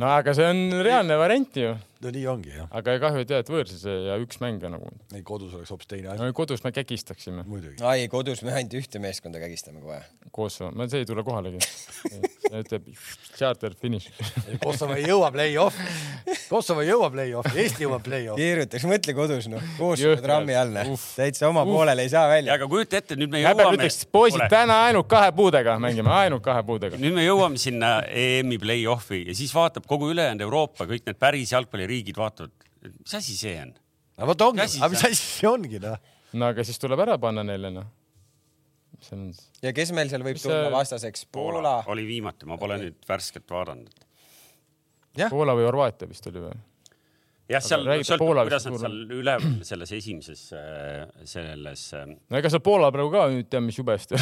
[0.00, 3.44] no aga see on reaalne variant ju, no nii ongi jah, aga kahju, et jah,
[3.44, 4.90] et võõrsis ja üks mäng ja nagu.
[5.14, 7.82] ei kodus oleks hoopis teine asi, no kodus me kägistaksime muidugi.
[7.84, 10.00] ai, kodus me ainult ühte meeskonda kägistame kohe.
[10.34, 11.62] koos, see ei tule kohalegi.
[12.54, 12.86] ütleb
[13.34, 14.10] charter finish.
[14.62, 15.86] Kosovo ei jõua play-off'i,
[16.48, 18.42] Kosovo ei jõua play-off'i, Eesti jõuab play-off'i.
[18.42, 22.32] keerutaks, mõtle kodus noh, koos trammi all noh Uff., täitsa oma poolele ei saa ja
[22.34, 22.54] välja.
[22.58, 26.62] aga kujuta ette, nüüd me jõuame ütleks, poisid, täna ainult kahe puudega mängime, ainult kahe
[26.66, 27.00] puudega.
[27.00, 31.54] nüüd me jõuame sinna EM-i play-off'i ja siis vaatab kogu ülejäänud Euroopa, kõik need päris
[31.54, 32.52] jalgpalliriigid vaatavad,
[32.84, 33.74] mis asi see on.
[34.18, 35.98] no vot ongi, aga mis asi see ongi noh.
[36.34, 37.86] no aga siis tuleb ära panna neile noh.
[39.00, 39.28] see on,
[39.62, 41.26] ja kes meil seal võib Mis tulla see- vastaseks?
[41.32, 41.76] Poola.
[41.92, 44.04] oli viimati, ma pole nüüd värskelt vaadanud.
[45.30, 46.54] Poola või Horvaatia vist oli või?
[47.50, 50.42] jah, seal sõltub, kuidas nad seal üleval selles esimeses,
[51.28, 51.82] selles.
[51.94, 54.14] no ega see Poola praegu ka nüüd teab, mis jubest.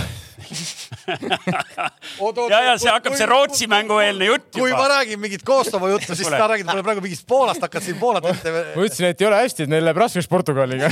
[2.52, 4.88] ja, ja see hakkab see Rootsi mängu eelne jutt kui ma juba.
[4.96, 8.48] räägin mingit Kosovo juttu, siis sa räägid mulle praegu mingist Poolast, hakkad siin Poolat ette.
[8.72, 10.90] ma ütlesin, et ei ole hästi, et neil läheb raskeks Portugaliga.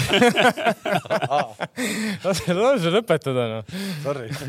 [2.26, 3.64] lase, lase lõpetada noh.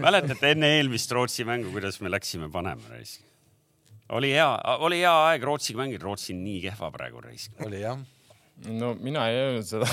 [0.03, 3.30] Mäletate enne eelmist Rootsi mängu, kuidas me läksime panema raisk?
[4.17, 4.47] Oli hea,
[4.83, 7.53] oli hea aeg Rootsiga mängida, Rootsi on nii kehva praegu raisk.
[7.65, 7.99] oli jah.
[8.67, 9.87] no mina ei öelnud seda.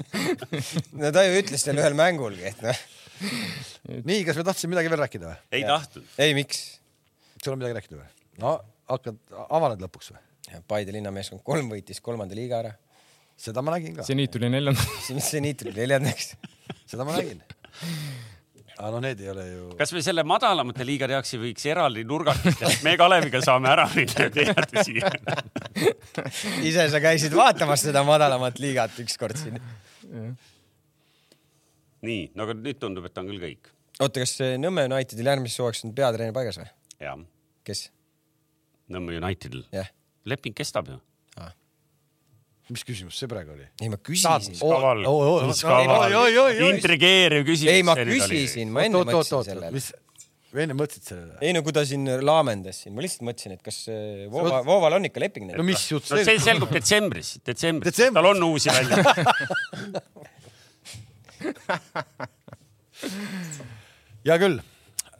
[1.00, 2.82] no ta ju ütles seal ühel mängulgi, et noh,
[4.06, 5.40] nii, kas me tahtsime midagi veel rääkida või?
[5.58, 6.12] ei tahtnud.
[6.26, 6.64] ei miks.
[7.42, 8.10] sul on midagi rääkida või?
[8.44, 8.56] no
[8.90, 10.24] hakkad, avaned lõpuks või?
[10.66, 12.72] Paide linnameeskond kolm võitis kolmanda liiga ära.
[13.38, 15.12] seda ma nägin ka, seniit tuli neljandaks.
[15.46, 16.34] nii tuli neljandaks?
[16.90, 17.42] seda ma nägin.
[18.80, 19.64] aga no need ei ole ju.
[19.78, 23.86] kas me selle madalamate liigade jaoks ei võiks eraldi nurgakest, et me Kaleviga saame ära
[23.92, 24.96] minna teadmisi.
[26.70, 29.60] ise sa käisid vaatamas seda madalamat liigat ükskord siin.
[32.06, 33.72] nii, no aga nüüd tundub, et on küll kõik.
[34.00, 36.70] oota, kas eh, Nõmme Unitedil järgmiseks hooajaks on peatreener paigas või?
[37.04, 37.20] jah,
[37.68, 37.86] kes?
[38.90, 39.66] Nõmme Unitedil.
[39.76, 39.92] jah.
[40.24, 41.00] leping kestab ju.
[42.74, 43.66] Mis küsimus see praegu oli?
[43.82, 44.54] ei, ma küsisin.
[46.68, 47.72] intrigeeriv küsimus.
[47.72, 49.68] ei, ma küsisin, ma enne mõtlesin sellele.
[49.74, 49.86] mis,
[50.54, 51.34] enne mõtlesid sellele?
[51.44, 53.98] ei no kui ta siin laamendas siin, ma lihtsalt mõtlesin, et kas eh,
[54.32, 55.62] Voova, Vooval on ikka leping no neil.
[55.72, 58.16] mis jutt no see selgub detsembris, detsembris, Detsembris.
[58.18, 58.94] tal on uusi välja.
[64.26, 64.58] hea küll,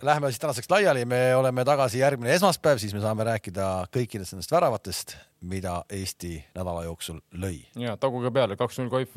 [0.02, 4.52] läheme siis tänaseks laiali, me oleme tagasi järgmine esmaspäev, siis me saame rääkida kõikidest nendest
[4.52, 7.66] väravatest, mida Eesti nädala jooksul lõi.
[7.76, 9.14] ja taguge peale, kaks-null koif.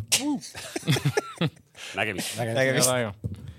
[1.99, 2.37] nägemist.
[2.37, 3.51] nägemist.